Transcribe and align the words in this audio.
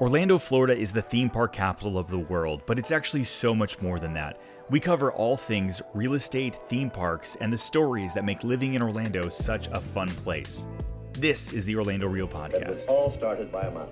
Orlando, 0.00 0.38
Florida 0.38 0.76
is 0.76 0.90
the 0.90 1.02
theme 1.02 1.30
park 1.30 1.52
capital 1.52 1.98
of 1.98 2.08
the 2.08 2.18
world, 2.18 2.62
but 2.66 2.78
it's 2.78 2.90
actually 2.90 3.24
so 3.24 3.54
much 3.54 3.80
more 3.80 3.98
than 3.98 4.14
that. 4.14 4.40
We 4.70 4.80
cover 4.80 5.12
all 5.12 5.36
things 5.36 5.82
real 5.92 6.14
estate, 6.14 6.58
theme 6.68 6.90
parks, 6.90 7.36
and 7.36 7.52
the 7.52 7.58
stories 7.58 8.14
that 8.14 8.24
make 8.24 8.42
living 8.42 8.74
in 8.74 8.82
Orlando 8.82 9.28
such 9.28 9.68
a 9.68 9.80
fun 9.80 10.08
place. 10.08 10.66
This 11.12 11.52
is 11.52 11.66
the 11.66 11.76
Orlando 11.76 12.08
Real 12.08 12.26
Podcast. 12.26 12.88
all 12.88 13.10
started 13.10 13.52
by 13.52 13.62
a 13.62 13.70
mouse. 13.70 13.90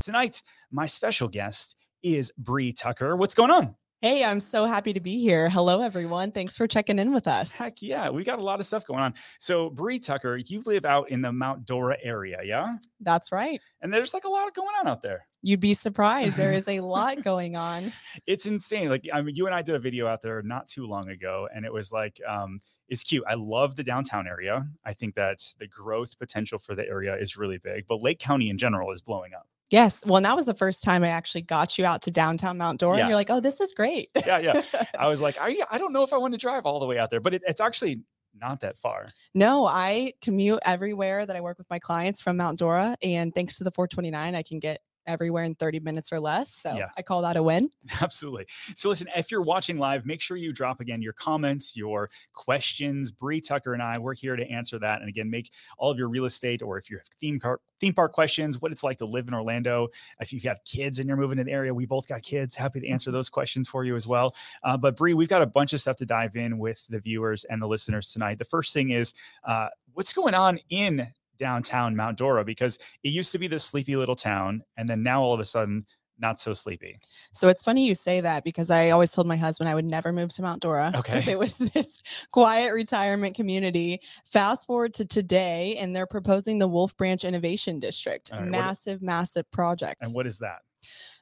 Tonight, 0.00 0.42
my 0.70 0.86
special 0.86 1.28
guest 1.28 1.74
is 2.02 2.30
Bree 2.36 2.72
Tucker. 2.72 3.16
What's 3.16 3.34
going 3.34 3.50
on? 3.50 3.74
Hey, 4.00 4.22
I'm 4.22 4.38
so 4.38 4.64
happy 4.64 4.92
to 4.92 5.00
be 5.00 5.18
here. 5.20 5.50
Hello, 5.50 5.82
everyone. 5.82 6.30
Thanks 6.30 6.56
for 6.56 6.68
checking 6.68 7.00
in 7.00 7.12
with 7.12 7.26
us. 7.26 7.56
Heck 7.56 7.82
yeah, 7.82 8.10
we 8.10 8.22
got 8.22 8.38
a 8.38 8.42
lot 8.42 8.60
of 8.60 8.66
stuff 8.66 8.86
going 8.86 9.00
on. 9.00 9.14
So, 9.40 9.70
Bree 9.70 9.98
Tucker, 9.98 10.36
you 10.36 10.62
live 10.66 10.84
out 10.84 11.10
in 11.10 11.20
the 11.20 11.32
Mount 11.32 11.66
Dora 11.66 11.96
area, 12.00 12.38
yeah? 12.44 12.76
That's 13.00 13.32
right. 13.32 13.60
And 13.82 13.92
there's 13.92 14.14
like 14.14 14.22
a 14.22 14.28
lot 14.28 14.54
going 14.54 14.68
on 14.78 14.86
out 14.86 15.02
there. 15.02 15.22
You'd 15.42 15.58
be 15.58 15.74
surprised. 15.74 16.36
There 16.36 16.52
is 16.52 16.68
a 16.68 16.78
lot 16.94 17.24
going 17.24 17.56
on. 17.56 17.90
it's 18.24 18.46
insane. 18.46 18.88
Like 18.88 19.08
I 19.12 19.20
mean, 19.20 19.34
you 19.34 19.46
and 19.46 19.54
I 19.54 19.62
did 19.62 19.74
a 19.74 19.80
video 19.80 20.06
out 20.06 20.22
there 20.22 20.42
not 20.42 20.68
too 20.68 20.86
long 20.86 21.08
ago, 21.08 21.48
and 21.52 21.64
it 21.64 21.72
was 21.72 21.90
like, 21.90 22.20
um, 22.24 22.60
it's 22.88 23.02
cute. 23.02 23.24
I 23.26 23.34
love 23.34 23.74
the 23.74 23.82
downtown 23.82 24.28
area. 24.28 24.64
I 24.84 24.92
think 24.92 25.16
that 25.16 25.40
the 25.58 25.66
growth 25.66 26.16
potential 26.20 26.60
for 26.60 26.76
the 26.76 26.86
area 26.86 27.16
is 27.16 27.36
really 27.36 27.58
big, 27.58 27.88
but 27.88 28.00
Lake 28.00 28.20
County 28.20 28.48
in 28.48 28.58
general 28.58 28.92
is 28.92 29.02
blowing 29.02 29.34
up. 29.34 29.48
Yes. 29.70 30.02
Well, 30.06 30.16
and 30.16 30.24
that 30.24 30.36
was 30.36 30.46
the 30.46 30.54
first 30.54 30.82
time 30.82 31.04
I 31.04 31.08
actually 31.08 31.42
got 31.42 31.78
you 31.78 31.84
out 31.84 32.02
to 32.02 32.10
downtown 32.10 32.58
Mount 32.58 32.80
Dora. 32.80 32.96
Yeah. 32.96 33.02
And 33.02 33.10
you're 33.10 33.16
like, 33.16 33.30
oh, 33.30 33.40
this 33.40 33.60
is 33.60 33.72
great. 33.72 34.08
Yeah, 34.14 34.38
yeah. 34.38 34.62
I 34.98 35.08
was 35.08 35.20
like, 35.20 35.36
I, 35.40 35.58
I 35.70 35.78
don't 35.78 35.92
know 35.92 36.02
if 36.02 36.12
I 36.12 36.16
want 36.16 36.34
to 36.34 36.38
drive 36.38 36.64
all 36.64 36.80
the 36.80 36.86
way 36.86 36.98
out 36.98 37.10
there, 37.10 37.20
but 37.20 37.34
it, 37.34 37.42
it's 37.46 37.60
actually 37.60 38.00
not 38.40 38.60
that 38.60 38.78
far. 38.78 39.06
no, 39.34 39.66
I 39.66 40.12
commute 40.22 40.60
everywhere 40.64 41.26
that 41.26 41.34
I 41.34 41.40
work 41.40 41.58
with 41.58 41.68
my 41.70 41.78
clients 41.78 42.20
from 42.20 42.36
Mount 42.36 42.58
Dora. 42.58 42.96
And 43.02 43.34
thanks 43.34 43.58
to 43.58 43.64
the 43.64 43.70
429, 43.72 44.34
I 44.34 44.42
can 44.42 44.58
get 44.58 44.80
everywhere 45.08 45.44
in 45.44 45.54
30 45.54 45.80
minutes 45.80 46.12
or 46.12 46.20
less. 46.20 46.54
So 46.54 46.74
Yeah. 46.76 46.90
I 46.96 47.02
call 47.02 47.22
that 47.22 47.36
a 47.36 47.42
win. 47.42 47.70
Absolutely. 48.00 48.46
So 48.74 48.88
listen, 48.90 49.08
if 49.16 49.30
you're 49.30 49.42
watching 49.42 49.78
live, 49.78 50.06
make 50.06 50.20
sure 50.20 50.36
you 50.36 50.52
drop 50.52 50.80
again 50.80 51.02
your 51.02 51.14
comments, 51.14 51.76
your 51.76 52.10
questions. 52.34 53.10
Bree 53.10 53.40
Tucker 53.40 53.72
and 53.74 53.82
I, 53.82 53.98
we're 53.98 54.14
here 54.14 54.36
to 54.36 54.48
answer 54.48 54.78
that. 54.78 55.00
And 55.00 55.08
again, 55.08 55.30
make 55.30 55.50
all 55.78 55.90
of 55.90 55.98
your 55.98 56.08
real 56.08 56.26
estate 56.26 56.62
or 56.62 56.78
if 56.78 56.90
you 56.90 56.98
have 56.98 57.06
theme 57.06 57.40
park 57.40 57.60
theme 57.80 57.92
park 57.94 58.12
questions, 58.12 58.60
what 58.60 58.72
it's 58.72 58.82
like 58.82 58.96
to 58.98 59.06
live 59.06 59.28
in 59.28 59.34
Orlando. 59.34 59.88
If 60.20 60.32
you 60.32 60.40
have 60.44 60.58
kids 60.64 60.98
and 60.98 61.08
you're 61.08 61.16
moving 61.16 61.38
to 61.38 61.44
the 61.44 61.52
area, 61.52 61.72
we 61.72 61.86
both 61.86 62.08
got 62.08 62.22
kids. 62.22 62.54
Happy 62.56 62.80
to 62.80 62.88
answer 62.88 63.10
those 63.10 63.30
questions 63.30 63.68
for 63.68 63.84
you 63.84 63.96
as 63.96 64.06
well. 64.06 64.34
Uh, 64.64 64.76
but 64.76 64.96
Bree, 64.96 65.14
we've 65.14 65.28
got 65.28 65.42
a 65.42 65.46
bunch 65.46 65.72
of 65.72 65.80
stuff 65.80 65.96
to 65.98 66.06
dive 66.06 66.36
in 66.36 66.58
with 66.58 66.86
the 66.88 66.98
viewers 66.98 67.44
and 67.44 67.62
the 67.62 67.66
listeners 67.66 68.12
tonight. 68.12 68.38
The 68.38 68.44
first 68.44 68.74
thing 68.74 68.90
is 68.90 69.14
uh, 69.44 69.68
what's 69.94 70.12
going 70.12 70.34
on 70.34 70.58
in 70.70 71.06
downtown 71.38 71.96
Mount 71.96 72.18
Dora 72.18 72.44
because 72.44 72.78
it 73.02 73.10
used 73.10 73.32
to 73.32 73.38
be 73.38 73.46
this 73.46 73.64
sleepy 73.64 73.96
little 73.96 74.16
town, 74.16 74.62
and 74.76 74.88
then 74.88 75.02
now 75.02 75.22
all 75.22 75.34
of 75.34 75.40
a 75.40 75.44
sudden, 75.44 75.86
not 76.18 76.40
so 76.40 76.52
sleepy. 76.52 76.98
So 77.32 77.48
it's 77.48 77.62
funny 77.62 77.86
you 77.86 77.94
say 77.94 78.20
that 78.20 78.44
because 78.44 78.70
I 78.70 78.90
always 78.90 79.12
told 79.12 79.26
my 79.26 79.36
husband 79.36 79.68
I 79.68 79.74
would 79.74 79.84
never 79.84 80.12
move 80.12 80.32
to 80.34 80.42
Mount 80.42 80.62
Dora. 80.62 80.92
Okay. 80.98 81.22
It 81.30 81.38
was 81.38 81.58
this 81.58 82.02
quiet 82.32 82.72
retirement 82.72 83.36
community. 83.36 84.00
Fast 84.24 84.66
forward 84.66 84.94
to 84.94 85.04
today, 85.04 85.76
and 85.76 85.94
they're 85.94 86.08
proposing 86.08 86.58
the 86.58 86.66
Wolf 86.66 86.96
Branch 86.96 87.22
Innovation 87.24 87.78
District. 87.78 88.30
Right, 88.32 88.44
massive, 88.44 89.00
massive 89.00 89.48
project. 89.52 90.02
And 90.04 90.12
what 90.12 90.26
is 90.26 90.38
that? 90.38 90.62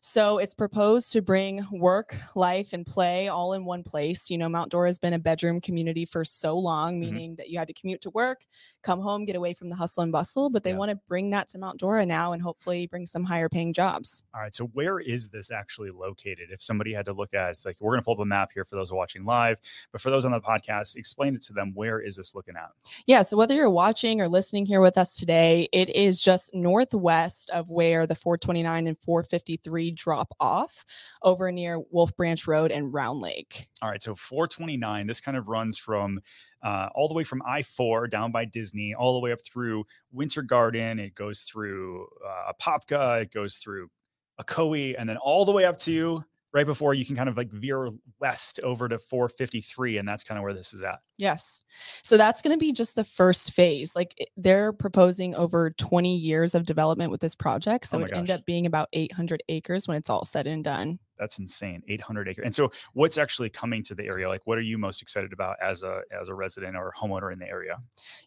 So 0.00 0.39
it's 0.39 0.55
proposed 0.55 1.12
to 1.12 1.22
bring 1.22 1.66
work, 1.72 2.16
life, 2.34 2.72
and 2.72 2.86
play 2.86 3.28
all 3.28 3.52
in 3.55 3.64
one 3.64 3.83
place. 3.83 4.30
You 4.30 4.38
know, 4.38 4.48
Mount 4.48 4.70
Dora 4.70 4.88
has 4.88 4.98
been 4.98 5.12
a 5.12 5.19
bedroom 5.19 5.61
community 5.61 6.05
for 6.05 6.25
so 6.25 6.56
long, 6.56 6.97
Mhm. 6.97 7.06
meaning 7.06 7.34
that 7.36 7.48
you 7.50 7.58
had 7.58 7.66
to 7.69 7.75
commute 7.75 8.00
to 8.03 8.11
work, 8.11 8.47
come 8.83 9.00
home, 9.00 9.25
get 9.25 9.36
away 9.36 9.55
from 9.55 9.69
the 9.69 9.75
hustle 9.77 10.03
and 10.03 10.12
bustle. 10.12 10.50
But 10.50 10.62
they 10.62 10.70
Yeah. 10.70 10.77
want 10.77 10.91
to 10.91 10.97
bring 11.08 11.30
that 11.30 11.48
to 11.48 11.58
Mount 11.58 11.80
Dora 11.80 12.06
now 12.06 12.33
and 12.33 12.42
hopefully 12.42 12.86
bring 12.86 13.06
some 13.06 13.25
higher 13.25 13.48
paying 13.48 13.72
jobs. 13.72 14.22
All 14.34 14.41
right. 14.41 14.55
So 14.55 14.66
where 14.66 15.00
is 15.00 15.28
this 15.28 15.50
actually 15.50 15.91
located? 15.91 16.50
If 16.50 16.62
somebody 16.62 16.92
had 16.92 17.06
to 17.06 17.12
look 17.12 17.34
at 17.34 17.48
it, 17.48 17.50
it's 17.53 17.64
like 17.66 17.81
we're 17.81 17.92
going 17.92 18.00
to 18.00 18.05
pull 18.05 18.14
up 18.14 18.20
a 18.20 18.25
map 18.25 18.50
here 18.53 18.64
for 18.64 18.76
those 18.76 18.92
watching 18.92 19.25
live, 19.25 19.59
but 19.92 20.00
for 20.00 20.10
those 20.10 20.25
on 20.25 20.32
the 20.32 20.41
podcast, 20.41 20.97
explain 20.97 21.34
it 21.34 21.42
to 21.42 21.53
them. 21.53 21.72
Where 21.75 22.00
is 22.00 22.16
this 22.16 22.34
looking 22.34 22.54
at? 22.56 22.71
Yeah. 23.06 23.22
So 23.22 23.37
whether 23.37 23.54
you're 23.54 23.71
watching 23.71 24.21
or 24.21 24.28
listening 24.28 24.66
here 24.66 24.81
with 24.81 24.97
us 24.98 25.16
today, 25.16 25.69
it 25.72 25.88
is 25.91 26.21
just 26.21 26.54
northwest 26.54 27.50
of 27.50 27.69
where 27.71 28.06
the 28.06 28.15
429 28.15 28.87
and 28.87 28.98
453 28.98 29.85
drop 29.91 30.32
off 30.41 30.84
over 31.22 31.50
near 31.52 31.80
Wolf 31.91 32.14
Branch 32.16 32.47
Road 32.47 32.70
and 32.70 32.92
Round 32.92 33.20
Lake. 33.20 33.69
All 33.82 33.91
right. 33.91 34.02
So 34.02 34.14
429, 34.14 35.06
this 35.06 35.20
kind 35.20 35.36
of 35.36 35.48
runs 35.48 35.78
from 35.78 36.20
uh, 36.62 36.88
all 36.94 37.08
the 37.08 37.14
way 37.14 37.24
from 37.24 37.42
I 37.47 37.62
4 37.62 38.08
down 38.08 38.32
by 38.32 38.44
Disney, 38.44 38.94
all 38.94 39.14
the 39.14 39.20
way 39.20 39.32
up 39.32 39.41
through 39.44 39.84
Winter 40.12 40.42
Garden. 40.42 40.98
It 40.98 41.14
goes 41.14 41.42
through 41.42 42.06
uh, 42.26 42.52
Apopka, 42.52 43.22
it 43.22 43.32
goes 43.32 43.56
through 43.56 43.88
Ocoee, 44.41 44.94
and 44.98 45.08
then 45.08 45.16
all 45.19 45.44
the 45.44 45.52
way 45.52 45.64
up 45.64 45.78
to 45.80 46.24
right 46.56 46.67
before 46.67 46.94
you 46.94 47.05
can 47.05 47.15
kind 47.15 47.28
of 47.28 47.37
like 47.37 47.53
veer 47.53 47.91
west 48.19 48.59
over 48.62 48.89
to 48.89 48.99
453. 48.99 49.99
And 49.99 50.09
that's 50.09 50.25
kind 50.25 50.39
of 50.39 50.43
where 50.43 50.55
this 50.55 50.72
is 50.72 50.83
at. 50.83 51.00
Yes. 51.19 51.61
So 52.03 52.17
that's 52.17 52.41
going 52.41 52.55
to 52.55 52.59
be 52.59 52.72
just 52.72 52.97
the 52.97 53.05
first 53.05 53.53
phase. 53.53 53.94
Like 53.94 54.17
they're 54.39 54.72
proposing 54.72 55.34
over 55.34 55.71
20 55.71 56.16
years 56.16 56.55
of 56.55 56.65
development 56.65 57.11
with 57.11 57.21
this 57.21 57.34
project. 57.34 57.87
So 57.87 57.99
Oh 58.00 58.05
it 58.05 58.12
end 58.15 58.31
up 58.31 58.47
being 58.47 58.65
about 58.65 58.89
800 58.95 59.43
acres 59.50 59.87
when 59.87 59.99
it's 59.99 60.09
all 60.09 60.25
said 60.25 60.47
and 60.47 60.65
done. 60.65 60.99
That's 61.19 61.38
insane. 61.38 61.82
800 61.88 62.28
acre. 62.28 62.43
And 62.43 62.54
so 62.54 62.71
what's 62.93 63.19
actually 63.19 63.50
coming 63.50 63.82
to 63.84 63.94
the 63.94 64.04
area? 64.04 64.28
Like 64.28 64.43
what 64.44 64.59
are 64.59 64.62
you 64.62 64.78
most 64.78 65.03
excited 65.03 65.32
about 65.32 65.56
as 65.62 65.82
a 65.82 66.03
as 66.10 66.28
a 66.28 66.34
resident 66.34 66.77
or 66.77 66.93
homeowner 66.99 67.32
in 67.32 67.38
the 67.38 67.49
area? 67.49 67.78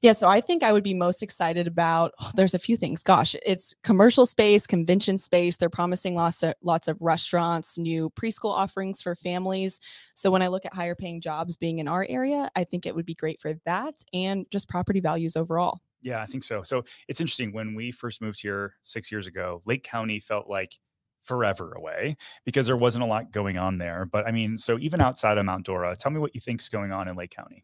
Yeah, 0.02 0.14
so 0.14 0.28
I 0.28 0.42
think 0.42 0.64
I 0.64 0.72
would 0.72 0.84
be 0.84 0.94
most 0.94 1.22
excited 1.22 1.68
about 1.68 2.14
oh, 2.22 2.32
there's 2.36 2.54
a 2.54 2.60
few 2.60 2.78
things. 2.78 3.04
Gosh, 3.04 3.36
it's 3.46 3.76
commercial 3.84 4.26
space, 4.26 4.66
convention 4.68 5.18
space. 5.18 5.58
They're 5.58 5.70
promising 5.70 6.16
lots 6.16 6.44
of 6.44 6.54
lots 6.62 6.88
of 6.88 6.98
restaurants, 7.02 7.78
new 7.78 8.10
preschool 8.12 8.52
offerings 8.52 9.02
for 9.02 9.16
families. 9.16 9.80
So 10.14 10.32
when 10.32 10.42
I 10.42 10.48
look 10.48 10.66
at 10.66 10.74
higher 10.74 10.96
paying 10.96 11.22
jobs 11.22 11.58
being 11.58 11.80
in 11.80 11.88
our 11.88 12.06
area, 12.10 12.50
I 12.56 12.64
think 12.64 12.86
it 12.86 12.96
would 12.96 13.06
be 13.06 13.16
great 13.16 13.40
for 13.40 13.54
that 13.66 14.04
and 14.14 14.46
just 14.52 14.70
property 14.70 15.00
values 15.00 15.36
overall. 15.36 15.80
Yeah, 16.02 16.22
I 16.22 16.26
think 16.28 16.44
so. 16.46 16.64
So 16.64 16.84
it's 17.10 17.20
interesting 17.20 17.52
when 17.52 17.76
we 17.76 17.92
first 17.92 18.22
moved 18.22 18.42
here 18.42 18.76
6 18.84 19.12
years 19.12 19.28
ago, 19.28 19.62
Lake 19.66 19.84
County 19.84 20.20
felt 20.20 20.50
like 20.50 20.80
forever 21.24 21.74
away 21.74 22.16
because 22.46 22.68
there 22.68 22.78
wasn't 22.78 23.04
a 23.04 23.08
lot 23.08 23.32
going 23.32 23.58
on 23.58 23.78
there. 23.78 24.06
But 24.06 24.28
I 24.28 24.32
mean, 24.32 24.58
so 24.58 24.78
even 24.80 25.02
outside 25.02 25.38
of 25.38 25.46
Mount 25.46 25.66
Dora, 25.66 25.96
tell 25.96 26.12
me 26.12 26.20
what 26.20 26.36
you 26.36 26.42
think's 26.42 26.70
going 26.70 26.92
on 26.92 27.08
in 27.08 27.16
Lake 27.16 27.32
County. 27.32 27.64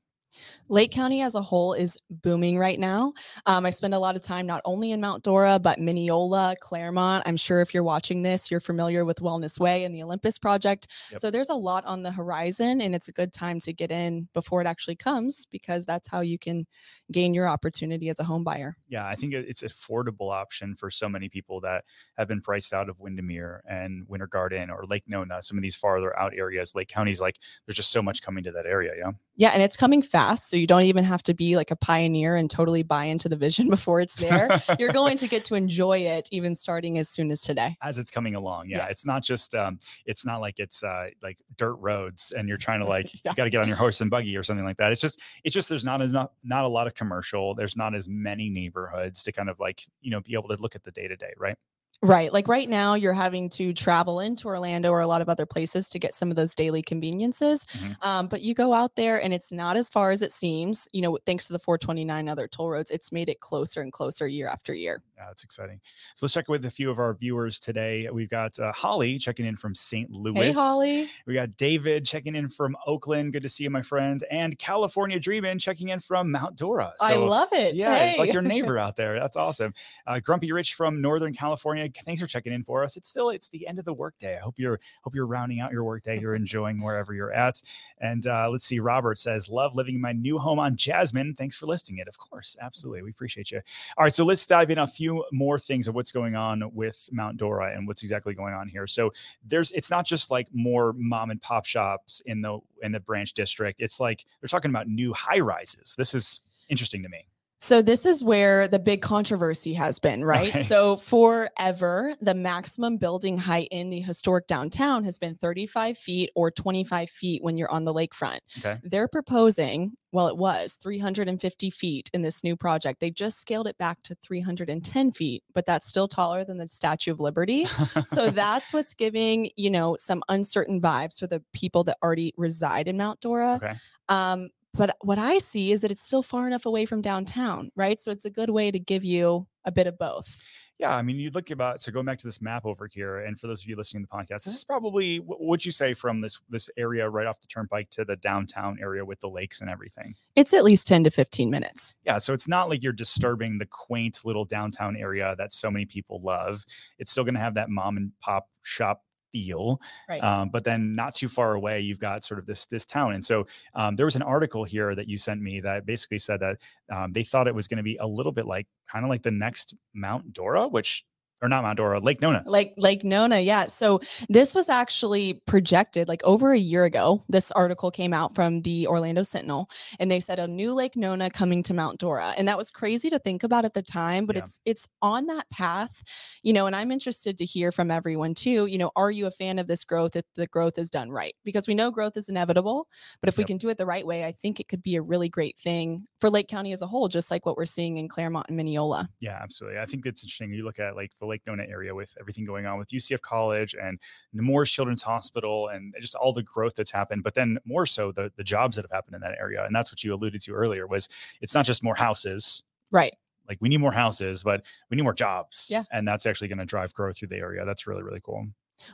Lake 0.68 0.92
County 0.92 1.22
as 1.22 1.36
a 1.36 1.42
whole 1.42 1.74
is 1.74 1.98
booming 2.10 2.58
right 2.58 2.80
now. 2.80 3.14
Um, 3.46 3.66
I 3.66 3.70
spend 3.70 3.94
a 3.94 4.00
lot 4.00 4.16
of 4.16 4.22
time 4.22 4.46
not 4.48 4.62
only 4.66 4.92
in 4.92 5.02
Mount 5.02 5.24
Dora, 5.24 5.60
but 5.60 5.80
Minneola, 5.80 6.56
Clermont. 6.60 7.24
I'm 7.26 7.38
sure 7.38 7.62
if 7.62 7.74
you're 7.74 7.84
watching 7.84 8.24
this, 8.24 8.50
you're 8.50 8.60
familiar 8.60 9.06
with 9.06 9.20
Wellness 9.20 9.60
Way 9.60 9.84
and 9.84 9.94
the 9.94 10.02
Olympus 10.02 10.40
Project. 10.40 10.88
Yep. 11.12 11.20
So 11.20 11.32
there's 11.32 11.50
a 11.50 11.56
lot 11.56 11.86
on 11.86 12.04
the 12.04 12.12
horizon, 12.12 12.82
and 12.82 12.96
it's 12.96 13.08
a 13.08 13.12
good 13.12 13.32
time 13.32 13.60
to 13.62 13.74
get 13.74 13.92
in 13.92 14.28
before 14.34 14.62
it 14.62 14.68
actually 14.68 14.96
comes 14.96 15.46
because 15.52 15.86
that's 15.86 16.08
how 16.08 16.22
you 16.22 16.40
can 16.40 16.66
gain 17.12 17.34
your 17.34 17.48
opportunity 17.48 18.10
as 18.10 18.20
a 18.20 18.24
home 18.24 18.44
buyer. 18.44 18.76
Yeah, 18.88 19.08
I 19.08 19.16
think 19.16 19.34
it's 19.34 19.62
an 19.62 19.70
affordable 19.70 20.32
option 20.32 20.76
for 20.76 20.90
so 20.90 21.08
many 21.08 21.30
people 21.30 21.62
that 21.62 21.86
have 22.18 22.28
been 22.28 22.42
priced 22.42 22.74
out 22.74 22.90
of 22.90 23.00
Windermere 23.00 23.62
and 23.68 24.08
Winter 24.08 24.28
Garden 24.28 24.70
or 24.70 24.86
Lake 24.86 25.04
Nona, 25.08 25.42
some 25.42 25.58
of 25.58 25.64
these 25.64 25.76
farther 25.76 26.18
out 26.18 26.34
areas. 26.36 26.74
Lake 26.74 26.88
County's 26.88 27.22
like 27.22 27.40
there's 27.66 27.78
just 27.78 27.92
so 27.92 28.02
much 28.02 28.22
coming 28.22 28.44
to 28.44 28.52
that 28.52 28.66
area. 28.66 28.94
Yeah. 28.98 29.12
Yeah, 29.38 29.50
and 29.50 29.62
it's 29.62 29.76
coming 29.76 30.02
fast. 30.02 30.25
So 30.34 30.58
you 30.58 30.66
don't 30.68 30.82
even 30.84 31.04
have 31.04 31.22
to 31.24 31.34
be 31.34 31.56
like 31.56 31.70
a 31.72 31.76
pioneer 31.76 32.36
and 32.36 32.50
totally 32.50 32.82
buy 32.84 33.06
into 33.06 33.30
the 33.30 33.36
vision 33.36 33.70
before 33.76 34.02
it's 34.02 34.16
there. 34.16 34.50
You're 34.80 34.92
going 34.92 35.18
to 35.18 35.28
get 35.28 35.46
to 35.46 35.56
enjoy 35.56 36.00
it 36.00 36.28
even 36.32 36.56
starting 36.56 36.98
as 36.98 37.08
soon 37.10 37.30
as 37.32 37.42
today. 37.42 37.78
as 37.84 38.00
it's 38.00 38.12
coming 38.12 38.36
along. 38.36 38.70
Yeah, 38.70 38.88
it's 38.90 39.06
not 39.06 39.24
just 39.24 39.54
um, 39.56 39.80
it's 40.06 40.26
not 40.26 40.42
like 40.42 40.60
it's 40.60 40.84
uh, 40.84 41.10
like 41.22 41.42
dirt 41.58 41.76
roads 41.76 42.34
and 42.36 42.48
you're 42.48 42.58
trying 42.58 42.80
to 42.80 42.86
like 42.86 43.12
Yeah. 43.24 43.32
you 43.32 43.36
got 43.36 43.44
to 43.46 43.50
get 43.50 43.62
on 43.62 43.68
your 43.68 43.78
horse 43.78 44.02
and 44.02 44.10
buggy 44.10 44.36
or 44.38 44.44
something 44.44 44.66
like 44.66 44.78
that. 44.78 44.92
It's 44.92 45.02
just 45.02 45.22
it's 45.44 45.54
just 45.54 45.70
there's 45.70 45.86
not 45.86 46.02
as 46.02 46.12
not 46.12 46.32
not 46.44 46.66
a 46.66 46.68
lot 46.68 46.88
of 46.88 46.94
commercial. 46.96 47.56
There's 47.56 47.76
not 47.76 47.94
as 47.96 48.08
many 48.10 48.50
neighborhoods 48.50 49.24
to 49.24 49.32
kind 49.32 49.50
of 49.50 49.60
like 49.60 49.84
you 50.02 50.12
know 50.12 50.22
be 50.22 50.34
able 50.34 50.50
to 50.50 50.62
look 50.62 50.76
at 50.76 50.84
the 50.84 50.92
day 50.92 51.08
to 51.08 51.16
day, 51.16 51.34
right? 51.38 51.58
Right. 52.02 52.32
Like 52.32 52.48
right 52.48 52.70
now, 52.70 52.94
you're 52.94 53.14
having 53.14 53.50
to 53.52 53.74
travel 53.74 54.20
into 54.20 54.48
Orlando 54.48 54.92
or 54.92 55.00
a 55.00 55.08
lot 55.08 55.22
of 55.22 55.30
other 55.30 55.46
places 55.46 55.88
to 55.90 56.00
get 56.00 56.14
some 56.14 56.30
of 56.30 56.36
those 56.36 56.54
daily 56.54 56.82
conveniences. 56.84 57.66
Mhm. 57.74 57.96
Um, 58.06 58.28
but 58.28 58.42
you 58.42 58.54
go 58.54 58.74
out 58.74 58.96
there 58.96 59.22
and 59.24 59.34
it's 59.34 59.52
not 59.52 59.78
as 59.78 59.90
far 59.90 60.12
as 60.12 60.22
it 60.22 60.32
seems. 60.32 60.88
You 60.92 61.02
know, 61.02 61.18
thanks 61.26 61.48
to 61.48 61.54
the 61.54 61.60
429 61.60 62.28
other 62.28 62.48
toll 62.48 62.70
roads, 62.70 62.92
it's 62.92 63.12
made 63.12 63.30
it 63.30 63.40
closer 63.40 63.82
and 63.82 63.92
closer 63.94 64.28
year 64.28 64.48
after 64.48 64.74
year. 64.74 65.02
Yeah, 65.18 65.28
that's 65.28 65.44
exciting. 65.44 65.80
So 66.16 66.26
let's 66.26 66.34
check 66.34 66.50
with 66.50 66.66
a 66.66 66.70
few 66.70 66.92
of 66.92 67.00
our 67.00 67.14
viewers 67.14 67.60
today. 67.60 68.10
We've 68.12 68.30
got 68.30 68.60
uh, 68.60 68.74
Holly 68.74 69.18
checking 69.18 69.46
in 69.46 69.56
from 69.56 69.74
St. 69.74 70.12
Louis. 70.12 70.48
Hey, 70.48 70.52
Holly. 70.52 71.08
We 71.26 71.34
got 71.34 71.56
David 71.56 72.06
checking 72.06 72.36
in 72.36 72.50
from 72.50 72.76
Oakland. 72.86 73.32
Good 73.32 73.44
to 73.44 73.50
see 73.50 73.64
you, 73.64 73.70
my 73.70 73.82
friend. 73.82 74.24
And 74.30 74.58
California 74.60 75.20
Dreamin' 75.20 75.58
checking 75.60 75.90
in 75.90 76.02
from 76.02 76.32
Mount 76.32 76.58
Dora. 76.58 76.94
I 77.00 77.16
love 77.16 77.50
it. 77.54 77.76
Yeah, 77.76 77.96
it's 78.08 78.20
like 78.20 78.34
your 78.34 78.42
neighbor 78.42 78.78
out 78.78 78.98
there. 78.98 79.18
That's 79.20 79.38
awesome. 79.38 79.74
Uh, 80.06 80.20
Grumpy 80.20 80.52
Rich 80.52 80.74
from 80.74 81.02
Northern 81.02 81.34
California. 81.34 81.88
Thanks 82.04 82.22
for 82.22 82.28
checking 82.28 82.52
in 82.52 82.64
for 82.64 82.84
us. 82.84 82.98
It's 82.98 83.10
still 83.10 83.30
it's 83.30 83.48
the 83.48 83.68
end 83.68 83.80
of 83.80 83.86
the 83.86 83.94
workday. 83.94 84.36
I 84.36 84.40
hope 84.40 84.56
you're 84.58 84.80
hope 85.04 85.16
you're 85.16 85.28
rounding 85.28 85.62
out 85.62 85.72
your 85.72 85.86
workday. 85.86 86.20
You're 86.20 86.36
enjoying 86.36 86.82
wherever 86.82 87.14
you're 87.14 87.32
at. 87.32 87.62
And 88.00 88.28
uh, 88.28 88.50
let's 88.50 88.66
see. 88.66 88.80
Robert 88.80 89.18
says, 89.18 89.50
"Love 89.50 89.76
living 89.76 89.96
in 89.96 90.02
my 90.02 90.12
new 90.12 90.38
home 90.38 90.60
on 90.60 90.76
Jasmine. 90.76 91.36
Thanks 91.36 91.56
for 91.56 91.68
listing 91.68 92.00
it. 92.00 92.08
Of 92.08 92.18
course, 92.18 92.58
absolutely. 92.62 93.04
We 93.04 93.12
appreciate 93.12 93.52
you. 93.52 93.62
All 93.98 94.04
right, 94.04 94.14
so 94.14 94.26
let's 94.26 94.46
dive 94.46 94.72
in 94.72 94.80
a 94.80 94.88
few 94.88 95.05
few 95.06 95.24
more 95.32 95.60
things 95.60 95.88
of 95.88 95.96
what's 95.96 96.12
going 96.12 96.36
on 96.36 96.64
with 96.74 97.10
Mount 97.12 97.38
Dora 97.38 97.74
and 97.76 97.88
what's 97.88 98.02
exactly 98.02 98.34
going 98.34 98.54
on 98.54 98.68
here. 98.68 98.88
So 98.88 99.12
there's 99.46 99.72
it's 99.72 99.90
not 99.90 100.06
just 100.06 100.32
like 100.32 100.48
more 100.52 100.94
mom 100.98 101.30
and 101.30 101.42
pop 101.42 101.66
shops 101.66 102.22
in 102.26 102.42
the 102.42 102.60
in 102.82 102.92
the 102.92 103.00
branch 103.00 103.34
district. 103.34 103.82
It's 103.82 104.00
like 104.00 104.26
they're 104.42 104.48
talking 104.48 104.72
about 104.72 104.88
new 104.88 105.14
high 105.14 105.40
rises. 105.40 105.96
This 105.98 106.14
is 106.14 106.42
interesting 106.70 107.04
to 107.04 107.10
me. 107.10 107.28
So 107.66 107.82
this 107.82 108.06
is 108.06 108.24
where 108.24 108.68
the 108.68 108.78
big 108.78 109.02
controversy 109.02 109.74
has 109.74 109.98
been, 109.98 110.24
right? 110.24 110.50
Okay. 110.50 110.62
So 110.62 110.98
forever, 110.98 112.14
the 112.22 112.36
maximum 112.36 112.98
building 112.98 113.38
height 113.38 113.70
in 113.72 113.90
the 113.90 114.02
historic 114.02 114.46
downtown 114.46 115.04
has 115.06 115.18
been 115.18 115.34
35 115.34 115.98
feet 115.98 116.30
or 116.36 116.52
25 116.52 117.10
feet 117.10 117.44
when 117.44 117.58
you're 117.58 117.72
on 117.72 117.84
the 117.84 117.92
lakefront. 117.92 118.42
Okay. 118.60 118.78
They're 118.84 119.08
proposing, 119.08 119.94
well, 120.12 120.28
it 120.28 120.38
was 120.38 120.74
350 120.74 121.72
feet 121.72 122.12
in 122.14 122.22
this 122.22 122.44
new 122.44 122.56
project. 122.56 123.00
They 123.00 123.10
just 123.10 123.42
scaled 123.42 123.66
it 123.66 123.80
back 123.80 124.04
to 124.04 124.16
310 124.22 125.12
feet, 125.12 125.44
but 125.56 125.66
that's 125.66 125.88
still 125.88 126.08
taller 126.08 126.44
than 126.44 126.60
the 126.60 126.68
Statue 126.68 127.14
of 127.14 127.20
Liberty. 127.20 127.66
so 128.06 128.30
that's 128.30 128.74
what's 128.74 128.94
giving, 128.94 129.50
you 129.56 129.72
know, 129.72 129.96
some 130.00 130.22
uncertain 130.30 130.80
vibes 130.80 131.18
for 131.18 131.26
the 131.26 131.42
people 131.52 131.84
that 131.86 131.98
already 132.04 132.32
reside 132.38 132.88
in 132.88 132.96
Mount 132.96 133.22
Dora. 133.22 133.56
Okay. 133.56 133.74
Um, 134.08 134.50
but 134.78 134.96
what 135.02 135.20
I 135.20 135.38
see 135.40 135.72
is 135.72 135.82
that 135.82 135.92
it's 135.92 136.02
still 136.02 136.24
far 136.24 136.48
enough 136.48 136.66
away 136.66 136.86
from 136.86 137.02
downtown, 137.02 137.72
right? 137.76 138.00
So 138.00 138.12
it's 138.12 138.26
a 138.26 138.30
good 138.30 138.50
way 138.50 138.72
to 138.72 138.80
give 138.80 139.04
you 139.04 139.48
a 139.66 139.72
bit 139.72 139.88
of 139.88 139.98
both. 139.98 140.40
Yeah, 140.78 140.94
I 140.94 141.04
mean, 141.04 141.18
you 141.18 141.30
look 141.30 141.52
about 141.52 141.80
so 141.80 141.92
going 141.92 142.06
back 142.06 142.18
to 142.18 142.28
this 142.28 142.42
map 142.42 142.66
over 142.66 142.90
here, 142.92 143.20
and 143.20 143.40
for 143.40 143.48
those 143.48 143.62
of 143.62 143.70
you 143.70 143.78
listening 143.78 144.04
to 144.04 144.10
the 144.12 144.18
podcast, 144.18 144.44
this 144.44 144.48
uh-huh. 144.48 144.56
is 144.56 144.64
probably 144.66 145.20
what 145.22 145.42
would 145.42 145.66
you 145.66 145.72
say 145.72 145.94
from 145.94 146.20
this 146.20 146.38
this 146.50 146.70
area 146.76 147.10
right 147.10 147.28
off 147.28 147.40
the 147.40 147.48
turnpike 147.48 147.90
to 147.92 148.04
the 148.04 148.18
downtown 148.18 148.78
area 148.82 149.06
with 149.06 149.22
the 149.22 149.30
lakes 149.30 149.62
and 149.62 149.70
everything. 149.70 150.14
It's 150.36 150.54
at 150.54 150.66
least 150.66 150.86
10 150.88 151.06
to 151.06 151.12
15 151.12 151.50
minutes. 151.50 151.96
Yeah, 152.04 152.18
so 152.18 152.34
it's 152.34 152.48
not 152.48 152.70
like 152.70 152.84
you're 152.84 152.92
disturbing 152.92 153.58
the 153.58 153.66
quaint 153.66 154.20
little 154.26 154.44
downtown 154.44 154.98
area 154.98 155.34
that 155.38 155.54
so 155.54 155.72
many 155.72 155.86
people 155.86 156.20
love. 156.22 156.66
It's 157.00 157.12
still 157.12 157.24
going 157.24 157.36
to 157.36 157.40
have 157.40 157.54
that 157.54 157.70
mom 157.70 157.96
and 157.96 158.12
pop 158.20 158.50
shop 158.62 159.02
feel, 159.36 159.82
Right. 160.08 160.24
um, 160.24 160.50
but 160.50 160.64
then 160.64 160.96
not 160.96 161.14
too 161.14 161.28
far 161.28 161.56
away, 161.56 161.82
you've 161.82 162.00
got 162.00 162.24
sort 162.24 162.40
of 162.40 162.46
this 162.46 162.66
this 162.66 162.86
town. 162.86 163.14
And 163.16 163.26
so 163.26 163.46
um, 163.74 163.96
there 163.96 164.06
was 164.06 164.16
an 164.16 164.22
article 164.22 164.64
here 164.64 164.96
that 164.96 165.08
you 165.10 165.18
sent 165.18 165.42
me 165.42 165.60
that 165.62 165.86
basically 165.86 166.20
said 166.20 166.40
that 166.40 166.62
um, 166.90 167.12
they 167.12 167.24
thought 167.24 167.48
it 167.48 167.56
was 167.56 167.68
going 167.68 167.78
to 167.78 167.84
be 167.84 167.98
a 167.98 168.08
little 168.08 168.32
bit 168.32 168.46
like 168.46 168.68
kind 168.88 169.04
of 169.04 169.10
like 169.10 169.24
the 169.24 169.32
next 169.32 169.76
Mount 169.94 170.32
Dora, 170.34 170.68
which 170.70 171.04
or 171.42 171.50
not 171.50 171.64
Mount 171.64 171.78
Dora, 171.78 172.00
Lake 172.00 172.22
Nona. 172.22 172.44
like 172.46 172.74
Lake 172.78 173.04
Nona, 173.04 173.40
yeah. 173.40 173.66
So 173.68 174.00
this 174.30 174.56
was 174.56 174.70
actually 174.70 175.42
projected 175.46 176.08
like 176.08 176.24
over 176.24 176.54
a 176.54 176.58
year 176.58 176.86
ago. 176.86 177.24
This 177.30 177.52
article 177.52 177.92
came 177.92 178.14
out 178.14 178.34
from 178.34 178.62
the 178.62 178.88
Orlando 178.88 179.22
Sentinel, 179.24 179.70
and 180.00 180.10
they 180.10 180.20
said 180.20 180.40
a 180.40 180.48
new 180.48 180.74
Lake 180.74 180.96
Nona 180.96 181.30
coming 181.30 181.62
to 181.64 181.74
Mount 181.74 182.00
Dora, 182.00 182.34
and 182.38 182.48
that 182.48 182.58
was 182.58 182.72
crazy 182.72 183.10
to 183.10 183.20
think 183.20 183.44
about 183.44 183.66
at 183.66 183.74
the 183.74 183.82
time. 183.82 184.26
But 184.26 184.36
Yeah. 184.38 184.44
it's 184.44 184.60
it's 184.66 184.88
on 185.02 185.28
that 185.28 185.50
path, 185.50 186.04
you 186.42 186.54
know. 186.54 186.66
And 186.68 186.76
I'm 186.76 186.92
interested 186.92 187.38
to 187.38 187.46
hear 187.46 187.72
from 187.72 187.92
everyone 187.92 188.34
too. 188.34 188.66
You 188.66 188.78
know, 188.78 188.92
are 188.96 189.12
you 189.12 189.28
a 189.28 189.32
fan 189.32 189.60
of 189.60 189.68
this 189.68 189.84
growth 189.84 190.16
if 190.16 190.26
the 190.36 190.48
growth 190.48 190.78
is 190.78 190.90
done 190.90 191.12
right? 191.12 191.36
Because 191.44 191.68
we 191.68 191.76
know 191.76 191.92
growth 191.92 192.18
is 192.18 192.30
inevitable, 192.30 192.88
but 193.22 193.30
if 193.30 193.38
we 193.38 193.44
can 193.44 193.58
do 193.58 193.70
it 193.70 193.78
the 193.78 193.86
right 193.86 194.06
way, 194.08 194.26
I 194.26 194.32
think 194.32 194.60
it 194.60 194.68
could 194.68 194.82
be 194.82 194.96
a 194.96 195.02
really 195.02 195.30
great 195.30 195.58
thing 195.60 196.06
for 196.22 196.30
Lake 196.30 196.48
County 196.48 196.72
as 196.72 196.82
a 196.82 196.88
whole, 196.88 197.08
just 197.08 197.30
like 197.30 197.46
what 197.46 197.58
we're 197.58 197.66
seeing 197.66 197.98
in 197.98 198.08
Clermont 198.08 198.46
and 198.50 198.60
Minneola. 198.60 199.08
Yeah, 199.20 199.38
absolutely. 199.42 199.80
I 199.80 199.86
think 199.86 200.06
it's 200.06 200.24
interesting. 200.24 200.52
You 200.54 200.64
look 200.64 200.80
at 200.80 200.96
like 200.96 201.12
the 201.20 201.25
Lake 201.26 201.42
Nona 201.48 201.64
area 201.64 201.94
with 201.94 202.16
everything 202.20 202.46
going 202.46 202.66
on 202.66 202.78
with 202.78 202.90
UCF 202.90 203.22
College 203.22 203.76
and 203.80 204.00
Nemours 204.34 204.72
Children's 204.72 205.04
Hospital 205.04 205.68
and 205.68 205.94
just 206.00 206.16
all 206.16 206.34
the 206.34 206.44
growth 206.44 206.76
that's 206.76 206.92
happened, 206.92 207.24
but 207.24 207.36
then 207.36 207.58
more 207.66 207.86
so 207.86 208.12
the 208.12 208.32
the 208.36 208.44
jobs 208.44 208.76
that 208.76 208.84
have 208.84 208.92
happened 208.92 209.16
in 209.16 209.22
that 209.22 209.38
area. 209.40 209.64
And 209.66 209.76
that's 209.76 209.92
what 209.92 210.04
you 210.04 210.14
alluded 210.14 210.42
to 210.42 210.54
earlier 210.54 210.88
was 210.88 211.10
it's 211.42 211.54
not 211.54 211.66
just 211.66 211.84
more 211.84 211.96
houses. 211.96 212.64
Right. 212.92 213.16
Like 213.48 213.58
we 213.62 213.70
need 213.70 213.80
more 213.80 213.92
houses, 213.92 214.44
but 214.44 214.64
we 214.90 214.98
need 214.98 215.04
more 215.04 215.14
jobs. 215.14 215.68
Yeah. 215.70 215.84
And 215.92 216.08
that's 216.08 216.26
actually 216.26 216.48
going 216.48 216.60
to 216.60 216.66
drive 216.66 216.94
growth 216.94 217.18
through 217.18 217.30
the 217.30 217.38
area. 217.38 217.66
That's 217.66 217.88
really, 217.88 218.04
really 218.04 218.22
cool. 218.24 218.48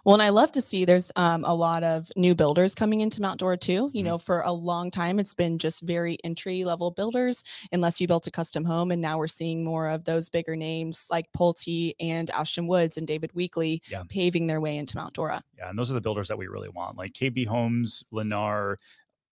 Well, 0.06 0.14
and 0.14 0.22
I 0.22 0.30
love 0.30 0.52
to 0.54 0.62
see 0.62 0.86
there's 0.86 1.12
um, 1.16 1.44
a 1.46 1.54
lot 1.54 1.84
of 1.84 2.12
new 2.16 2.36
builders 2.36 2.76
coming 2.76 3.02
into 3.02 3.22
Mount 3.22 3.40
Dora 3.40 3.58
too. 3.58 3.90
You 3.94 4.02
Mhm. 4.02 4.06
know, 4.06 4.18
for 4.18 4.42
a 4.42 4.52
long 4.52 4.92
time, 4.92 5.20
it's 5.20 5.34
been 5.34 5.58
just 5.60 5.82
very 5.82 6.18
entry 6.24 6.64
level 6.64 6.92
builders, 6.92 7.44
unless 7.72 8.00
you 8.00 8.08
built 8.08 8.28
a 8.28 8.32
custom 8.32 8.64
home. 8.66 8.92
And 8.92 9.02
now 9.02 9.18
we're 9.18 9.28
seeing 9.28 9.64
more 9.64 9.90
of 9.90 10.06
those 10.06 10.30
bigger 10.30 10.56
names 10.56 11.06
like 11.10 11.32
Pulte 11.34 11.94
and 12.00 12.30
Ashton 12.32 12.68
Woods 12.68 12.98
and 12.98 13.08
David 13.08 13.32
Weekley 13.34 13.82
Yeah. 13.90 14.04
paving 14.08 14.48
their 14.48 14.62
way 14.62 14.78
into 14.78 14.98
Mount 14.98 15.14
Dora. 15.14 15.42
Yeah. 15.58 15.70
And 15.70 15.78
those 15.78 15.90
are 15.92 15.96
the 15.96 16.02
builders 16.02 16.28
that 16.28 16.38
we 16.38 16.48
really 16.48 16.70
want. 16.70 16.98
Like 16.98 17.14
KB 17.14 17.46
Homes, 17.46 18.04
Lennar, 18.14 18.78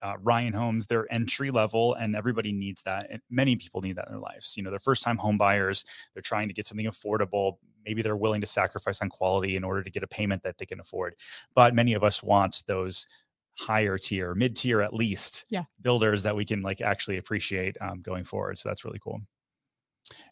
uh, 0.02 0.16
Ryan 0.22 0.54
Homes, 0.54 0.88
they're 0.88 1.12
entry 1.14 1.52
level 1.52 1.94
and 1.94 2.16
everybody 2.16 2.54
needs 2.54 2.84
that. 2.84 3.08
And 3.12 3.22
many 3.30 3.56
people 3.58 3.82
need 3.82 3.98
that 3.98 4.08
in 4.08 4.14
their 4.14 4.22
lives. 4.22 4.56
You 4.56 4.64
know, 4.64 4.70
they're 4.70 4.80
first 4.80 5.04
time 5.04 5.18
home 5.18 5.38
buyers. 5.38 5.84
They're 6.14 6.22
trying 6.22 6.48
to 6.48 6.54
get 6.54 6.66
something 6.66 6.86
affordable. 6.88 7.58
Maybe 7.86 8.02
they're 8.02 8.16
willing 8.18 8.42
to 8.42 8.48
sacrifice 8.48 9.02
on 9.02 9.10
quality 9.10 9.56
in 9.56 9.64
order 9.64 9.84
to 9.84 9.90
get 9.92 10.04
a 10.04 10.08
payment 10.08 10.44
that 10.44 10.58
they 10.58 10.66
can 10.66 10.80
afford. 10.80 11.16
But 11.56 11.74
many 11.74 11.94
of 11.94 12.04
us 12.04 12.22
want 12.24 12.64
those 12.68 13.08
higher 13.58 13.98
tier, 13.98 14.34
mid 14.36 14.56
tier 14.56 14.82
at 14.82 14.94
least, 14.94 15.46
Yeah. 15.50 15.64
builders 15.82 16.24
that 16.24 16.36
we 16.36 16.46
can 16.46 16.62
like 16.62 16.82
actually 16.82 17.18
appreciate 17.18 17.76
um, 17.82 18.02
going 18.02 18.24
forward. 18.24 18.58
So 18.58 18.70
that's 18.70 18.86
really 18.86 19.00
cool. 19.04 19.22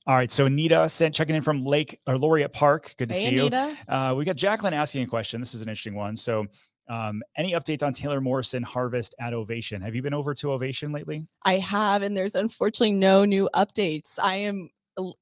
All 0.07 0.15
right. 0.15 0.31
So 0.31 0.45
Anita 0.45 0.87
sent 0.89 1.13
checking 1.13 1.35
in 1.35 1.41
from 1.41 1.59
Lake 1.59 1.99
or 2.07 2.17
Laureate 2.17 2.53
Park. 2.53 2.95
Good 2.97 3.09
to 3.09 3.15
Hey, 3.15 3.21
see 3.23 3.29
you. 3.35 3.41
Anita. 3.47 3.77
Uh, 3.87 4.13
we 4.17 4.25
got 4.25 4.35
Jacqueline 4.37 4.73
asking 4.73 5.03
a 5.03 5.07
question. 5.07 5.39
This 5.39 5.53
is 5.53 5.61
an 5.61 5.69
interesting 5.69 5.95
one. 5.95 6.15
So, 6.17 6.45
um, 6.89 7.21
any 7.37 7.51
updates 7.51 7.83
on 7.83 7.91
Taylor 7.91 8.21
Morrison 8.21 8.63
Harvest 8.63 9.13
at 9.19 9.33
Ovation? 9.33 9.81
Have 9.81 9.93
you 9.93 10.01
been 10.01 10.13
over 10.13 10.33
to 10.35 10.53
Ovation 10.53 10.93
lately? 10.93 11.27
I 11.43 11.55
have, 11.57 12.01
and 12.01 12.15
there's 12.15 12.33
unfortunately 12.33 12.93
no 12.93 13.25
new 13.25 13.49
updates. 13.53 14.17
I 14.23 14.35
am 14.35 14.61
l- 14.61 14.69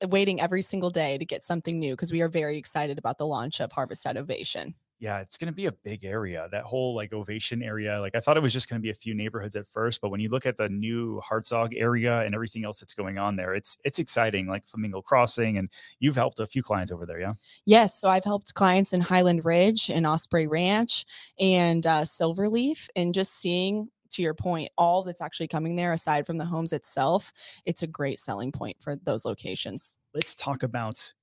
waiting 0.08 0.42
every 0.42 0.62
single 0.62 0.90
day 0.90 1.18
to 1.18 1.26
get 1.26 1.44
something 1.44 1.80
new 1.80 1.94
because 1.94 2.12
we 2.12 2.22
are 2.22 2.30
very 2.30 2.58
excited 2.58 2.98
about 2.98 3.18
the 3.18 3.28
launch 3.28 3.60
of 3.60 3.72
Harvest 3.72 4.06
at 4.06 4.18
Ovation. 4.18 4.76
Yeah, 4.98 5.20
it's 5.20 5.38
going 5.38 5.52
to 5.52 5.56
be 5.56 5.66
a 5.66 5.74
big 5.74 6.06
area. 6.06 6.48
That 6.52 6.64
whole 6.64 6.96
like 6.96 7.12
Ovation 7.12 7.62
area. 7.62 8.00
Like 8.00 8.16
I 8.16 8.22
thought 8.22 8.38
it 8.38 8.44
was 8.44 8.54
just 8.54 8.70
going 8.70 8.80
to 8.80 8.84
be 8.84 8.92
a 8.92 8.96
few 8.96 9.14
neighborhoods 9.14 9.58
at 9.58 9.68
first, 9.70 10.00
but 10.00 10.10
when 10.10 10.22
you 10.22 10.30
look 10.30 10.46
at 10.46 10.58
the 10.58 10.70
new 10.70 11.22
Hartzog 11.30 11.74
area 11.76 12.22
and 12.22 12.34
everything 12.34 12.64
else 12.64 12.80
that's 12.80 12.94
going 12.94 13.18
on 13.18 13.36
there, 13.36 13.54
it's 13.54 13.78
it's 13.84 14.00
exciting. 14.00 14.48
Like 14.48 14.66
Flamingo 14.66 15.02
Crossing, 15.02 15.58
and 15.58 15.70
you've 16.00 16.16
helped 16.16 16.40
a 16.40 16.48
few 16.48 16.64
clients 16.64 16.94
over 16.94 17.06
there. 17.06 17.20
Yeah. 17.20 17.34
Yes, 17.66 18.00
so 18.00 18.10
I've 18.10 18.24
helped 18.24 18.54
clients 18.54 18.94
in 18.94 19.02
Highland 19.02 19.44
Ridge 19.44 19.90
and 19.90 20.08
Osprey 20.08 20.48
Ranch 20.48 21.06
and 21.40 21.86
uh, 21.86 22.02
Silverleaf, 22.04 22.88
and 22.96 23.14
just 23.14 23.34
seeing 23.38 23.90
to 24.12 24.22
your 24.22 24.34
point, 24.34 24.70
all 24.78 25.04
that's 25.04 25.22
actually 25.22 25.48
coming 25.48 25.76
there 25.76 25.94
aside 25.94 26.26
from 26.26 26.38
the 26.38 26.46
homes 26.46 26.74
itself, 26.74 27.32
it's 27.66 27.84
a 27.84 27.88
great 27.88 28.20
selling 28.20 28.52
point 28.52 28.78
for 28.82 28.96
those 29.04 29.26
locations. 29.26 29.96
Let's 30.14 30.36
talk 30.36 30.64
about 30.64 31.14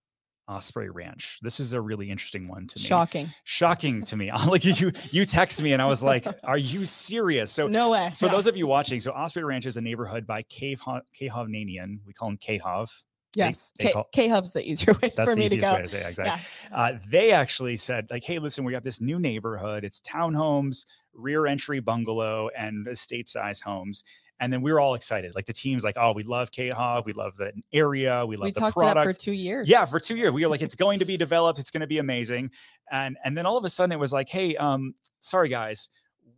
Osprey 0.49 0.91
Ranch. 0.91 1.39
This 1.41 1.61
is 1.61 1.73
a 1.73 1.81
really 1.81 2.11
interesting 2.11 2.49
one 2.49 2.67
to 2.67 2.79
me. 2.79 2.85
Shocking. 2.85 3.29
Shocking 3.45 4.03
to 4.05 4.17
me. 4.17 4.31
like 4.47 4.65
you, 4.65 4.93
you 5.11 5.25
text 5.25 5.63
me 5.63 5.73
and 5.73 5.81
I 5.81 5.87
was 5.87 6.03
like, 6.03 6.27
"Are 6.45 6.59
you 6.59 6.85
serious?" 6.85 7.53
So 7.53 7.69
no 7.69 7.91
way. 7.91 8.13
for 8.17 8.27
no. 8.27 8.33
those 8.33 8.47
of 8.47 8.57
you 8.57 8.67
watching, 8.67 9.01
so 9.01 9.13
Osprey 9.13 9.45
Ranch 9.45 9.67
is 9.67 9.77
a 9.77 9.81
neighborhood 9.81 10.27
by 10.27 10.43
K. 10.43 10.75
Hovnanian. 10.77 12.01
We 12.07 12.13
call 12.13 12.29
him 12.29 12.39
KHOV. 12.39 12.89
yes, 13.37 13.73
they 13.79 13.87
K, 13.87 13.93
call- 13.93 14.09
K 14.13 14.29
Hub's 14.29 14.53
the 14.53 14.69
easier 14.69 14.95
way 14.95 15.13
That's 15.17 15.31
for 15.31 15.35
the 15.37 15.41
me 15.41 15.49
to 15.49 15.55
easiest 15.55 15.71
go. 15.71 15.77
way 15.77 15.83
to 15.83 15.89
say 15.89 16.01
it. 16.01 16.09
Exactly. 16.09 16.43
Yeah. 16.71 16.77
Uh, 16.77 16.99
they 17.09 17.33
actually 17.33 17.77
said, 17.77 18.09
like, 18.11 18.25
hey, 18.25 18.39
listen, 18.39 18.65
we 18.65 18.73
got 18.73 18.83
this 18.83 19.01
new 19.01 19.19
neighborhood. 19.21 19.85
It's 19.85 20.01
townhomes, 20.01 20.85
rear 21.15 21.47
entry 21.47 21.81
bungalow, 21.81 22.49
and 22.57 22.87
estate 22.89 23.29
size 23.29 23.61
homes. 23.61 24.05
And 24.41 24.53
then 24.53 24.61
we 24.61 24.73
were 24.73 24.81
all 24.81 24.95
excited. 24.95 25.37
Like 25.37 25.47
the 25.47 25.53
team's 25.53 25.85
like, 25.85 25.97
oh, 25.97 26.13
we 26.13 26.25
love 26.25 26.51
KHOV. 26.51 27.05
We 27.05 27.13
love 27.13 27.37
the 27.37 27.53
area. 27.73 28.27
We 28.27 28.35
love 28.37 28.47
We 28.47 28.51
the 28.51 28.59
talked 28.59 28.77
product. 28.77 29.07
for 29.07 29.13
two 29.13 29.33
years. 29.33 29.69
Yeah, 29.69 29.85
for 29.85 30.01
two 30.01 30.17
years. 30.17 30.33
We 30.33 30.45
were 30.45 30.51
like, 30.51 30.63
it's 30.63 30.75
going 30.75 30.99
to 30.99 31.05
be 31.05 31.17
developed. 31.17 31.61
It's 31.61 31.71
going 31.71 31.83
to 31.83 31.87
be 31.87 31.99
amazing. 31.99 32.51
And 32.91 33.17
and 33.25 33.39
then 33.39 33.47
all 33.47 33.57
of 33.57 33.65
a 33.65 33.71
sudden 33.71 33.93
it 33.93 34.01
was 34.01 34.13
like, 34.13 34.29
hey, 34.29 34.57
um, 34.57 34.95
sorry 35.21 35.49
guys, 35.49 35.91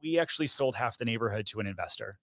we 0.02 0.18
actually 0.18 0.48
sold 0.48 0.74
half 0.74 0.98
the 0.98 1.06
neighborhood 1.06 1.46
to 1.46 1.60
an 1.60 1.66
investor. 1.66 2.18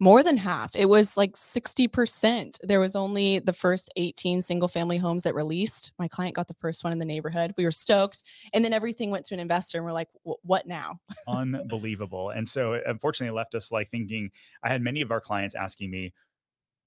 More 0.00 0.22
than 0.22 0.36
half. 0.36 0.74
It 0.76 0.88
was 0.88 1.16
like 1.16 1.34
60%. 1.34 2.56
There 2.62 2.80
was 2.80 2.96
only 2.96 3.38
the 3.38 3.52
first 3.52 3.90
18 3.96 4.42
single 4.42 4.68
family 4.68 4.98
homes 4.98 5.22
that 5.22 5.34
released. 5.34 5.92
My 5.98 6.08
client 6.08 6.34
got 6.34 6.48
the 6.48 6.56
first 6.60 6.84
one 6.84 6.92
in 6.92 6.98
the 6.98 7.04
neighborhood. 7.04 7.54
We 7.56 7.64
were 7.64 7.70
stoked. 7.70 8.22
And 8.52 8.64
then 8.64 8.72
everything 8.72 9.10
went 9.10 9.26
to 9.26 9.34
an 9.34 9.40
investor 9.40 9.78
and 9.78 9.84
we're 9.84 9.92
like, 9.92 10.08
what 10.22 10.66
now? 10.66 11.00
Unbelievable. 11.26 12.30
And 12.30 12.46
so 12.46 12.72
uh, 12.72 12.76
it 12.76 12.82
unfortunately 12.86 13.36
left 13.36 13.54
us 13.54 13.72
like 13.72 13.88
thinking, 13.88 14.30
I 14.62 14.68
had 14.68 14.82
many 14.82 15.00
of 15.00 15.10
our 15.10 15.20
clients 15.20 15.54
asking 15.54 15.90
me, 15.90 16.12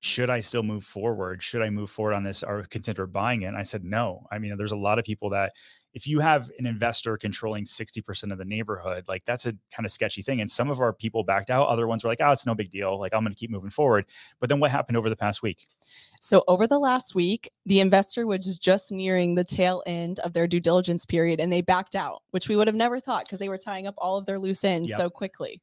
should 0.01 0.31
I 0.31 0.39
still 0.39 0.63
move 0.63 0.83
forward? 0.83 1.43
Should 1.43 1.61
I 1.61 1.69
move 1.69 1.91
forward 1.91 2.13
on 2.13 2.23
this 2.23 2.43
or 2.43 2.63
consider 2.63 3.05
buying 3.05 3.43
it? 3.43 3.47
And 3.47 3.57
I 3.57 3.63
said, 3.63 3.83
no. 3.83 4.25
I 4.31 4.39
mean, 4.39 4.57
there's 4.57 4.71
a 4.71 4.77
lot 4.77 4.97
of 4.97 5.05
people 5.05 5.29
that 5.29 5.53
if 5.93 6.07
you 6.07 6.19
have 6.19 6.49
an 6.57 6.65
investor 6.65 7.17
controlling 7.17 7.65
60% 7.65 8.31
of 8.31 8.37
the 8.37 8.45
neighborhood, 8.45 9.05
like 9.07 9.25
that's 9.25 9.45
a 9.45 9.53
kind 9.75 9.85
of 9.85 9.91
sketchy 9.91 10.21
thing. 10.21 10.39
And 10.39 10.49
some 10.49 10.69
of 10.69 10.79
our 10.79 10.93
people 10.93 11.23
backed 11.23 11.49
out. 11.49 11.67
Other 11.67 11.85
ones 11.87 12.03
were 12.03 12.09
like, 12.09 12.21
oh, 12.21 12.31
it's 12.31 12.45
no 12.45 12.55
big 12.55 12.69
deal. 12.71 12.99
Like 12.99 13.13
I'm 13.13 13.23
going 13.23 13.33
to 13.33 13.37
keep 13.39 13.51
moving 13.51 13.69
forward. 13.71 14.05
But 14.39 14.49
then 14.49 14.59
what 14.59 14.71
happened 14.71 14.97
over 14.97 15.09
the 15.09 15.15
past 15.17 15.41
week? 15.43 15.67
So 16.21 16.43
over 16.47 16.65
the 16.67 16.79
last 16.79 17.15
week, 17.15 17.51
the 17.65 17.79
investor 17.79 18.25
was 18.25 18.57
just 18.57 18.91
nearing 18.91 19.35
the 19.35 19.43
tail 19.43 19.83
end 19.85 20.19
of 20.19 20.33
their 20.33 20.47
due 20.47 20.59
diligence 20.59 21.05
period 21.05 21.39
and 21.39 21.51
they 21.51 21.61
backed 21.61 21.95
out, 21.95 22.21
which 22.31 22.47
we 22.47 22.55
would 22.55 22.67
have 22.67 22.75
never 22.75 22.99
thought 22.99 23.25
because 23.25 23.39
they 23.39 23.49
were 23.49 23.57
tying 23.57 23.87
up 23.87 23.95
all 23.97 24.17
of 24.17 24.25
their 24.25 24.39
loose 24.39 24.63
ends 24.63 24.89
Yep. 24.89 24.97
so 24.97 25.09
quickly. 25.09 25.61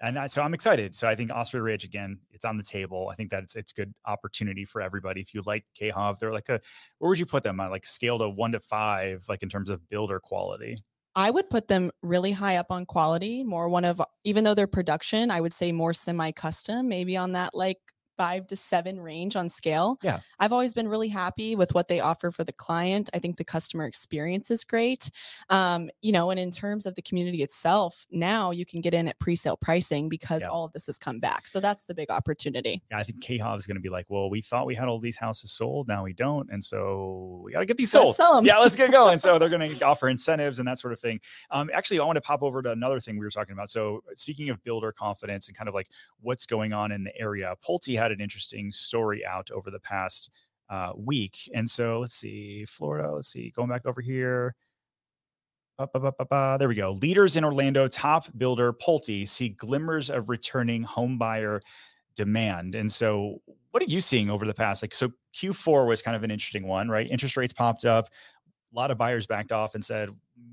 And 0.00 0.30
so 0.30 0.42
I'm 0.42 0.54
excited. 0.54 0.94
So 0.94 1.08
I 1.08 1.14
think 1.14 1.32
Osprey 1.32 1.60
Ridge 1.60 1.84
again, 1.84 2.18
it's 2.30 2.44
on 2.44 2.56
the 2.56 2.62
table. 2.62 3.08
I 3.10 3.14
think 3.14 3.30
that 3.30 3.42
it's 3.42 3.56
it's 3.56 3.72
good 3.72 3.92
opportunity 4.06 4.64
for 4.64 4.80
everybody. 4.80 5.20
If 5.20 5.34
you 5.34 5.42
like 5.44 5.64
KHOV, 5.80 6.18
they're 6.18 6.32
like 6.32 6.48
a 6.48 6.60
where 6.98 7.08
would 7.08 7.18
you 7.18 7.26
put 7.26 7.42
them 7.42 7.56
like 7.56 7.86
scale 7.86 8.18
to 8.18 8.28
one 8.28 8.52
to 8.52 8.60
five, 8.60 9.24
like 9.28 9.42
in 9.42 9.48
terms 9.48 9.70
of 9.70 9.88
builder 9.88 10.20
quality? 10.20 10.76
I 11.16 11.30
would 11.30 11.50
put 11.50 11.66
them 11.66 11.90
really 12.02 12.30
high 12.30 12.56
up 12.56 12.70
on 12.70 12.86
quality, 12.86 13.42
more 13.42 13.68
one 13.68 13.84
of 13.84 14.00
even 14.24 14.44
though 14.44 14.54
they're 14.54 14.68
production, 14.68 15.30
I 15.30 15.40
would 15.40 15.52
say 15.52 15.72
more 15.72 15.92
semi-custom, 15.92 16.86
maybe 16.86 17.16
on 17.16 17.32
that 17.32 17.54
like 17.54 17.78
five 18.18 18.46
to 18.48 18.56
seven 18.56 19.00
range 19.00 19.36
on 19.36 19.48
scale. 19.48 19.98
Yeah. 20.02 20.18
I've 20.40 20.52
always 20.52 20.74
been 20.74 20.88
really 20.88 21.08
happy 21.08 21.54
with 21.56 21.72
what 21.74 21.88
they 21.88 22.00
offer 22.00 22.30
for 22.30 22.44
the 22.44 22.52
client. 22.52 23.08
I 23.14 23.20
think 23.20 23.36
the 23.38 23.44
customer 23.44 23.86
experience 23.86 24.50
is 24.50 24.64
great. 24.64 25.10
Um, 25.48 25.88
you 26.02 26.12
know, 26.12 26.30
and 26.30 26.38
in 26.38 26.50
terms 26.50 26.84
of 26.84 26.96
the 26.96 27.02
community 27.02 27.42
itself, 27.42 28.04
now 28.10 28.50
you 28.50 28.66
can 28.66 28.80
get 28.80 28.92
in 28.92 29.08
at 29.08 29.18
pre-sale 29.20 29.56
pricing 29.56 30.08
because 30.08 30.42
Yeah. 30.42 30.48
all 30.48 30.64
of 30.64 30.72
this 30.72 30.86
has 30.86 30.98
come 30.98 31.20
back. 31.20 31.46
So 31.46 31.60
that's 31.60 31.84
the 31.84 31.94
big 31.94 32.10
opportunity. 32.10 32.82
Yeah, 32.90 32.98
I 32.98 33.04
think 33.04 33.22
KHOV 33.22 33.56
is 33.56 33.66
going 33.66 33.76
to 33.76 33.80
be 33.80 33.88
like, 33.88 34.06
well, 34.08 34.28
we 34.28 34.40
thought 34.42 34.66
we 34.66 34.74
had 34.74 34.88
all 34.88 34.98
these 34.98 35.16
houses 35.16 35.52
sold, 35.52 35.86
now 35.88 36.02
we 36.04 36.12
don't, 36.12 36.50
and 36.50 36.62
so 36.64 37.40
we 37.44 37.52
got 37.52 37.60
to 37.60 37.66
get 37.66 37.76
these 37.76 37.94
Let's 37.94 38.16
sold. 38.16 38.44
Yeah, 38.44 38.58
let's 38.58 38.74
get 38.76 38.90
going. 38.90 39.20
So 39.20 39.38
they're 39.38 39.48
going 39.48 39.76
to 39.76 39.84
offer 39.86 40.08
incentives 40.08 40.58
and 40.58 40.66
that 40.66 40.80
sort 40.80 40.92
of 40.92 40.98
thing. 41.00 41.20
Um, 41.52 41.70
actually, 41.72 42.00
I 42.00 42.04
want 42.04 42.16
to 42.16 42.20
pop 42.20 42.42
over 42.42 42.60
to 42.62 42.72
another 42.72 42.98
thing 42.98 43.16
we 43.16 43.24
were 43.24 43.30
talking 43.30 43.52
about. 43.52 43.70
So 43.70 44.02
speaking 44.16 44.50
of 44.50 44.62
builder 44.64 44.90
confidence 44.90 45.46
and 45.48 45.56
kind 45.56 45.68
of 45.68 45.74
like 45.74 45.88
what's 46.20 46.46
going 46.46 46.72
on 46.72 46.90
in 46.90 47.04
the 47.04 47.16
area, 47.16 47.54
Pulte 47.64 47.96
had 48.08 48.16
an 48.16 48.20
interesting 48.20 48.72
story 48.72 49.24
out 49.24 49.50
over 49.50 49.70
the 49.70 49.80
past 49.80 50.30
uh, 50.68 50.92
week, 50.96 51.50
and 51.54 51.68
so 51.68 52.00
let's 52.00 52.14
see, 52.14 52.64
Florida. 52.66 53.12
Let's 53.12 53.28
see, 53.28 53.50
going 53.50 53.68
back 53.68 53.86
over 53.86 54.00
here. 54.00 54.54
There 56.58 56.68
we 56.68 56.74
go. 56.74 56.92
Leaders 56.92 57.36
in 57.36 57.44
Orlando, 57.44 57.86
top 57.86 58.26
builder 58.36 58.72
Pulte 58.72 59.28
see 59.28 59.50
glimmers 59.50 60.10
of 60.10 60.28
returning 60.28 60.82
home 60.82 61.18
buyer 61.18 61.60
demand. 62.16 62.74
And 62.74 62.90
so, 62.90 63.40
what 63.70 63.82
are 63.82 63.86
you 63.86 64.00
seeing 64.00 64.28
over 64.28 64.44
the 64.44 64.54
past? 64.54 64.82
Like, 64.82 64.94
so 64.94 65.12
Q4 65.36 65.86
was 65.86 66.02
kind 66.02 66.16
of 66.16 66.24
an 66.24 66.32
interesting 66.32 66.66
one, 66.66 66.88
right? 66.88 67.08
Interest 67.08 67.36
rates 67.36 67.52
popped 67.52 67.84
up. 67.84 68.08
A 68.72 68.76
lot 68.76 68.90
of 68.90 68.98
buyers 68.98 69.26
backed 69.26 69.52
off 69.52 69.74
and 69.74 69.84
said, 69.84 70.10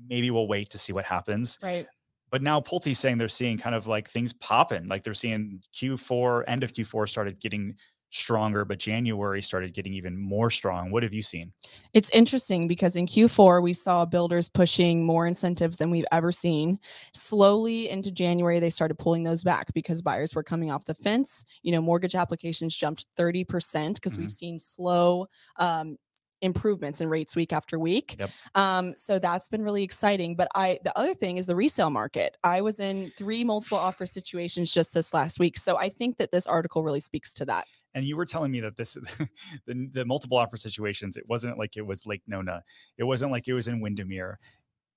maybe 0.08 0.30
we'll 0.30 0.48
wait 0.48 0.70
to 0.70 0.78
see 0.78 0.92
what 0.92 1.04
happens. 1.04 1.58
Right. 1.62 1.86
But 2.30 2.42
now 2.42 2.60
Pulte's 2.60 2.98
saying 2.98 3.18
they're 3.18 3.28
seeing 3.28 3.58
kind 3.58 3.74
of 3.74 3.86
like 3.86 4.08
things 4.08 4.32
popping. 4.32 4.86
Like 4.88 5.02
they're 5.02 5.14
seeing 5.14 5.62
Q4, 5.74 6.44
end 6.46 6.64
of 6.64 6.72
Q4 6.72 7.08
started 7.08 7.40
getting 7.40 7.76
stronger, 8.10 8.64
but 8.64 8.78
January 8.78 9.42
started 9.42 9.74
getting 9.74 9.92
even 9.92 10.16
more 10.16 10.50
strong. 10.50 10.90
What 10.90 11.02
have 11.02 11.12
you 11.12 11.22
seen? 11.22 11.52
It's 11.92 12.10
interesting 12.10 12.66
because 12.66 12.96
in 12.96 13.06
Q4, 13.06 13.62
we 13.62 13.72
saw 13.72 14.04
builders 14.04 14.48
pushing 14.48 15.04
more 15.04 15.26
incentives 15.26 15.76
than 15.76 15.90
we've 15.90 16.06
ever 16.12 16.32
seen. 16.32 16.78
Slowly 17.12 17.90
into 17.90 18.10
January, 18.10 18.58
they 18.58 18.70
started 18.70 18.98
pulling 18.98 19.22
those 19.24 19.44
back 19.44 19.72
because 19.74 20.02
buyers 20.02 20.34
were 20.34 20.42
coming 20.42 20.70
off 20.70 20.84
the 20.84 20.94
fence. 20.94 21.44
You 21.62 21.72
know, 21.72 21.82
mortgage 21.82 22.14
applications 22.14 22.74
jumped 22.74 23.06
30% 23.18 23.94
because 23.94 24.16
we've 24.16 24.32
seen 24.32 24.58
slow 24.58 25.26
um, 25.58 25.96
improvements 26.42 27.00
in 27.00 27.08
rates 27.08 27.34
week 27.34 27.52
after 27.52 27.78
week. 27.78 28.16
Yep. 28.18 28.30
Um, 28.54 28.94
so 28.96 29.18
that's 29.18 29.48
been 29.48 29.62
really 29.62 29.82
exciting. 29.82 30.36
But 30.36 30.48
I, 30.54 30.78
the 30.84 30.96
other 30.98 31.14
thing 31.14 31.36
is 31.36 31.46
the 31.46 31.56
resale 31.56 31.90
market. 31.90 32.36
I 32.44 32.60
was 32.60 32.80
in 32.80 33.10
three 33.16 33.44
multiple 33.44 33.78
offer 33.78 34.06
situations 34.06 34.72
just 34.72 34.94
this 34.94 35.14
last 35.14 35.38
week. 35.38 35.56
So 35.56 35.76
I 35.76 35.88
think 35.88 36.18
that 36.18 36.30
this 36.32 36.46
article 36.46 36.82
really 36.82 37.00
speaks 37.00 37.32
to 37.34 37.44
that. 37.46 37.66
And 37.94 38.04
you 38.04 38.16
were 38.16 38.26
telling 38.26 38.52
me 38.52 38.60
that 38.60 38.76
this 38.76 38.94
the, 39.66 39.88
the 39.92 40.04
multiple 40.04 40.36
offer 40.36 40.56
situations, 40.56 41.16
it 41.16 41.24
wasn't 41.26 41.58
like 41.58 41.76
it 41.76 41.86
was 41.86 42.06
Lake 42.06 42.22
Nona. 42.26 42.62
It 42.98 43.04
wasn't 43.04 43.32
like 43.32 43.48
it 43.48 43.54
was 43.54 43.68
in 43.68 43.80
Windermere. 43.80 44.38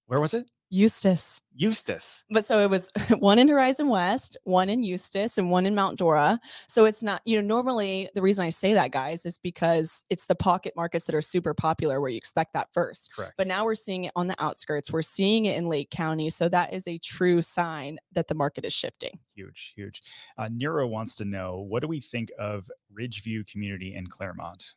Where 0.07 0.19
was 0.19 0.33
it? 0.33 0.45
Eustis. 0.69 1.41
Eustis. 1.55 2.23
but 2.29 2.45
so 2.45 2.59
it 2.59 2.69
was 2.69 2.91
one 3.19 3.37
in 3.37 3.47
Horizon 3.47 3.89
West, 3.89 4.37
one 4.43 4.69
in 4.69 4.81
Eustis, 4.83 5.37
and 5.37 5.51
one 5.51 5.65
in 5.65 5.75
Mount 5.75 5.97
Dora. 5.97 6.39
So 6.67 6.85
it's 6.85 7.03
not, 7.03 7.21
you 7.25 7.41
know, 7.41 7.45
normally 7.45 8.09
the 8.15 8.21
reason 8.21 8.45
I 8.45 8.49
say 8.49 8.73
that, 8.73 8.91
guys, 8.91 9.25
is 9.25 9.37
because 9.37 10.03
it's 10.09 10.27
the 10.27 10.35
pocket 10.35 10.73
markets 10.75 11.05
that 11.05 11.15
are 11.15 11.21
super 11.21 11.53
popular 11.53 11.99
where 11.99 12.09
you 12.09 12.17
expect 12.17 12.53
that 12.53 12.69
first. 12.73 13.13
Correct. 13.13 13.33
But 13.37 13.47
now 13.47 13.65
we're 13.65 13.75
seeing 13.75 14.05
it 14.05 14.11
on 14.15 14.27
the 14.27 14.41
outskirts. 14.41 14.91
We're 14.91 15.01
seeing 15.01 15.45
it 15.45 15.57
in 15.57 15.65
Lake 15.67 15.89
County. 15.89 16.29
So 16.29 16.47
that 16.49 16.73
is 16.73 16.87
a 16.87 16.97
true 16.99 17.41
sign 17.41 17.97
that 18.13 18.27
the 18.27 18.35
market 18.35 18.63
is 18.63 18.73
shifting. 18.73 19.19
huge, 19.35 19.73
huge. 19.75 20.01
Uh, 20.37 20.49
Nero 20.51 20.87
wants 20.87 21.15
to 21.15 21.25
know 21.25 21.65
what 21.67 21.81
do 21.81 21.87
we 21.87 21.99
think 21.99 22.31
of 22.37 22.69
Ridgeview 22.97 23.45
community 23.51 23.95
in 23.95 24.07
Clermont? 24.07 24.75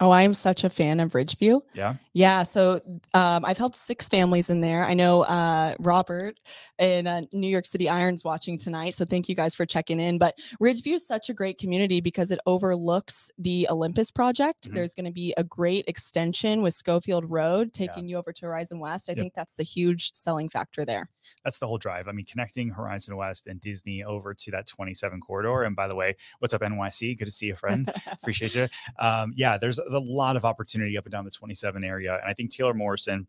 Oh, 0.00 0.10
I 0.10 0.22
am 0.22 0.34
such 0.34 0.64
a 0.64 0.70
fan 0.70 1.00
of 1.00 1.12
Ridgeview. 1.12 1.60
Yeah. 1.74 1.94
Yeah. 2.14 2.42
So 2.42 2.80
um, 3.14 3.44
I've 3.44 3.58
helped 3.58 3.76
six 3.76 4.08
families 4.08 4.50
in 4.50 4.60
there. 4.60 4.84
I 4.84 4.94
know 4.94 5.22
uh, 5.22 5.74
Robert 5.78 6.40
in 6.78 7.06
uh, 7.06 7.22
New 7.32 7.46
York 7.48 7.66
City 7.66 7.88
Irons 7.88 8.24
watching 8.24 8.58
tonight. 8.58 8.94
So 8.94 9.04
thank 9.04 9.28
you 9.28 9.34
guys 9.36 9.54
for 9.54 9.64
checking 9.64 10.00
in. 10.00 10.18
But 10.18 10.34
Ridgeview 10.60 10.94
is 10.94 11.06
such 11.06 11.30
a 11.30 11.34
great 11.34 11.58
community 11.58 12.00
because 12.00 12.30
it 12.32 12.40
overlooks 12.46 13.30
the 13.38 13.68
Olympus 13.70 14.10
project. 14.10 14.68
Mhm. 14.68 14.74
There's 14.74 14.94
going 14.94 15.04
to 15.04 15.12
be 15.12 15.32
a 15.36 15.44
great 15.44 15.84
extension 15.86 16.62
with 16.62 16.74
Schofield 16.74 17.30
Road 17.30 17.72
taking 17.72 18.08
you 18.08 18.16
over 18.16 18.32
to 18.32 18.46
Horizon 18.46 18.80
West. 18.80 19.08
I 19.08 19.12
Yep. 19.12 19.18
think 19.18 19.34
that's 19.34 19.54
the 19.56 19.62
huge 19.62 20.12
selling 20.14 20.48
factor 20.48 20.84
there. 20.84 21.06
That's 21.44 21.58
the 21.58 21.68
whole 21.68 21.78
drive. 21.78 22.08
I 22.08 22.12
mean, 22.12 22.26
connecting 22.26 22.70
Horizon 22.70 23.16
West 23.16 23.46
and 23.46 23.60
Disney 23.60 24.02
over 24.02 24.34
to 24.34 24.50
that 24.50 24.66
27 24.66 25.20
corridor. 25.20 25.62
And 25.62 25.76
by 25.76 25.86
the 25.86 25.94
way, 25.94 26.16
what's 26.40 26.52
up, 26.54 26.62
NYC? 26.62 27.14
Good 27.16 27.26
to 27.26 27.30
see 27.30 27.46
you, 27.46 27.54
friend. 27.54 27.88
Appreciate 28.10 28.54
you. 28.54 28.68
Um, 28.98 29.32
yeah, 29.36 29.56
there's 29.58 29.78
a 29.90 29.98
lot 29.98 30.36
of 30.36 30.44
opportunity 30.44 30.96
up 30.96 31.04
and 31.04 31.12
down 31.12 31.24
the 31.24 31.30
27 31.30 31.84
area. 31.84 32.14
And 32.14 32.30
I 32.30 32.32
think 32.32 32.50
Taylor 32.50 32.74
Morrison, 32.74 33.26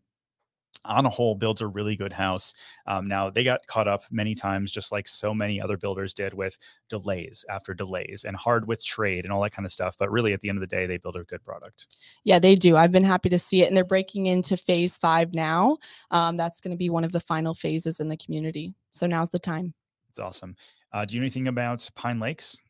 on 0.84 1.06
a 1.06 1.08
whole, 1.08 1.34
builds 1.34 1.60
a 1.60 1.66
really 1.66 1.96
good 1.96 2.12
house. 2.12 2.52
Um, 2.86 3.08
now, 3.08 3.30
they 3.30 3.44
got 3.44 3.66
caught 3.66 3.88
up 3.88 4.02
many 4.10 4.34
times, 4.34 4.70
just 4.70 4.92
like 4.92 5.08
so 5.08 5.32
many 5.32 5.60
other 5.60 5.76
builders 5.76 6.12
did, 6.12 6.34
with 6.34 6.58
delays 6.88 7.44
after 7.48 7.72
delays 7.72 8.24
and 8.26 8.36
hard 8.36 8.66
with 8.66 8.84
trade 8.84 9.24
and 9.24 9.32
all 9.32 9.40
that 9.42 9.52
kind 9.52 9.64
of 9.64 9.72
stuff. 9.72 9.96
But 9.98 10.10
really, 10.10 10.32
at 10.32 10.40
the 10.40 10.48
end 10.48 10.58
of 10.58 10.60
the 10.60 10.66
day, 10.66 10.86
they 10.86 10.98
build 10.98 11.16
a 11.16 11.24
good 11.24 11.44
product. 11.44 11.96
Yeah, 12.24 12.38
they 12.38 12.54
do. 12.54 12.76
I've 12.76 12.92
been 12.92 13.04
happy 13.04 13.28
to 13.30 13.38
see 13.38 13.62
it. 13.62 13.68
And 13.68 13.76
they're 13.76 13.84
breaking 13.84 14.26
into 14.26 14.56
phase 14.56 14.98
five 14.98 15.34
now. 15.34 15.78
Um, 16.10 16.36
that's 16.36 16.60
going 16.60 16.72
to 16.72 16.78
be 16.78 16.90
one 16.90 17.04
of 17.04 17.12
the 17.12 17.20
final 17.20 17.54
phases 17.54 18.00
in 18.00 18.08
the 18.08 18.16
community. 18.16 18.74
So 18.90 19.06
now's 19.06 19.30
the 19.30 19.38
time. 19.38 19.74
It's 20.10 20.18
awesome. 20.18 20.54
Uh, 20.92 21.04
do 21.04 21.14
you 21.14 21.20
know 21.20 21.24
anything 21.24 21.48
about 21.48 21.88
Pine 21.96 22.20
Lakes? 22.20 22.62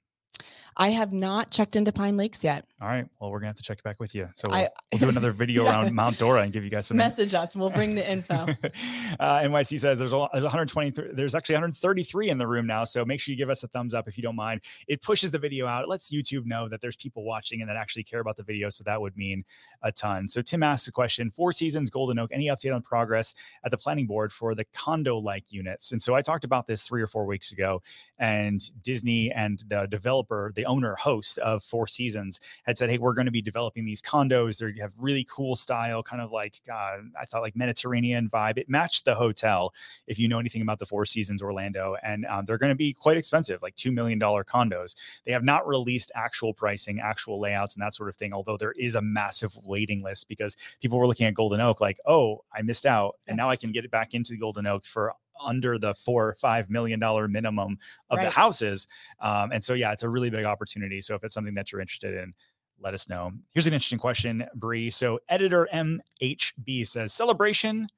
I 0.76 0.88
have 0.90 1.12
not 1.12 1.50
checked 1.50 1.76
into 1.76 1.92
Pine 1.92 2.16
Lakes 2.16 2.42
yet. 2.42 2.64
All 2.80 2.88
right. 2.88 3.06
Well, 3.20 3.30
we're 3.30 3.38
gonna 3.38 3.48
have 3.50 3.56
to 3.56 3.62
check 3.62 3.82
back 3.82 4.00
with 4.00 4.14
you. 4.14 4.28
So 4.34 4.48
we'll, 4.48 4.56
I- 4.58 4.68
we'll 4.92 4.98
do 5.00 5.08
another 5.08 5.30
video 5.30 5.64
Yeah. 5.64 5.70
around 5.70 5.94
Mount 5.94 6.18
Dora 6.18 6.42
and 6.42 6.52
give 6.52 6.64
you 6.64 6.70
guys 6.70 6.86
some 6.86 6.96
Message 6.96 7.32
us. 7.34 7.54
We'll 7.56 7.70
bring 7.70 7.94
the 7.94 8.10
info. 8.10 8.34
uh, 9.20 9.38
NYC 9.40 9.78
says 9.80 9.98
there's, 9.98 10.12
a, 10.12 10.16
lot- 10.16 10.30
there's 10.32 10.42
123. 10.44 11.12
There's 11.14 11.34
actually 11.34 11.54
133 11.54 12.30
in 12.30 12.38
the 12.38 12.46
room 12.46 12.66
now. 12.66 12.84
So 12.84 13.04
make 13.04 13.20
sure 13.20 13.32
you 13.32 13.38
give 13.38 13.50
us 13.50 13.62
a 13.62 13.68
thumbs 13.68 13.94
up 13.94 14.08
if 14.08 14.16
you 14.16 14.22
don't 14.22 14.36
mind. 14.36 14.62
It 14.88 15.00
pushes 15.02 15.30
the 15.30 15.38
video 15.38 15.66
out. 15.66 15.84
It 15.84 15.88
lets 15.88 16.12
YouTube 16.12 16.44
know 16.46 16.68
that 16.68 16.80
there's 16.80 16.96
people 16.96 17.24
watching 17.24 17.60
and 17.60 17.70
that 17.70 17.76
actually 17.76 18.02
care 18.04 18.20
about 18.20 18.36
the 18.36 18.42
video. 18.42 18.68
So 18.68 18.84
that 18.84 19.00
would 19.00 19.16
mean 19.16 19.44
a 19.82 19.92
ton. 19.92 20.28
So 20.28 20.42
Tim 20.42 20.62
asks 20.62 20.88
a 20.88 20.92
question: 20.92 21.30
Four 21.30 21.52
Seasons 21.52 21.90
Golden 21.90 22.18
Oak. 22.18 22.30
Any 22.32 22.46
update 22.48 22.74
on 22.74 22.82
progress 22.82 23.34
at 23.64 23.70
the 23.70 23.78
planning 23.78 24.06
board 24.06 24.32
for 24.32 24.54
the 24.54 24.64
condo-like 24.74 25.44
units? 25.50 25.92
And 25.92 26.02
so 26.02 26.14
I 26.14 26.22
talked 26.22 26.44
about 26.44 26.66
this 26.66 26.82
three 26.82 27.00
or 27.02 27.06
four 27.06 27.24
weeks 27.26 27.52
ago, 27.52 27.82
and 28.18 28.60
Disney 28.82 29.30
and 29.30 29.62
the 29.68 29.86
developer, 29.86 30.52
the 30.54 30.63
owner 30.64 30.94
host 30.94 31.38
of 31.38 31.62
Four 31.62 31.86
Seasons, 31.86 32.40
had 32.64 32.78
said, 32.78 32.90
"Hey, 32.90 32.98
we're 32.98 33.14
going 33.14 33.26
to 33.26 33.32
be 33.32 33.42
developing 33.42 33.84
these 33.84 34.02
condos. 34.02 34.58
They 34.58 34.80
have 34.80 34.92
really 34.98 35.26
cool 35.30 35.56
style, 35.56 36.02
kind 36.02 36.22
of 36.22 36.32
like 36.32 36.60
uh, 36.70 36.98
I 37.20 37.24
thought 37.26 37.42
like 37.42 37.56
Mediterranean 37.56 38.28
vibe. 38.28 38.58
It 38.58 38.68
matched 38.68 39.04
the 39.04 39.14
hotel. 39.14 39.72
If 40.06 40.18
you 40.18 40.28
know 40.28 40.38
anything 40.38 40.62
about 40.62 40.78
the 40.78 40.86
Four 40.86 41.06
Seasons 41.06 41.42
Orlando, 41.42 41.96
and 42.02 42.26
um, 42.26 42.44
they're 42.44 42.58
going 42.58 42.72
to 42.72 42.76
be 42.76 42.92
quite 42.92 43.16
expensive, 43.16 43.62
like 43.62 43.74
two 43.74 43.92
million 43.92 44.18
dollar 44.18 44.44
condos. 44.44 44.94
They 45.24 45.32
have 45.32 45.44
not 45.44 45.66
released 45.66 46.12
actual 46.14 46.54
pricing, 46.54 47.00
actual 47.00 47.40
layouts, 47.40 47.74
and 47.74 47.82
that 47.82 47.94
sort 47.94 48.08
of 48.08 48.16
thing. 48.16 48.32
Although 48.32 48.56
there 48.56 48.72
is 48.72 48.94
a 48.94 49.02
massive 49.02 49.56
waiting 49.64 50.02
list 50.02 50.28
because 50.28 50.56
people 50.80 50.98
were 50.98 51.06
looking 51.06 51.26
at 51.26 51.34
Golden 51.34 51.60
Oak 51.60 51.80
like, 51.80 51.98
oh, 52.06 52.44
I 52.52 52.62
missed 52.62 52.86
out, 52.86 53.16
and 53.26 53.36
now 53.36 53.48
I 53.48 53.56
can 53.56 53.72
get 53.72 53.84
it 53.84 53.90
back 53.90 54.14
into 54.14 54.32
the 54.32 54.38
Golden 54.38 54.66
Oak 54.66 54.86
for 54.86 55.14
under 55.42 55.78
the 55.78 55.94
four 55.94 56.28
or 56.28 56.34
five 56.34 56.70
million 56.70 57.00
dollar 57.00 57.28
minimum 57.28 57.78
of 58.10 58.18
the 58.20 58.30
houses. 58.30 58.86
Um, 59.20 59.52
and 59.52 59.62
so, 59.62 59.74
yeah, 59.74 59.92
it's 59.92 60.02
a 60.02 60.08
really 60.08 60.30
big 60.30 60.44
opportunity. 60.44 61.00
So, 61.00 61.14
if 61.14 61.24
it's 61.24 61.34
something 61.34 61.54
that 61.54 61.72
you're 61.72 61.80
interested 61.80 62.14
in, 62.14 62.34
let 62.80 62.94
us 62.94 63.08
know. 63.08 63.32
Here's 63.52 63.66
an 63.66 63.72
interesting 63.72 63.98
question, 63.98 64.46
Bree. 64.54 64.90
So, 64.90 65.20
editor 65.28 65.68
MHB 65.72 66.86
says 66.86 67.12
celebration 67.12 67.88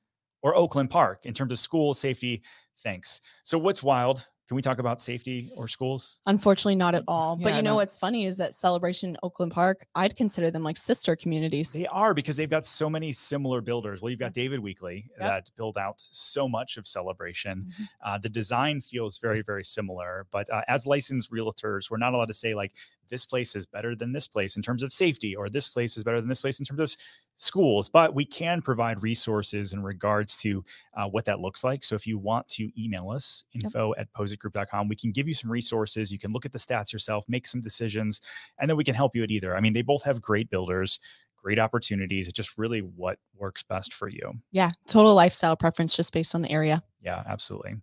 or 0.43 0.55
Oakland 0.55 0.91
Park 0.91 1.27
in 1.27 1.35
terms 1.35 1.53
of 1.53 1.59
school 1.59 1.95
safety. 1.95 2.43
Thanks. 2.79 3.21
So, 3.43 3.59
what's 3.59 3.83
wild? 3.83 4.27
Can 4.49 4.55
we 4.55 4.63
talk 4.63 4.79
about 4.79 5.03
safety 5.03 5.51
or 5.57 5.67
schools? 5.67 6.21
Unfortunately, 6.27 6.77
not 6.77 6.95
at 6.95 7.03
all. 7.09 7.35
but 7.35 7.57
you 7.57 7.63
know 7.63 7.71
no. 7.73 7.75
what's 7.77 7.99
funny 7.99 8.27
is 8.27 8.37
that 8.37 8.55
Celebration 8.55 9.17
Oakland 9.25 9.51
Park, 9.51 9.87
I'd 9.97 10.15
consider 10.15 10.53
them 10.53 10.63
like 10.63 10.77
sister 10.77 11.17
communities. 11.17 11.73
They 11.73 11.87
are 11.89 12.15
because 12.15 12.37
they've 12.37 12.49
got 12.49 12.65
so 12.65 12.89
many 12.89 13.11
similar 13.13 13.61
builders. 13.61 14.01
Well, 14.01 14.11
you've 14.11 14.21
got 14.21 14.33
David 14.35 14.61
Weekley 14.61 15.07
Yep. 15.19 15.19
that 15.19 15.51
build 15.57 15.77
out 15.77 15.97
so 16.01 16.49
much 16.49 16.77
of 16.77 16.87
Celebration. 16.87 17.67
Mhm. 17.67 17.89
Uh, 18.05 18.19
the 18.19 18.29
design 18.29 18.81
feels 18.81 19.19
very, 19.19 19.43
very 19.43 19.65
similar. 19.65 20.27
But 20.31 20.49
uh, 20.51 20.63
as 20.69 20.87
licensed 20.87 21.33
realtors, 21.33 21.91
we're 21.91 21.97
not 21.97 22.15
allowed 22.15 22.27
to 22.29 22.35
say 22.35 22.55
like 22.55 22.73
this 23.09 23.25
place 23.25 23.55
is 23.55 23.67
better 23.67 23.95
than 23.95 24.13
this 24.13 24.27
place 24.27 24.57
in 24.57 24.63
terms 24.63 24.83
of 24.83 24.93
safety, 24.93 25.35
or 25.35 25.49
this 25.49 25.69
place 25.69 25.97
is 25.97 26.05
better 26.05 26.21
than 26.21 26.29
this 26.29 26.41
place 26.41 26.59
in 26.59 26.65
terms 26.65 26.81
of 26.81 26.97
schools. 27.37 27.89
But 27.89 28.15
we 28.15 28.25
can 28.25 28.63
provide 28.63 29.03
resources 29.03 29.73
in 29.73 29.83
regards 29.83 30.39
to 30.43 30.65
uh, 30.97 31.07
what 31.07 31.25
that 31.27 31.41
looks 31.41 31.65
like. 31.65 31.85
So 31.85 31.95
if 31.95 32.07
you 32.07 32.19
want 32.19 32.49
to 32.49 32.71
email 32.81 33.11
us, 33.11 33.45
info 33.53 33.95
at 33.99 34.13
pozekgroup.com, 34.13 34.89
we 34.89 34.97
can 34.97 35.13
give 35.13 35.29
you 35.29 35.35
some 35.35 35.51
resources. 35.51 36.13
You 36.13 36.19
can 36.19 36.33
look 36.33 36.47
at 36.47 36.53
the 36.53 36.59
stats 36.59 36.93
yourself, 36.93 37.25
make 37.29 37.47
some 37.47 37.61
decisions, 37.61 38.21
and 38.59 38.69
then 38.69 38.77
we 38.77 38.85
can 38.85 38.95
help 38.95 39.15
you 39.15 39.23
at 39.23 39.31
either. 39.31 39.57
I 39.57 39.61
mean, 39.61 39.73
they 39.73 39.83
both 39.83 40.05
have 40.05 40.21
great 40.21 40.51
builders 40.51 40.99
great 41.47 41.59
opportunities. 41.61 42.27
It's 42.27 42.35
just 42.35 42.59
really 42.59 42.81
what 42.81 43.19
works 43.37 43.63
best 43.63 43.93
for 43.93 44.09
you. 44.09 44.33
Yeah, 44.51 44.71
total 44.89 45.15
lifestyle 45.15 45.57
preference 45.57 45.95
just 45.95 46.13
based 46.13 46.35
on 46.35 46.43
the 46.43 46.51
area. 46.51 46.83
Yeah, 47.01 47.23
absolutely. 47.25 47.77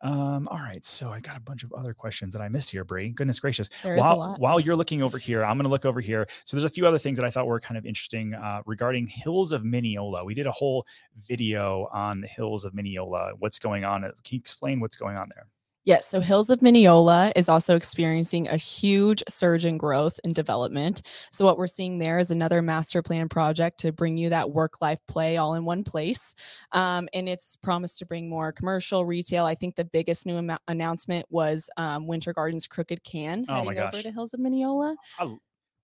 Um, 0.00 0.46
all 0.48 0.58
right, 0.58 0.84
so 0.84 1.10
I 1.10 1.20
got 1.20 1.36
a 1.36 1.40
bunch 1.40 1.64
of 1.64 1.72
other 1.72 1.92
questions 1.92 2.32
that 2.34 2.40
I 2.40 2.48
missed 2.48 2.70
here, 2.70 2.84
Bree. 2.84 3.10
Goodness 3.10 3.40
gracious! 3.40 3.68
while 3.98 4.18
while 4.38 4.60
you're 4.60 4.76
looking 4.76 5.02
over 5.02 5.18
here, 5.18 5.44
I'm 5.44 5.56
going 5.56 5.64
to 5.64 5.70
look 5.70 5.84
over 5.84 6.00
here. 6.00 6.26
So 6.44 6.56
there's 6.56 6.70
a 6.70 6.72
few 6.72 6.86
other 6.86 6.98
things 6.98 7.18
that 7.18 7.24
I 7.24 7.30
thought 7.30 7.46
were 7.46 7.58
kind 7.60 7.76
of 7.76 7.84
interesting 7.84 8.34
uh, 8.34 8.62
regarding 8.66 9.08
hills 9.08 9.50
of 9.52 9.62
Minneola. 9.62 10.24
We 10.24 10.34
did 10.34 10.46
a 10.46 10.52
whole 10.52 10.86
video 11.16 11.88
on 11.92 12.20
the 12.20 12.28
hills 12.28 12.64
of 12.64 12.74
Minneola. 12.74 13.32
What's 13.38 13.58
going 13.58 13.84
on? 13.84 14.02
Can 14.02 14.12
you 14.30 14.38
explain 14.38 14.80
what's 14.80 14.96
going 14.96 15.16
on 15.16 15.30
there? 15.34 15.46
Yes. 15.88 16.06
So 16.06 16.20
Hills 16.20 16.50
of 16.50 16.58
Minneola 16.58 17.32
is 17.34 17.48
also 17.48 17.74
experiencing 17.74 18.46
a 18.46 18.58
huge 18.58 19.24
surge 19.26 19.64
in 19.64 19.78
growth 19.78 20.20
and 20.22 20.34
development. 20.34 21.00
So 21.32 21.46
what 21.46 21.56
we're 21.56 21.66
seeing 21.66 21.96
there 21.96 22.18
is 22.18 22.30
another 22.30 22.60
master 22.60 23.00
plan 23.00 23.30
project 23.30 23.80
to 23.80 23.90
bring 23.90 24.18
you 24.18 24.28
that 24.28 24.50
work 24.50 24.82
life 24.82 24.98
play 25.08 25.38
all 25.38 25.54
in 25.54 25.64
one 25.64 25.84
place. 25.84 26.34
Um, 26.72 27.08
and 27.14 27.26
it's 27.26 27.56
promised 27.56 28.00
to 28.00 28.04
bring 28.04 28.28
more 28.28 28.52
commercial 28.52 29.06
retail. 29.06 29.46
I 29.46 29.54
think 29.54 29.76
the 29.76 29.84
biggest 29.86 30.26
new 30.26 30.36
am- 30.36 30.58
announcement 30.68 31.24
was 31.30 31.70
um, 31.78 32.06
Winter 32.06 32.34
Gardens 32.34 32.66
Crooked 32.66 33.02
Can 33.02 33.46
oh 33.48 33.64
my 33.64 33.72
gosh. 33.72 33.94
over 33.94 34.02
to 34.02 34.10
Hills 34.10 34.34
of 34.34 34.40
Minneola. 34.40 34.94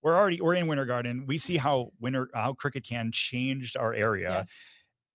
we're 0.03 0.15
already 0.15 0.39
we're 0.39 0.53
in 0.53 0.67
Winter 0.67 0.85
Garden. 0.85 1.25
We 1.27 1.39
see 1.39 1.57
how 1.57 1.93
Winter 1.99 2.29
how 2.35 2.53
Crooked 2.53 2.85
Can 2.85 3.11
changed 3.11 3.75
our 3.79 3.95
area. 3.95 4.41
Yes. 4.41 4.71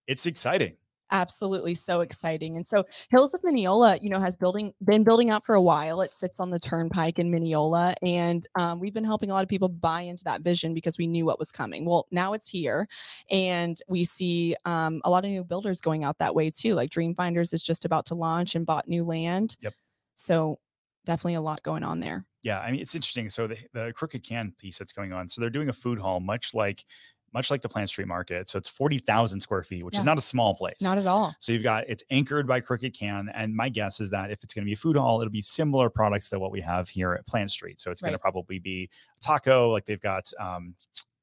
It's 0.07 0.25
exciting 0.25 0.77
absolutely 1.11 1.75
so 1.75 2.01
exciting. 2.01 2.55
And 2.55 2.65
so 2.65 2.85
Hills 3.09 3.33
of 3.33 3.41
Minneola, 3.41 4.01
you 4.01 4.09
know, 4.09 4.19
has 4.19 4.35
building 4.35 4.73
been 4.83 5.03
building 5.03 5.29
out 5.29 5.45
for 5.45 5.55
a 5.55 5.61
while. 5.61 6.01
It 6.01 6.13
sits 6.13 6.39
on 6.39 6.49
the 6.49 6.59
turnpike 6.59 7.19
in 7.19 7.31
Minneola, 7.31 7.95
and 8.01 8.45
um, 8.55 8.79
we've 8.79 8.93
been 8.93 9.03
helping 9.03 9.31
a 9.31 9.33
lot 9.33 9.43
of 9.43 9.49
people 9.49 9.69
buy 9.69 10.01
into 10.01 10.23
that 10.25 10.41
vision 10.41 10.73
because 10.73 10.97
we 10.97 11.07
knew 11.07 11.25
what 11.25 11.39
was 11.39 11.51
coming. 11.51 11.85
Well, 11.85 12.07
now 12.11 12.33
it's 12.33 12.49
here, 12.49 12.87
and 13.29 13.79
we 13.87 14.03
see 14.03 14.55
um, 14.65 15.01
a 15.05 15.09
lot 15.09 15.25
of 15.25 15.31
new 15.31 15.43
builders 15.43 15.81
going 15.81 16.03
out 16.03 16.17
that 16.19 16.35
way 16.35 16.49
too. 16.49 16.75
Like 16.75 16.89
Dream 16.89 17.15
Finders 17.15 17.53
is 17.53 17.63
just 17.63 17.85
about 17.85 18.05
to 18.07 18.15
launch 18.15 18.55
and 18.55 18.65
bought 18.65 18.87
new 18.87 19.03
land. 19.03 19.57
Yep. 19.61 19.73
So 20.15 20.59
definitely 21.05 21.35
a 21.35 21.41
lot 21.41 21.63
going 21.63 21.83
on 21.83 21.99
there. 21.99 22.25
Yeah, 22.41 22.59
I 22.59 22.71
mean 22.71 22.79
it's 22.81 22.95
interesting. 22.95 23.29
So 23.29 23.47
the 23.47 23.57
the 23.73 23.91
crooked 23.93 24.23
can 24.23 24.53
piece 24.57 24.77
that's 24.77 24.93
going 24.93 25.11
on. 25.11 25.27
So 25.27 25.41
they're 25.41 25.49
doing 25.49 25.69
a 25.69 25.73
food 25.73 25.99
hall, 25.99 26.19
much 26.19 26.53
like 26.53 26.85
much 27.33 27.51
like 27.51 27.61
the 27.61 27.69
Plant 27.69 27.89
Street 27.89 28.07
Market. 28.07 28.49
So 28.49 28.57
it's 28.57 28.69
40,000 28.69 29.39
square 29.39 29.63
feet, 29.63 29.83
which 29.83 29.95
yeah. 29.95 30.01
is 30.01 30.05
not 30.05 30.17
a 30.17 30.21
small 30.21 30.55
place. 30.55 30.81
Not 30.81 30.97
at 30.97 31.07
all. 31.07 31.33
So 31.39 31.51
you've 31.51 31.63
got 31.63 31.85
it's 31.87 32.03
anchored 32.09 32.47
by 32.47 32.59
Crooked 32.59 32.97
Can. 32.97 33.29
And 33.33 33.55
my 33.55 33.69
guess 33.69 33.99
is 33.99 34.09
that 34.11 34.31
if 34.31 34.43
it's 34.43 34.53
going 34.53 34.63
to 34.63 34.65
be 34.65 34.73
a 34.73 34.77
food 34.77 34.97
hall, 34.97 35.21
it'll 35.21 35.31
be 35.31 35.41
similar 35.41 35.89
products 35.89 36.29
to 36.29 36.39
what 36.39 36.51
we 36.51 36.61
have 36.61 36.89
here 36.89 37.13
at 37.13 37.25
Plant 37.25 37.51
Street. 37.51 37.79
So 37.79 37.91
it's 37.91 38.01
right. 38.01 38.09
going 38.09 38.17
to 38.17 38.19
probably 38.19 38.59
be 38.59 38.89
taco, 39.21 39.69
like 39.69 39.85
they've 39.85 40.01
got 40.01 40.31
um, 40.39 40.75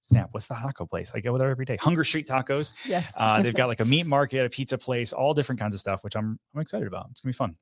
Snap, 0.02 0.28
what's 0.30 0.46
the 0.46 0.54
taco 0.54 0.86
place? 0.86 1.10
I 1.16 1.20
go 1.20 1.36
there 1.36 1.50
every 1.50 1.64
day. 1.64 1.76
Hunger 1.80 2.04
Street 2.04 2.28
Tacos. 2.28 2.74
Yes. 2.86 3.12
uh, 3.18 3.42
they've 3.42 3.52
got 3.52 3.66
like 3.66 3.80
a 3.80 3.84
meat 3.84 4.06
market, 4.06 4.46
a 4.46 4.48
pizza 4.48 4.78
place, 4.78 5.12
all 5.12 5.34
different 5.34 5.60
kinds 5.60 5.74
of 5.74 5.80
stuff, 5.80 6.04
which 6.04 6.14
I'm 6.14 6.38
I'm 6.54 6.60
excited 6.60 6.86
about. 6.86 7.08
It's 7.10 7.22
gonna 7.22 7.32
be 7.32 7.36
fun. 7.36 7.56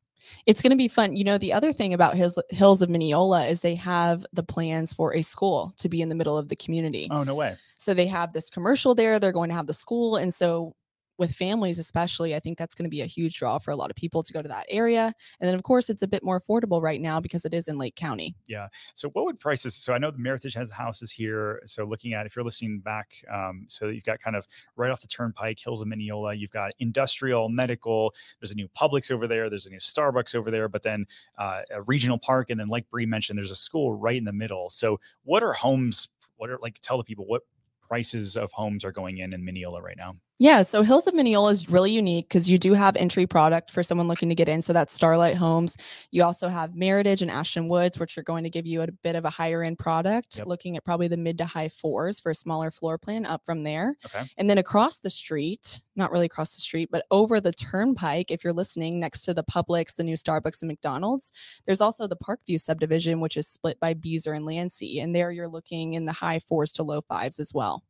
It's 0.47 0.63
going 0.63 0.71
to 0.71 0.77
be 0.77 0.89
fun. 0.89 1.17
You 1.17 1.25
know, 1.25 1.39
the 1.39 1.53
other 1.53 1.73
thing 1.73 1.95
about 1.95 2.15
Hills, 2.15 2.39
Hills 2.51 2.83
of 2.83 2.89
Minneola 2.89 3.49
is 3.49 3.61
they 3.61 3.75
have 3.75 4.25
the 4.33 4.43
plans 4.43 4.93
for 4.93 5.15
a 5.15 5.23
school 5.23 5.75
to 5.79 5.89
be 5.89 6.03
in 6.03 6.09
the 6.09 6.15
middle 6.15 6.39
of 6.39 6.49
the 6.49 6.57
community. 6.57 7.07
Oh, 7.11 7.25
no 7.25 7.35
way. 7.35 7.57
So 7.85 7.95
they 7.95 8.07
have 8.07 8.33
this 8.33 8.51
commercial 8.51 8.95
there. 8.95 9.19
They're 9.19 9.33
going 9.33 9.51
to 9.51 9.57
have 9.57 9.67
the 9.67 9.75
school. 9.75 10.17
And 10.17 10.33
so 10.33 10.75
with 11.19 11.33
families 11.33 11.79
especially 11.79 12.35
i 12.35 12.41
think 12.41 12.59
that's 12.59 12.75
going 12.75 12.85
to 12.85 12.91
be 12.91 13.01
a 13.01 13.07
huge 13.07 13.39
draw 13.39 13.59
for 13.59 13.71
a 13.71 13.77
lot 13.77 13.91
of 13.91 13.97
people 13.97 14.23
to 14.23 14.33
go 14.33 14.43
to 14.43 14.49
that 14.49 14.67
area 14.69 15.13
and 15.41 15.49
then 15.49 15.55
of 15.55 15.63
course 15.63 15.89
it's 15.89 16.03
a 16.03 16.09
bit 16.09 16.25
more 16.25 16.41
affordable 16.41 16.83
right 16.83 17.01
now 17.01 17.21
because 17.21 17.45
it 17.45 17.55
is 17.55 17.69
in 17.69 17.79
lake 17.79 17.95
county 17.95 18.35
yeah 18.47 18.69
so 18.95 19.09
what 19.11 19.25
would 19.25 19.39
prices 19.39 19.75
so 19.75 19.93
i 19.93 19.99
know 19.99 20.11
the 20.11 20.19
meritage 20.19 20.55
has 20.55 20.71
houses 20.71 21.11
here 21.11 21.61
so 21.67 21.85
looking 21.85 22.15
at 22.15 22.27
if 22.27 22.35
you're 22.35 22.45
listening 22.45 22.81
back 22.81 23.13
um, 23.33 23.65
so 23.69 23.89
you've 23.89 24.05
got 24.05 24.19
kind 24.19 24.37
of 24.37 24.47
right 24.77 24.91
off 24.91 25.01
the 25.01 25.07
turnpike 25.07 25.59
hills 25.59 25.83
of 25.83 25.89
minneola 25.89 26.37
you've 26.37 26.51
got 26.51 26.73
industrial 26.79 27.49
medical 27.49 28.13
there's 28.41 28.53
a 28.53 28.57
new 28.57 28.69
publix 28.69 29.11
over 29.11 29.27
there 29.27 29.49
there's 29.49 29.67
a 29.67 29.71
new 29.71 29.79
starbucks 29.79 30.35
over 30.35 30.51
there 30.51 30.69
but 30.69 30.83
then 30.83 31.07
uh, 31.39 31.61
a 31.71 31.83
regional 31.83 32.19
park 32.19 32.51
and 32.51 32.59
then 32.59 32.69
like 32.69 32.89
Bree 32.91 33.07
mentioned 33.07 33.39
there's 33.39 33.51
a 33.51 33.57
school 33.57 33.95
right 33.95 34.17
in 34.17 34.25
the 34.25 34.33
middle 34.33 34.71
so 34.71 34.99
what 35.23 35.43
are 35.43 35.53
homes 35.53 36.09
what 36.37 36.51
are 36.51 36.59
like 36.61 36.79
tell 36.81 36.99
the 36.99 37.05
people 37.05 37.25
what 37.27 37.43
prices 37.89 38.37
of 38.37 38.53
homes 38.53 38.85
are 38.85 38.93
going 38.93 39.19
in 39.19 39.33
in 39.33 39.45
Minneola 39.45 39.83
right 39.83 39.97
now? 39.97 40.17
Yeah, 40.41 40.63
so 40.63 40.83
Hills 40.83 41.07
of 41.07 41.15
Minneola 41.15 41.53
is 41.53 41.71
really 41.71 41.93
unique 41.93 42.29
because 42.29 42.51
you 42.51 42.59
do 42.59 42.73
have 42.73 42.97
entry 42.97 43.25
product 43.25 43.71
for 43.71 43.85
someone 43.85 44.09
looking 44.09 44.29
to 44.31 44.35
get 44.35 44.49
in. 44.49 44.63
So 44.63 44.73
that's 44.73 44.93
Starlight 44.93 45.37
Homes. 45.37 45.77
You 46.11 46.25
also 46.25 46.49
have 46.49 46.73
Meritage 46.73 47.23
and 47.23 47.31
Ashton 47.31 47.69
Woods, 47.69 48.01
which 48.01 48.19
are 48.19 48.23
going 48.25 48.43
to 48.43 48.51
give 48.51 48.67
you 48.67 48.83
a 48.83 48.91
bit 48.91 49.15
of 49.15 49.25
a 49.25 49.31
higher 49.31 49.63
end 49.63 49.79
product, 49.79 50.39
yep. 50.39 50.49
looking 50.49 50.77
at 50.77 50.85
probably 50.85 51.07
the 51.07 51.17
mid 51.17 51.39
to 51.39 51.47
high 51.47 51.69
fours 51.69 52.19
for 52.19 52.31
a 52.31 52.35
smaller 52.35 52.73
floor 52.73 52.99
plan 52.99 53.25
up 53.27 53.47
from 53.47 53.63
there. 53.63 53.97
Okay. 54.07 54.29
And 54.37 54.51
then 54.51 54.59
across 54.59 54.99
the 54.99 55.09
street, 55.09 55.81
not 55.95 56.11
really 56.11 56.27
across 56.27 56.57
the 56.57 56.61
street, 56.61 56.89
but 56.91 57.05
over 57.13 57.41
the 57.41 57.53
turnpike, 57.53 58.33
if 58.33 58.43
you're 58.43 58.53
listening, 58.53 58.99
next 58.99 59.23
to 59.23 59.35
the 59.35 59.45
Publix, 59.45 59.95
the 59.95 60.03
new 60.03 60.17
Starbucks 60.17 60.63
and 60.63 60.69
McDonald's, 60.69 61.31
there's 61.65 61.81
also 61.81 62.09
the 62.09 62.17
Parkview 62.17 62.61
subdivision, 62.61 63.21
which 63.21 63.37
is 63.37 63.47
split 63.47 63.79
by 63.79 63.95
Beazer 63.95 64.37
and 64.37 64.45
Landsea. 64.45 65.01
And 65.01 65.15
there 65.15 65.31
you're 65.31 65.47
looking 65.47 65.95
in 65.95 66.07
the 66.07 66.13
high 66.13 66.41
fours 66.41 66.73
to 66.73 66.83
low 66.83 67.03
fives 67.03 67.39
as 67.39 67.55
well. 67.55 67.85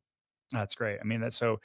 That's 0.53 0.75
great. 0.75 0.99
I 1.01 1.05
mean, 1.05 1.21
that's 1.21 1.37
so 1.37 1.61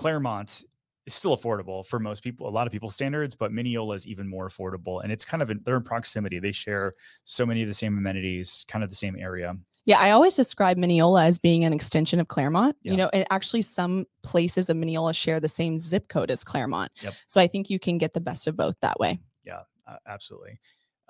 Clermont 0.00 0.64
is 1.06 1.12
still 1.12 1.36
affordable 1.36 1.84
for 1.84 1.98
most 1.98 2.22
people, 2.22 2.48
a 2.48 2.50
lot 2.50 2.66
of 2.66 2.72
people's 2.72 2.94
standards, 2.94 3.34
but 3.34 3.52
Minneola 3.52 3.96
is 3.96 4.06
even 4.06 4.26
more 4.26 4.48
affordable. 4.48 5.02
And 5.02 5.12
it's 5.12 5.26
kind 5.26 5.42
of 5.42 5.50
in, 5.50 5.60
they're 5.62 5.76
in 5.76 5.82
proximity. 5.82 6.38
They 6.38 6.52
share 6.52 6.94
so 7.24 7.44
many 7.44 7.60
of 7.60 7.68
the 7.68 7.74
same 7.74 7.98
amenities, 7.98 8.64
kind 8.66 8.82
of 8.82 8.88
the 8.88 8.96
same 8.96 9.14
area. 9.14 9.54
Yeah, 9.84 9.98
I 9.98 10.12
always 10.12 10.36
describe 10.36 10.78
Minneola 10.78 11.26
as 11.26 11.38
being 11.38 11.64
an 11.64 11.74
extension 11.74 12.18
of 12.18 12.28
Clermont. 12.28 12.76
Yeah. 12.82 12.92
You 12.92 12.96
know, 12.96 13.10
and 13.12 13.26
actually 13.30 13.60
some 13.60 14.06
places 14.22 14.70
of 14.70 14.78
Minneola 14.78 15.14
share 15.14 15.38
the 15.38 15.50
same 15.50 15.76
zip 15.76 16.08
code 16.08 16.30
as 16.30 16.44
Clermont. 16.44 16.92
Yep. 17.02 17.12
So 17.26 17.42
I 17.42 17.46
think 17.46 17.68
you 17.68 17.78
can 17.78 17.98
get 17.98 18.14
the 18.14 18.20
best 18.22 18.46
of 18.46 18.56
both 18.56 18.76
that 18.80 18.98
way. 18.98 19.18
Yeah, 19.44 19.60
uh, 19.86 19.96
absolutely. 20.06 20.60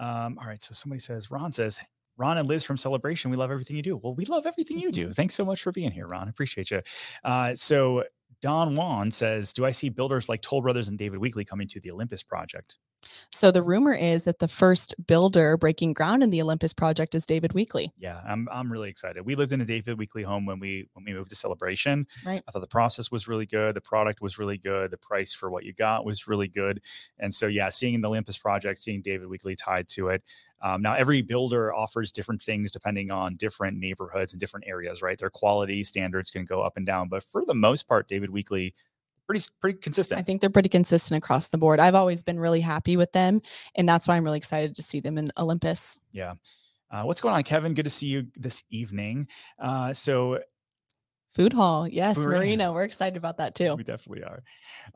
Um, 0.01 0.37
all 0.41 0.49
right. 0.49 0.63
So 0.65 0.75
somebody 0.75 0.99
says, 0.99 1.31
Ron 1.31 1.53
says, 1.53 1.79
Ron 2.17 2.39
and 2.39 2.49
Liz 2.49 2.65
from 2.65 2.77
Celebration, 2.77 3.31
we 3.31 3.37
love 3.37 3.53
everything 3.53 3.77
you 3.77 3.83
do. 3.83 3.97
Well, 3.97 4.17
we 4.17 4.25
love 4.25 4.47
everything 4.47 4.81
you 4.81 4.91
do. 4.91 5.13
Thanks 5.13 5.37
so 5.37 5.45
much 5.45 5.63
for 5.63 5.71
being 5.71 5.93
here, 5.93 6.09
Ron. 6.09 6.29
Appreciate 6.29 6.71
you. 6.73 6.83
Uh, 7.23 7.55
so 7.55 8.05
Don 8.41 8.75
Juan 8.75 9.11
says, 9.11 9.53
Do 9.53 9.65
I 9.65 9.71
see 9.71 9.89
builders 9.89 10.29
like 10.29 10.43
Toll 10.43 10.63
Brothers 10.63 10.89
and 10.89 10.99
David 10.99 11.21
Weekley 11.21 11.47
coming 11.47 11.69
to 11.69 11.81
the 11.81 11.91
Olympus 11.91 12.23
project? 12.23 12.79
So 13.31 13.51
the 13.51 13.63
rumor 13.63 13.93
is 13.93 14.25
that 14.25 14.39
the 14.39 14.49
first 14.49 14.95
builder 15.07 15.57
breaking 15.57 15.93
ground 15.95 16.23
in 16.23 16.31
the 16.31 16.43
Olympus 16.43 16.73
project 16.73 17.15
is 17.15 17.27
David 17.27 17.53
Weekley. 17.53 17.89
Yeah, 17.99 18.21
I'm 18.27 18.49
I'm 18.51 18.71
really 18.71 18.89
excited. 18.89 19.25
We 19.25 19.35
lived 19.35 19.53
in 19.53 19.61
a 19.61 19.65
David 19.65 19.99
Weekley 19.99 20.25
home 20.25 20.47
when 20.47 20.59
we 20.59 20.89
when 20.93 21.05
we 21.05 21.13
moved 21.13 21.31
to 21.31 21.37
Celebration. 21.37 22.07
Right. 22.25 22.43
I 22.47 22.51
thought 22.51 22.61
the 22.61 22.69
process 22.69 23.11
was 23.11 23.29
really 23.29 23.47
good, 23.47 23.75
the 23.75 23.81
product 23.81 24.21
was 24.21 24.39
really 24.39 24.59
good, 24.59 24.91
the 24.91 24.99
price 24.99 25.33
for 25.33 25.51
what 25.51 25.65
you 25.65 25.73
got 25.73 26.05
was 26.05 26.27
really 26.27 26.49
good. 26.49 26.81
And 27.19 27.33
so 27.35 27.47
yeah, 27.47 27.69
seeing 27.69 28.01
the 28.01 28.09
Olympus 28.09 28.39
project, 28.39 28.81
seeing 28.81 29.03
David 29.03 29.29
Weekley 29.29 29.57
tied 29.57 29.89
to 29.91 30.09
it. 30.09 30.23
Um, 30.63 30.83
now 30.83 30.95
every 30.95 31.23
builder 31.23 31.75
offers 31.75 32.13
different 32.13 32.43
things 32.43 32.71
depending 32.71 33.11
on 33.11 33.37
different 33.37 33.79
neighborhoods 33.79 34.33
and 34.33 34.41
different 34.41 34.67
areas, 34.67 35.03
right? 35.03 35.19
Their 35.19 35.31
quality 35.31 35.85
standards 35.85 36.31
can 36.31 36.45
go 36.45 36.63
up 36.63 36.77
and 36.77 36.85
down, 36.85 37.09
but 37.09 37.23
for 37.23 37.45
the 37.45 37.55
most 37.55 37.89
part, 37.89 38.09
David 38.09 38.31
Weekley 38.31 38.73
pretty 39.27 39.45
pretty 39.61 39.79
consistent. 39.79 40.19
I 40.19 40.23
think 40.23 40.41
they're 40.41 40.51
pretty 40.51 40.69
consistent 40.69 41.23
across 41.23 41.49
the 41.49 41.59
board. 41.59 41.79
I've 41.79 41.95
always 41.95 42.23
been 42.23 42.39
really 42.39 42.61
happy 42.61 42.97
with 42.97 43.13
them, 43.13 43.43
and 43.75 43.89
that's 43.89 44.09
why 44.09 44.17
I'm 44.17 44.25
really 44.25 44.39
excited 44.39 44.75
to 44.77 44.83
see 44.83 45.01
them 45.01 45.19
in 45.19 45.31
Olympus. 45.39 45.99
Yeah. 46.13 46.35
Uh, 46.91 47.05
what's 47.05 47.21
going 47.21 47.35
on, 47.35 47.45
Kevin? 47.45 47.75
Good 47.75 47.85
to 47.85 47.91
see 47.91 48.09
you 48.09 48.27
this 48.37 48.65
evening. 48.71 49.29
Uh, 49.61 49.93
so 49.93 50.41
Food 51.31 51.53
Hall. 51.53 51.87
Yes, 51.87 52.19
Marina. 52.19 52.73
We're 52.73 52.83
excited 52.83 53.17
about 53.17 53.37
that 53.39 53.55
too. 53.55 53.75
We 53.77 53.85
definitely 53.85 54.25
are. 54.25 54.43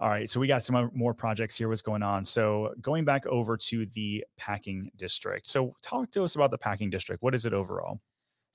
All 0.00 0.08
right. 0.08 0.28
So 0.28 0.40
we 0.40 0.48
got 0.48 0.64
some 0.64 0.90
more 0.92 1.14
projects 1.14 1.56
here. 1.56 1.68
What's 1.68 1.82
going 1.82 2.02
on? 2.02 2.24
So 2.24 2.74
going 2.80 3.04
back 3.04 3.24
over 3.26 3.56
to 3.56 3.86
the 3.86 4.24
packing 4.36 4.90
district. 4.96 5.46
So 5.46 5.76
talk 5.80 6.10
to 6.12 6.24
us 6.24 6.34
about 6.34 6.50
the 6.50 6.58
packing 6.58 6.90
district. 6.90 7.22
What 7.22 7.34
is 7.34 7.46
it 7.46 7.54
overall? 7.54 7.98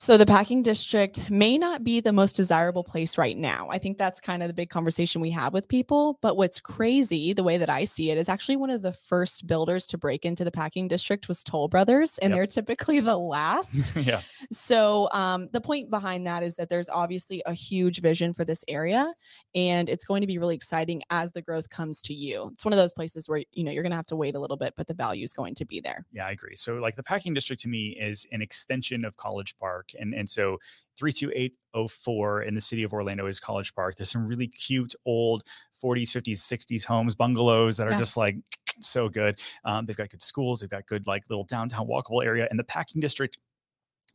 So 0.02 0.16
the 0.16 0.24
packing 0.24 0.62
district 0.62 1.30
may 1.30 1.58
not 1.58 1.84
be 1.84 2.00
the 2.00 2.10
most 2.10 2.34
desirable 2.34 2.82
place 2.82 3.18
right 3.18 3.36
now. 3.36 3.68
I 3.70 3.76
think 3.76 3.98
that's 3.98 4.18
kind 4.18 4.42
of 4.42 4.48
the 4.48 4.54
big 4.54 4.70
conversation 4.70 5.20
we 5.20 5.28
have 5.32 5.52
with 5.52 5.68
people. 5.68 6.18
But 6.22 6.38
what's 6.38 6.58
crazy, 6.58 7.34
the 7.34 7.44
way 7.44 7.58
that 7.58 7.68
I 7.68 7.84
see 7.84 8.10
it, 8.10 8.16
is 8.16 8.26
actually 8.26 8.56
one 8.56 8.70
of 8.70 8.80
the 8.80 8.94
first 8.94 9.46
builders 9.46 9.84
to 9.88 9.98
break 9.98 10.24
into 10.24 10.42
the 10.42 10.50
packing 10.50 10.88
district 10.88 11.28
was 11.28 11.42
Toll 11.42 11.68
Brothers, 11.68 12.16
and 12.16 12.30
yep. 12.30 12.36
they're 12.38 12.46
typically 12.46 13.00
the 13.00 13.18
last. 13.18 13.94
yeah. 13.96 14.22
So 14.50 15.10
um, 15.12 15.48
the 15.52 15.60
point 15.60 15.90
behind 15.90 16.26
that 16.26 16.42
is 16.42 16.56
that 16.56 16.70
there's 16.70 16.88
obviously 16.88 17.42
a 17.44 17.52
huge 17.52 18.00
vision 18.00 18.32
for 18.32 18.46
this 18.46 18.64
area, 18.68 19.12
and 19.54 19.90
it's 19.90 20.06
going 20.06 20.22
to 20.22 20.26
be 20.26 20.38
really 20.38 20.56
exciting 20.56 21.02
as 21.10 21.32
the 21.32 21.42
growth 21.42 21.68
comes 21.68 22.00
to 22.02 22.14
you. 22.14 22.48
It's 22.54 22.64
one 22.64 22.72
of 22.72 22.78
those 22.78 22.94
places 22.94 23.28
where 23.28 23.42
you 23.52 23.64
know 23.64 23.70
you're 23.70 23.82
going 23.82 23.90
to 23.90 23.96
have 23.96 24.06
to 24.06 24.16
wait 24.16 24.34
a 24.34 24.40
little 24.40 24.56
bit, 24.56 24.72
but 24.78 24.86
the 24.86 24.94
value 24.94 25.24
is 25.24 25.34
going 25.34 25.56
to 25.56 25.66
be 25.66 25.78
there. 25.78 26.06
Yeah, 26.10 26.24
I 26.24 26.30
agree. 26.30 26.56
So 26.56 26.76
like 26.76 26.96
the 26.96 27.02
packing 27.02 27.34
district 27.34 27.60
to 27.62 27.68
me 27.68 27.88
is 28.00 28.26
an 28.32 28.40
extension 28.40 29.04
of 29.04 29.18
College 29.18 29.58
Park 29.58 29.89
Park. 29.92 30.02
And, 30.02 30.14
and 30.14 30.28
so 30.28 30.58
32804 30.96 32.42
in 32.42 32.54
the 32.54 32.60
city 32.60 32.82
of 32.82 32.92
Orlando 32.92 33.26
is 33.26 33.40
College 33.40 33.74
Park. 33.74 33.96
There's 33.96 34.10
some 34.10 34.26
really 34.26 34.48
cute 34.48 34.94
old 35.06 35.42
40s, 35.82 36.10
50s, 36.10 36.38
60s 36.40 36.84
homes, 36.84 37.14
bungalows 37.14 37.76
that 37.76 37.88
are 37.88 37.92
Yeah. 37.92 37.98
just 37.98 38.16
like 38.16 38.36
so 38.80 39.08
good. 39.08 39.38
Um, 39.64 39.86
they've 39.86 39.96
got 39.96 40.10
good 40.10 40.22
schools, 40.22 40.60
they've 40.60 40.70
got 40.70 40.86
good 40.86 41.06
like 41.06 41.28
little 41.30 41.44
downtown 41.44 41.86
walkable 41.86 42.24
area, 42.24 42.46
and 42.50 42.58
the 42.58 42.64
packing 42.64 43.00
district 43.00 43.38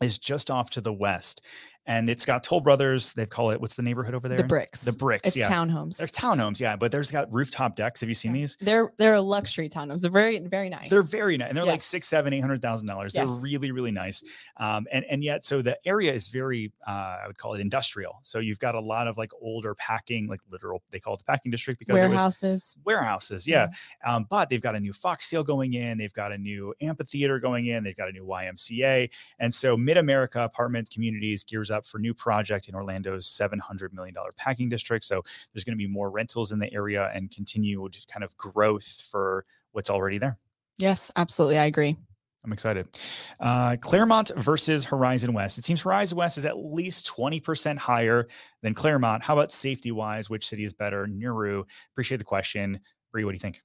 is 0.01 0.19
just 0.19 0.51
off 0.51 0.69
to 0.71 0.81
the 0.81 0.93
west. 0.93 1.45
And 1.87 2.09
it's 2.09 2.25
got 2.25 2.43
Toll 2.43 2.61
Brothers. 2.61 3.13
They 3.13 3.25
call 3.25 3.51
it 3.51 3.59
what's 3.59 3.73
the 3.75 3.81
neighborhood 3.81 4.15
over 4.15 4.27
there? 4.27 4.37
The 4.37 4.43
bricks. 4.43 4.83
The 4.83 4.93
bricks. 4.93 5.27
It's 5.27 5.35
yeah. 5.35 5.49
townhomes. 5.49 5.97
There's 5.97 6.11
townhomes, 6.11 6.59
yeah, 6.59 6.75
but 6.75 6.91
there's 6.91 7.11
got 7.11 7.31
rooftop 7.33 7.75
decks. 7.75 7.99
Have 8.01 8.09
you 8.09 8.15
seen 8.15 8.33
Yeah. 8.35 8.41
these? 8.41 8.57
They're 8.61 8.93
they're 8.97 9.19
luxury 9.19 9.69
townhomes. 9.69 10.01
They're 10.01 10.11
very 10.11 10.39
very 10.39 10.69
nice. 10.69 10.89
They're 10.89 11.03
very 11.03 11.37
nice, 11.37 11.49
and 11.49 11.57
they're 11.57 11.65
like 11.65 11.81
six, 11.81 12.07
seven, 12.07 12.33
eight 12.33 12.41
hundred 12.41 12.61
thousand 12.61 12.87
dollars. 12.87 13.13
They're 13.13 13.25
Yes. 13.25 13.41
really, 13.43 13.71
really 13.71 13.91
nice. 13.91 14.23
Um, 14.57 14.87
and 14.91 15.05
and 15.09 15.23
yet, 15.23 15.43
so 15.45 15.61
the 15.61 15.77
area 15.85 16.13
is 16.13 16.27
very, 16.27 16.71
uh, 16.87 17.17
I 17.23 17.27
would 17.27 17.37
call 17.37 17.53
it 17.55 17.61
industrial. 17.61 18.19
So 18.21 18.39
you've 18.39 18.59
got 18.59 18.75
a 18.75 18.79
lot 18.79 19.07
of 19.07 19.17
like 19.17 19.31
older 19.41 19.75
packing, 19.75 20.27
like 20.27 20.39
literal. 20.49 20.83
They 20.91 20.99
call 20.99 21.15
it 21.15 21.17
the 21.17 21.25
packing 21.25 21.51
district 21.51 21.79
because 21.79 21.99
it 21.99 22.03
was 22.03 22.09
warehouses. 22.09 22.77
warehouses. 22.85 23.47
Yeah. 23.47 23.67
Um, 24.05 24.27
but 24.29 24.49
they've 24.49 24.61
got 24.61 24.75
a 24.75 24.79
new 24.79 24.93
Fox 24.93 25.25
Foxtail 25.25 25.43
going 25.43 25.73
in. 25.73 25.97
They've 25.97 26.13
got 26.13 26.31
a 26.31 26.37
new 26.37 26.73
amphitheater 26.81 27.39
going 27.39 27.67
in. 27.67 27.83
They've 27.83 27.95
got 27.95 28.09
a 28.09 28.11
new 28.11 28.25
YMCA. 28.25 29.09
And 29.39 29.53
so 29.53 29.75
Mid 29.75 29.97
America 29.97 30.41
Apartment 30.41 30.89
Communities 30.91 31.43
gears 31.43 31.71
up 31.71 31.74
for 31.83 31.99
new 31.99 32.13
project 32.13 32.69
in 32.69 32.75
Orlando's 32.75 33.27
$700 33.27 33.93
million 33.93 34.13
packing 34.37 34.69
district. 34.69 35.05
So 35.05 35.23
there's 35.53 35.63
going 35.63 35.77
to 35.77 35.83
be 35.83 35.87
more 35.87 36.09
rentals 36.11 36.51
in 36.51 36.59
the 36.59 36.71
area 36.73 37.11
and 37.13 37.31
continued 37.31 37.97
kind 38.11 38.23
of 38.23 38.35
growth 38.37 39.07
for 39.09 39.45
what's 39.71 39.89
already 39.89 40.17
there. 40.17 40.37
Yes, 40.77 41.11
absolutely. 41.15 41.57
I 41.57 41.65
agree. 41.65 41.95
I'm 42.43 42.53
excited. 42.53 42.87
Uh, 43.39 43.75
Clermont 43.77 44.31
versus 44.37 44.85
Horizon 44.85 45.33
West. 45.33 45.57
It 45.57 45.65
seems 45.65 45.81
Horizon 45.81 46.15
West 46.15 46.37
is 46.37 46.45
at 46.45 46.57
least 46.57 47.07
20% 47.07 47.77
higher 47.77 48.27
than 48.61 48.75
Clermont. 48.75 49.23
How 49.23 49.33
about 49.33 49.51
safety 49.51 49.91
wise? 49.91 50.29
Which 50.29 50.47
city 50.47 50.63
is 50.63 50.71
better? 50.71 51.07
Nuru. 51.07 51.63
Appreciate 51.91 52.19
the 52.19 52.23
question. 52.23 52.79
Bree, 53.11 53.23
what 53.23 53.31
do 53.31 53.35
you 53.35 53.39
think? 53.39 53.63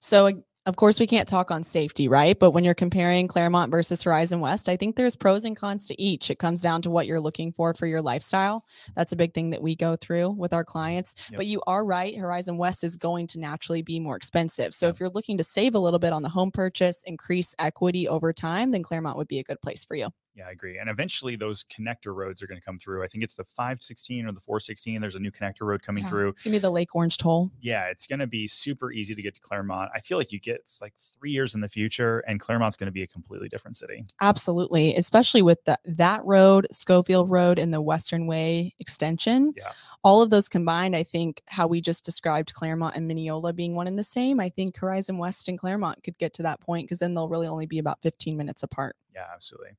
So 0.00 0.42
of 0.68 0.76
course 0.76 1.00
we 1.00 1.06
can't 1.06 1.26
talk 1.26 1.50
on 1.50 1.62
safety, 1.62 2.08
right? 2.08 2.38
But 2.38 2.50
when 2.50 2.62
you're 2.62 2.74
comparing 2.74 3.26
Clermont 3.26 3.70
versus 3.70 4.02
Horizon 4.02 4.40
West, 4.40 4.68
I 4.68 4.76
think 4.76 4.96
there's 4.96 5.16
pros 5.16 5.46
and 5.46 5.56
cons 5.56 5.86
to 5.86 5.98
each. 6.00 6.30
It 6.30 6.38
comes 6.38 6.60
down 6.60 6.82
to 6.82 6.90
what 6.90 7.06
you're 7.06 7.20
looking 7.20 7.52
for 7.52 7.72
for 7.72 7.86
your 7.86 8.02
lifestyle. 8.02 8.66
That's 8.94 9.12
a 9.12 9.16
big 9.16 9.32
thing 9.32 9.48
that 9.50 9.62
we 9.62 9.74
go 9.74 9.96
through 9.96 10.28
with 10.30 10.52
our 10.52 10.64
clients. 10.64 11.14
Yep. 11.30 11.38
But 11.38 11.46
you 11.46 11.62
are 11.66 11.86
right, 11.86 12.14
Horizon 12.14 12.58
West 12.58 12.84
is 12.84 12.96
going 12.96 13.26
to 13.28 13.40
naturally 13.40 13.80
be 13.80 13.98
more 13.98 14.14
expensive. 14.16 14.74
So 14.74 14.86
Yeah. 14.86 14.90
if 14.90 15.00
you're 15.00 15.08
looking 15.08 15.38
to 15.38 15.44
save 15.44 15.74
a 15.74 15.78
little 15.78 15.98
bit 15.98 16.12
on 16.12 16.22
the 16.22 16.28
home 16.28 16.50
purchase, 16.50 17.02
increase 17.06 17.54
equity 17.58 18.06
over 18.06 18.34
time, 18.34 18.70
then 18.70 18.82
Clermont 18.82 19.16
would 19.16 19.28
be 19.28 19.38
a 19.38 19.44
good 19.44 19.62
place 19.62 19.86
for 19.86 19.96
you. 19.96 20.08
Yeah, 20.38 20.46
I 20.46 20.52
agree. 20.52 20.78
And 20.78 20.88
eventually 20.88 21.34
those 21.34 21.64
connector 21.64 22.14
roads 22.14 22.40
are 22.42 22.46
going 22.46 22.60
to 22.60 22.64
come 22.64 22.78
through. 22.78 23.02
I 23.02 23.08
think 23.08 23.24
it's 23.24 23.34
the 23.34 23.42
516 23.42 24.24
or 24.24 24.30
the 24.30 24.38
416. 24.38 25.00
There's 25.00 25.16
a 25.16 25.18
new 25.18 25.32
connector 25.32 25.62
road 25.62 25.82
coming 25.82 26.04
Yeah, 26.04 26.10
through. 26.10 26.28
It's 26.28 26.44
gonna 26.44 26.54
be 26.54 26.58
the 26.60 26.70
Lake 26.70 26.94
Orange 26.94 27.16
toll. 27.16 27.50
Yeah, 27.60 27.86
it's 27.86 28.06
going 28.06 28.20
to 28.20 28.28
be 28.28 28.46
super 28.46 28.92
easy 28.92 29.16
to 29.16 29.20
get 29.20 29.34
to 29.34 29.40
Clermont. 29.40 29.90
I 29.96 29.98
feel 29.98 30.16
like 30.16 30.30
you 30.30 30.38
get 30.38 30.60
like 30.80 30.94
three 30.96 31.32
years 31.32 31.56
in 31.56 31.60
the 31.60 31.68
future, 31.68 32.20
and 32.20 32.38
Clermont's 32.38 32.76
going 32.76 32.86
to 32.86 32.92
be 32.92 33.02
a 33.02 33.06
completely 33.08 33.48
different 33.48 33.76
city. 33.76 34.04
Absolutely, 34.20 34.94
especially 34.94 35.42
with 35.42 35.64
the, 35.64 35.76
that 35.84 36.24
road, 36.24 36.68
Schofield 36.70 37.28
Road, 37.30 37.58
and 37.58 37.74
the 37.74 37.80
Western 37.80 38.28
Way 38.28 38.76
extension. 38.78 39.54
Yeah. 39.56 39.72
All 40.04 40.22
of 40.22 40.30
those 40.30 40.48
combined, 40.48 40.94
I 40.94 41.02
think 41.02 41.42
how 41.48 41.66
we 41.66 41.80
just 41.80 42.04
described 42.04 42.54
Clermont 42.54 42.94
and 42.94 43.10
Minneola 43.10 43.56
being 43.56 43.74
one 43.74 43.88
and 43.88 43.98
the 43.98 44.04
same. 44.04 44.38
I 44.38 44.50
think 44.50 44.76
Horizon 44.76 45.18
West 45.18 45.48
and 45.48 45.58
Clermont 45.58 46.04
could 46.04 46.16
get 46.16 46.32
to 46.34 46.44
that 46.44 46.60
point 46.60 46.86
because 46.86 47.00
then 47.00 47.14
they'll 47.14 47.28
really 47.28 47.48
only 47.48 47.66
be 47.66 47.80
about 47.80 47.98
15 48.02 48.36
minutes 48.36 48.62
apart. 48.62 48.94
Yeah, 49.12 49.26
absolutely. 49.34 49.70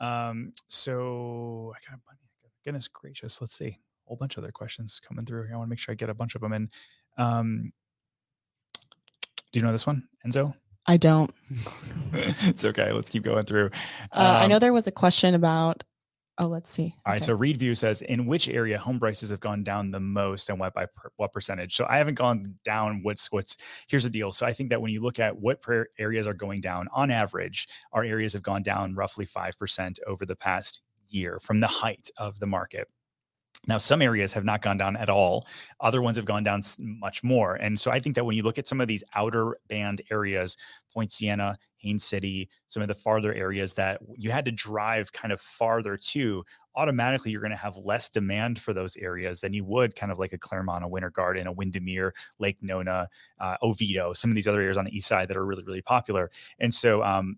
Um, 0.00 0.52
so 0.68 1.72
I 1.76 1.78
got 1.90 1.98
a 1.98 2.00
bunch. 2.06 2.18
Goodness 2.64 2.88
gracious, 2.88 3.40
let's 3.40 3.54
see. 3.56 3.68
A 3.68 3.78
whole 4.06 4.16
bunch 4.18 4.36
of 4.36 4.44
other 4.44 4.52
questions 4.52 5.00
coming 5.00 5.24
through 5.24 5.44
here. 5.44 5.54
I 5.54 5.56
want 5.56 5.68
to 5.68 5.70
make 5.70 5.78
sure 5.78 5.92
I 5.92 5.96
get 5.96 6.10
a 6.10 6.14
bunch 6.14 6.34
of 6.34 6.42
them 6.42 6.52
in. 6.52 6.68
Um, 7.16 7.72
do 9.52 9.58
you 9.58 9.62
know 9.64 9.72
this 9.72 9.86
one, 9.86 10.06
Enzo? 10.26 10.54
I 10.86 10.98
don't. 10.98 11.32
it's 12.12 12.64
okay. 12.66 12.92
Let's 12.92 13.08
keep 13.08 13.22
going 13.22 13.44
through. 13.46 13.70
Uh, 14.12 14.36
I 14.40 14.44
Um, 14.44 14.50
know 14.50 14.58
there 14.58 14.72
was 14.74 14.86
a 14.86 14.92
question 14.92 15.34
about. 15.34 15.84
Oh, 16.40 16.46
let's 16.46 16.70
see. 16.70 16.94
All 17.04 17.12
right. 17.12 17.16
Okay. 17.16 17.26
So 17.26 17.34
Reed 17.34 17.58
View 17.58 17.74
says, 17.74 18.00
in 18.00 18.24
which 18.24 18.48
area 18.48 18.78
home 18.78 18.98
prices 18.98 19.28
have 19.28 19.40
gone 19.40 19.62
down 19.62 19.90
the 19.90 20.00
most 20.00 20.48
and 20.48 20.58
what 20.58 20.72
by 20.72 20.86
per, 20.86 21.10
what 21.16 21.34
percentage? 21.34 21.76
So 21.76 21.86
I 21.88 21.98
haven't 21.98 22.14
gone 22.14 22.42
down. 22.64 23.00
What's 23.02 23.30
what's 23.30 23.58
here's 23.88 24.04
the 24.04 24.10
deal. 24.10 24.32
So 24.32 24.46
I 24.46 24.54
think 24.54 24.70
that 24.70 24.80
when 24.80 24.90
you 24.90 25.02
look 25.02 25.18
at 25.18 25.38
what 25.38 25.62
areas 25.98 26.26
are 26.26 26.34
going 26.34 26.62
down, 26.62 26.88
on 26.94 27.10
average, 27.10 27.68
our 27.92 28.04
areas 28.04 28.32
have 28.32 28.42
gone 28.42 28.62
down 28.62 28.94
roughly 28.94 29.26
five 29.26 29.58
percent 29.58 29.98
over 30.06 30.24
the 30.24 30.36
past 30.36 30.80
year 31.08 31.38
from 31.42 31.60
the 31.60 31.66
height 31.66 32.08
of 32.16 32.40
the 32.40 32.46
market. 32.46 32.88
Now, 33.66 33.78
some 33.78 34.00
areas 34.00 34.32
have 34.32 34.44
not 34.44 34.62
gone 34.62 34.78
down 34.78 34.96
at 34.96 35.10
all. 35.10 35.46
Other 35.80 36.00
ones 36.00 36.16
have 36.16 36.24
gone 36.24 36.42
down 36.42 36.62
much 36.78 37.22
more. 37.22 37.56
And 37.56 37.78
so 37.78 37.90
I 37.90 38.00
think 38.00 38.14
that 38.14 38.24
when 38.24 38.34
you 38.34 38.42
look 38.42 38.58
at 38.58 38.66
some 38.66 38.80
of 38.80 38.88
these 38.88 39.04
outer 39.14 39.58
band 39.68 40.00
areas, 40.10 40.56
Poinciana, 40.92 41.56
Haines 41.76 42.04
City, 42.04 42.48
some 42.68 42.80
of 42.80 42.88
the 42.88 42.94
farther 42.94 43.34
areas 43.34 43.74
that 43.74 44.00
you 44.16 44.30
had 44.30 44.46
to 44.46 44.50
drive 44.50 45.12
kind 45.12 45.30
of 45.30 45.40
farther 45.40 45.96
to, 45.98 46.42
automatically 46.74 47.30
you're 47.30 47.40
going 47.40 47.50
to 47.50 47.56
have 47.56 47.76
less 47.76 48.08
demand 48.08 48.58
for 48.58 48.72
those 48.72 48.96
areas 48.96 49.40
than 49.40 49.52
you 49.52 49.64
would 49.64 49.94
kind 49.94 50.10
of 50.10 50.18
like 50.18 50.32
a 50.32 50.38
Clermont, 50.38 50.84
a 50.84 50.88
Winter 50.88 51.10
Garden, 51.10 51.46
a 51.46 51.52
Windermere, 51.52 52.14
Lake 52.38 52.56
Nona, 52.62 53.08
uh, 53.38 53.56
Oviedo, 53.62 54.14
some 54.14 54.30
of 54.30 54.34
these 54.34 54.48
other 54.48 54.60
areas 54.60 54.78
on 54.78 54.86
the 54.86 54.96
east 54.96 55.08
side 55.08 55.28
that 55.28 55.36
are 55.36 55.44
really, 55.44 55.64
really 55.64 55.82
popular. 55.82 56.30
And 56.58 56.72
so, 56.72 57.02
um, 57.02 57.36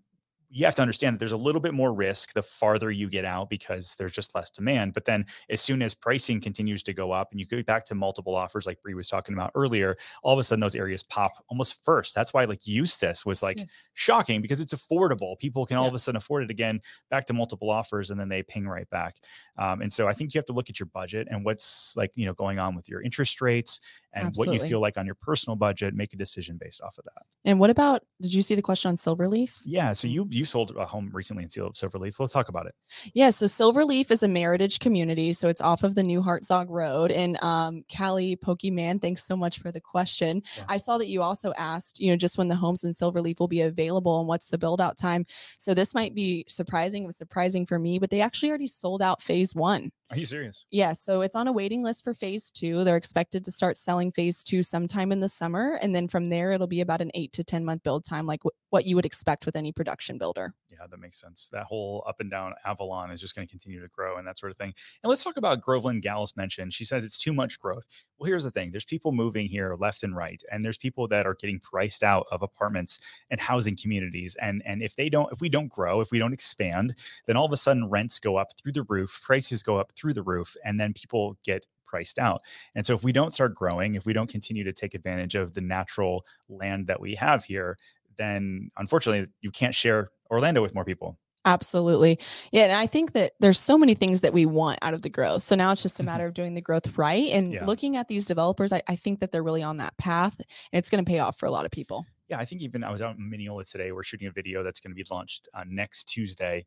you 0.55 0.65
have 0.65 0.75
to 0.75 0.83
understand 0.83 1.15
that 1.15 1.19
there's 1.19 1.31
a 1.31 1.37
little 1.37 1.59
bit 1.59 1.73
more 1.73 1.91
risk 1.91 2.33
the 2.33 2.43
farther 2.43 2.91
you 2.91 3.09
get 3.09 3.25
out 3.25 3.49
because 3.49 3.95
there's 3.95 4.11
just 4.13 4.35
less 4.35 4.51
demand. 4.51 4.93
But 4.93 5.05
then, 5.05 5.25
as 5.49 5.61
soon 5.61 5.81
as 5.81 5.95
pricing 5.95 6.39
continues 6.39 6.83
to 6.83 6.93
go 6.93 7.11
up 7.11 7.31
and 7.31 7.39
you 7.39 7.45
go 7.47 7.63
back 7.63 7.85
to 7.85 7.95
multiple 7.95 8.35
offers, 8.35 8.67
like 8.67 8.79
Bree 8.83 8.93
was 8.93 9.07
talking 9.07 9.33
about 9.33 9.51
earlier, 9.55 9.97
all 10.21 10.31
of 10.33 10.37
a 10.39 10.43
sudden 10.43 10.59
those 10.61 10.75
areas 10.75 11.01
pop 11.01 11.31
almost 11.49 11.83
first. 11.83 12.13
That's 12.13 12.33
why, 12.35 12.45
like 12.45 12.61
Eustis 12.67 13.25
was 13.25 13.41
like 13.41 13.57
Yes. 13.57 13.87
shocking 13.95 14.41
because 14.41 14.61
it's 14.61 14.75
affordable. 14.75 15.39
People 15.39 15.65
can 15.65 15.77
all 15.77 15.85
Yeah. 15.85 15.89
of 15.89 15.95
a 15.95 15.99
sudden 15.99 16.17
afford 16.17 16.43
it 16.43 16.51
again, 16.51 16.81
back 17.09 17.25
to 17.25 17.33
multiple 17.33 17.71
offers, 17.71 18.11
and 18.11 18.19
then 18.19 18.29
they 18.29 18.43
ping 18.43 18.67
right 18.67 18.89
back. 18.91 19.17
Um, 19.57 19.81
and 19.81 19.91
so 19.91 20.07
I 20.07 20.13
think 20.13 20.33
you 20.35 20.37
have 20.37 20.45
to 20.45 20.53
look 20.53 20.69
at 20.69 20.79
your 20.79 20.87
budget 20.93 21.27
and 21.31 21.43
what's 21.43 21.95
like 21.97 22.11
you 22.15 22.27
know 22.27 22.33
going 22.33 22.59
on 22.59 22.75
with 22.75 22.87
your 22.87 23.01
interest 23.01 23.41
rates 23.41 23.79
and 24.13 24.31
what 24.35 24.53
you 24.53 24.59
feel 24.59 24.79
like 24.79 24.97
on 24.97 25.07
your 25.07 25.15
personal 25.15 25.55
budget. 25.55 25.95
Make 25.95 26.13
a 26.13 26.17
decision 26.17 26.57
based 26.57 26.79
off 26.81 26.97
of 26.99 27.05
that. 27.05 27.23
And 27.43 27.59
what 27.59 27.71
about? 27.71 28.03
Did 28.21 28.33
you 28.33 28.43
see 28.43 28.53
the 28.55 28.61
question 28.61 28.89
on 28.89 28.95
Silverleaf? 28.97 29.59
Yeah. 29.65 29.93
So 29.93 30.07
you 30.07 30.27
you 30.29 30.42
sold 30.45 30.73
a 30.77 30.85
home 30.85 31.09
recently 31.13 31.43
in 31.43 31.49
Silverleaf. 31.49 32.19
Let's 32.19 32.33
talk 32.33 32.49
about 32.49 32.65
it. 32.65 32.75
Yeah, 33.13 33.29
so 33.29 33.45
Silverleaf 33.45 34.11
is 34.11 34.23
a 34.23 34.27
Meritage 34.27 34.79
community. 34.79 35.33
So 35.33 35.47
it's 35.47 35.61
off 35.61 35.83
of 35.83 35.95
the 35.95 36.03
New 36.03 36.21
Hartzog 36.21 36.67
Road. 36.69 37.11
And 37.11 37.41
um, 37.43 37.83
Callie 37.95 38.35
Pokemon, 38.35 39.01
thanks 39.01 39.23
so 39.23 39.35
much 39.35 39.59
for 39.59 39.71
the 39.71 39.81
question. 39.81 40.41
Yeah. 40.57 40.65
I 40.69 40.77
saw 40.77 40.97
that 40.97 41.07
you 41.07 41.21
also 41.21 41.53
asked, 41.57 41.99
you 41.99 42.11
know, 42.11 42.17
just 42.17 42.37
when 42.37 42.47
the 42.47 42.55
homes 42.55 42.83
in 42.83 42.91
Silverleaf 42.91 43.39
will 43.39 43.47
be 43.47 43.61
available 43.61 44.19
and 44.19 44.27
what's 44.27 44.49
the 44.49 44.57
build 44.57 44.81
out 44.81 44.97
time. 44.97 45.25
So 45.57 45.73
this 45.73 45.93
might 45.93 46.15
be 46.15 46.45
surprising. 46.47 47.03
It 47.03 47.07
was 47.07 47.17
surprising 47.17 47.65
for 47.65 47.79
me, 47.79 47.99
but 47.99 48.09
they 48.09 48.21
actually 48.21 48.49
already 48.49 48.67
sold 48.67 49.01
out 49.01 49.21
phase 49.21 49.55
one. 49.55 49.91
Are 50.13 50.19
you 50.19 50.25
serious? 50.25 50.67
Yeah, 50.69 50.93
so 50.93 51.21
it's 51.21 51.35
on 51.35 51.47
a 51.47 51.51
waiting 51.51 51.81
list 51.81 52.03
for 52.03 52.13
phase 52.13 52.51
two. 52.51 52.83
They're 52.83 52.97
expected 52.97 53.43
to 53.45 53.51
start 53.51 53.79
selling 53.79 54.11
phase 54.11 54.43
two 54.43 54.61
sometime 54.61 55.11
in 55.11 55.21
the 55.21 55.29
summer. 55.29 55.79
And 55.81 55.95
then 55.95 56.07
from 56.07 56.27
there, 56.27 56.51
it'll 56.51 56.67
be 56.67 56.81
about 56.81 57.01
an 57.01 57.09
eight 57.15 57.33
to 57.33 57.43
10 57.43 57.65
month 57.65 57.81
build 57.81 58.05
time, 58.05 58.27
like 58.27 58.41
wh- 58.43 58.53
what 58.71 58.85
you 58.85 58.95
would 58.95 59.07
expect 59.07 59.47
with 59.47 59.55
any 59.55 59.71
production 59.71 60.19
builder. 60.19 60.53
Yeah, 60.73 60.87
that 60.89 60.99
makes 60.99 61.19
sense. 61.19 61.49
That 61.51 61.65
whole 61.65 62.03
up 62.07 62.19
and 62.19 62.31
down 62.31 62.53
Avalon 62.65 63.11
is 63.11 63.21
just 63.21 63.35
going 63.35 63.47
to 63.47 63.51
continue 63.51 63.79
to 63.79 63.87
grow 63.89 64.17
and 64.17 64.25
that 64.27 64.39
sort 64.39 64.51
of 64.51 64.57
thing. 64.57 64.73
And 65.03 65.09
let's 65.09 65.23
talk 65.23 65.37
about 65.37 65.61
Groveland 65.61 66.01
Gals 66.01 66.35
mentioned. 66.35 66.73
She 66.73 66.83
said 66.85 67.03
it's 67.03 67.19
too 67.19 67.33
much 67.33 67.59
growth. 67.59 67.85
Well, 68.17 68.27
here's 68.27 68.43
the 68.43 68.51
thing 68.51 68.71
there's 68.71 68.85
people 68.85 69.11
moving 69.11 69.47
here 69.47 69.75
left 69.79 70.03
and 70.03 70.15
right, 70.15 70.41
and 70.51 70.65
there's 70.65 70.77
people 70.77 71.07
that 71.09 71.27
are 71.27 71.35
getting 71.35 71.59
priced 71.59 72.01
out 72.03 72.25
of 72.31 72.41
apartments 72.41 72.99
and 73.29 73.39
housing 73.39 73.75
communities. 73.75 74.35
And, 74.41 74.63
and 74.65 74.81
if 74.81 74.95
they 74.95 75.09
don't, 75.09 75.31
if 75.31 75.41
we 75.41 75.49
don't 75.49 75.69
grow, 75.69 76.01
if 76.01 76.11
we 76.11 76.19
don't 76.19 76.33
expand, 76.33 76.95
then 77.27 77.37
all 77.37 77.45
of 77.45 77.51
a 77.51 77.57
sudden 77.57 77.89
rents 77.89 78.19
go 78.19 78.37
up 78.37 78.53
through 78.57 78.71
the 78.71 78.83
roof, 78.83 79.21
prices 79.23 79.61
go 79.61 79.77
up 79.77 79.91
through 79.95 80.13
the 80.13 80.23
roof, 80.23 80.55
and 80.65 80.79
then 80.79 80.93
people 80.93 81.37
get 81.43 81.67
priced 81.85 82.17
out. 82.17 82.41
And 82.73 82.83
so 82.85 82.95
if 82.95 83.03
we 83.03 83.11
don't 83.11 83.33
start 83.33 83.53
growing, 83.53 83.93
if 83.93 84.05
we 84.07 84.13
don't 84.13 84.29
continue 84.29 84.63
to 84.63 84.73
take 84.73 84.95
advantage 84.95 85.35
of 85.35 85.53
the 85.53 85.61
natural 85.61 86.25
land 86.49 86.87
that 86.87 86.99
we 86.99 87.13
have 87.15 87.43
here, 87.43 87.77
then 88.17 88.71
unfortunately 88.77 89.27
you 89.41 89.51
can't 89.51 89.75
share 89.75 90.09
Orlando 90.29 90.61
with 90.61 90.75
more 90.75 90.85
people. 90.85 91.17
Absolutely. 91.45 92.19
Yeah. 92.53 92.63
And 92.63 92.71
I 92.71 92.87
think 92.87 93.11
that 93.13 93.33
there's 93.41 93.59
so 93.59 93.77
many 93.77 93.95
things 93.95 94.21
that 94.21 94.31
we 94.31 94.45
want 94.45 94.79
out 94.81 94.93
of 94.93 95.01
the 95.01 95.09
growth. 95.09 95.43
So 95.43 95.55
now 95.57 95.73
it's 95.73 95.81
just 95.81 95.99
a 95.99 96.03
Mhm. 96.03 96.05
matter 96.05 96.25
of 96.25 96.33
doing 96.33 96.53
the 96.53 96.61
growth 96.61 96.97
right. 96.97 97.29
And 97.33 97.51
Yeah. 97.53 97.65
looking 97.65 97.97
at 97.97 98.07
these 98.07 98.25
developers, 98.25 98.71
I, 98.71 98.81
I 98.87 98.95
think 98.95 99.19
that 99.19 99.31
they're 99.31 99.43
really 99.43 99.61
on 99.61 99.75
that 99.77 99.97
path 99.97 100.37
and 100.39 100.79
it's 100.79 100.89
going 100.89 101.03
to 101.03 101.09
pay 101.09 101.19
off 101.19 101.37
for 101.37 101.45
a 101.45 101.51
lot 101.51 101.65
of 101.65 101.71
people. 101.71 102.05
Yeah, 102.29 102.39
I 102.39 102.45
think 102.45 102.61
even 102.61 102.81
I 102.85 102.91
was 102.91 103.01
out 103.01 103.17
in 103.17 103.29
Minneola 103.29 103.69
today. 103.69 103.91
We're 103.91 104.03
shooting 104.03 104.27
a 104.27 104.31
video 104.31 104.63
that's 104.63 104.79
going 104.79 104.91
to 104.91 104.95
be 104.95 105.05
launched 105.11 105.49
uh, 105.53 105.65
next 105.67 106.05
Tuesday 106.05 106.65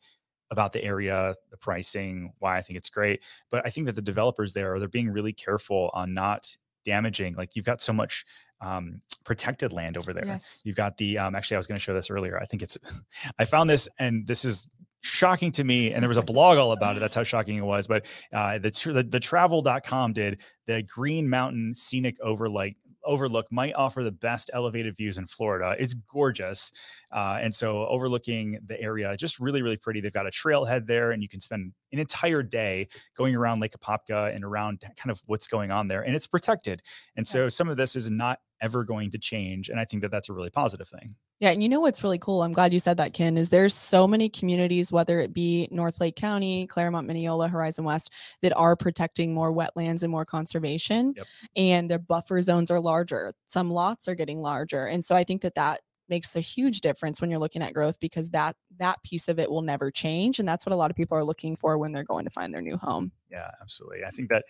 about 0.50 0.72
the 0.72 0.84
area, 0.84 1.34
the 1.50 1.56
pricing, 1.56 2.34
why 2.38 2.58
I 2.58 2.62
think 2.62 2.76
it's 2.76 2.90
great. 2.90 3.22
But 3.50 3.66
I 3.66 3.70
think 3.70 3.86
that 3.86 3.96
the 3.96 4.02
developers 4.02 4.52
there 4.52 4.74
are 4.74 4.78
they're 4.78 4.88
being 4.88 5.08
really 5.08 5.32
careful 5.32 5.90
on 5.94 6.12
not 6.12 6.54
damaging. 6.84 7.32
Like 7.34 7.56
you've 7.56 7.64
got 7.64 7.80
so 7.80 7.92
much 7.94 8.24
um, 8.60 9.00
protected 9.24 9.72
land 9.72 9.96
over 9.96 10.12
there. 10.12 10.26
Yes. 10.26 10.62
You've 10.64 10.76
got 10.76 10.96
the 10.96 11.18
um, 11.18 11.34
actually 11.34 11.56
I 11.56 11.58
was 11.58 11.66
going 11.66 11.76
to 11.76 11.82
show 11.82 11.94
this 11.94 12.10
earlier. 12.10 12.38
I 12.40 12.46
think 12.46 12.62
it's 12.62 12.78
I 13.38 13.44
found 13.44 13.68
this 13.68 13.88
and 13.98 14.26
this 14.26 14.44
is 14.44 14.68
shocking 15.02 15.52
to 15.52 15.64
me. 15.64 15.92
And 15.92 16.02
there 16.02 16.08
was 16.08 16.18
a 16.18 16.22
blog 16.34 16.58
all 16.58 16.72
about 16.72 16.96
it. 16.96 17.00
That's 17.00 17.14
how 17.14 17.22
shocking 17.22 17.56
it 17.56 17.64
was. 17.64 17.86
But 17.86 18.06
uh, 18.32 18.58
the, 18.58 18.70
the, 18.92 19.02
the 19.02 19.20
travel.com 19.20 20.12
did 20.12 20.40
the 20.66 20.82
Green 20.82 21.28
Mountain 21.28 21.74
Scenic 21.74 22.16
Overlook 22.20 22.74
overlook 23.06 23.46
might 23.50 23.72
offer 23.74 24.02
the 24.02 24.12
best 24.12 24.50
elevated 24.52 24.96
views 24.96 25.16
in 25.16 25.26
Florida. 25.26 25.76
It's 25.78 25.94
gorgeous. 25.94 26.72
Uh, 27.12 27.38
and 27.40 27.54
so 27.54 27.86
overlooking 27.86 28.58
the 28.66 28.78
area, 28.80 29.16
just 29.16 29.38
really, 29.38 29.62
really 29.62 29.76
pretty. 29.76 30.00
They've 30.00 30.12
got 30.12 30.26
a 30.26 30.30
trailhead 30.30 30.86
there, 30.86 31.12
and 31.12 31.22
you 31.22 31.28
can 31.28 31.40
spend 31.40 31.72
an 31.92 31.98
entire 31.98 32.42
day 32.42 32.88
going 33.16 33.34
around 33.34 33.60
Lake 33.60 33.72
Apopka 33.78 34.34
and 34.34 34.44
around 34.44 34.82
kind 34.96 35.10
of 35.10 35.22
what's 35.26 35.46
going 35.46 35.70
on 35.70 35.88
there. 35.88 36.02
And 36.02 36.14
it's 36.14 36.26
protected. 36.26 36.82
And 37.16 37.26
so 37.26 37.48
some 37.48 37.68
of 37.68 37.76
this 37.76 37.96
is 37.96 38.10
not 38.10 38.40
ever 38.60 38.84
going 38.84 39.10
to 39.10 39.18
change. 39.18 39.68
And 39.68 39.78
I 39.78 39.84
think 39.84 40.02
that 40.02 40.10
that's 40.10 40.28
a 40.28 40.32
really 40.32 40.50
positive 40.50 40.88
thing. 40.88 41.14
Yeah, 41.40 41.50
and 41.50 41.62
you 41.62 41.68
know 41.68 41.80
what's 41.80 42.02
really 42.02 42.18
cool? 42.18 42.42
I'm 42.42 42.52
glad 42.52 42.72
you 42.72 42.78
said 42.78 42.96
that, 42.96 43.12
Ken. 43.12 43.36
Is 43.36 43.50
there's 43.50 43.74
so 43.74 44.08
many 44.08 44.28
communities, 44.30 44.90
whether 44.90 45.20
it 45.20 45.34
be 45.34 45.68
North 45.70 46.00
Lake 46.00 46.16
County, 46.16 46.66
Clermont, 46.66 47.06
Minneola, 47.06 47.50
Horizon 47.50 47.84
West, 47.84 48.10
that 48.40 48.56
are 48.56 48.74
protecting 48.76 49.34
more 49.34 49.52
wetlands 49.52 50.02
and 50.02 50.10
more 50.10 50.24
conservation, 50.24 51.12
Yep. 51.16 51.26
and 51.56 51.90
their 51.90 51.98
buffer 51.98 52.40
zones 52.40 52.70
are 52.70 52.80
larger. 52.80 53.34
Some 53.46 53.70
lots 53.70 54.08
are 54.08 54.14
getting 54.14 54.40
larger, 54.40 54.86
and 54.86 55.04
so 55.04 55.14
I 55.14 55.24
think 55.24 55.42
that 55.42 55.56
that 55.56 55.80
makes 56.08 56.36
a 56.36 56.40
huge 56.40 56.80
difference 56.82 57.20
when 57.20 57.30
you're 57.30 57.40
looking 57.40 57.62
at 57.62 57.74
growth 57.74 57.98
because 58.00 58.30
that 58.30 58.54
that 58.78 59.02
piece 59.02 59.26
of 59.28 59.38
it 59.38 59.50
will 59.50 59.60
never 59.62 59.90
change, 59.90 60.38
and 60.38 60.48
that's 60.48 60.64
what 60.64 60.72
a 60.72 60.76
lot 60.76 60.90
of 60.90 60.96
people 60.96 61.18
are 61.18 61.24
looking 61.24 61.54
for 61.56 61.76
when 61.76 61.92
they're 61.92 62.04
going 62.04 62.24
to 62.24 62.30
find 62.30 62.54
their 62.54 62.62
new 62.62 62.78
home. 62.78 63.12
Yeah, 63.30 63.50
absolutely. 63.60 64.04
I 64.04 64.10
think 64.10 64.30
that 64.30 64.44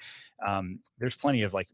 um, 0.47 0.79
there's 0.99 1.17
plenty 1.17 1.43
of 1.43 1.53
like 1.53 1.69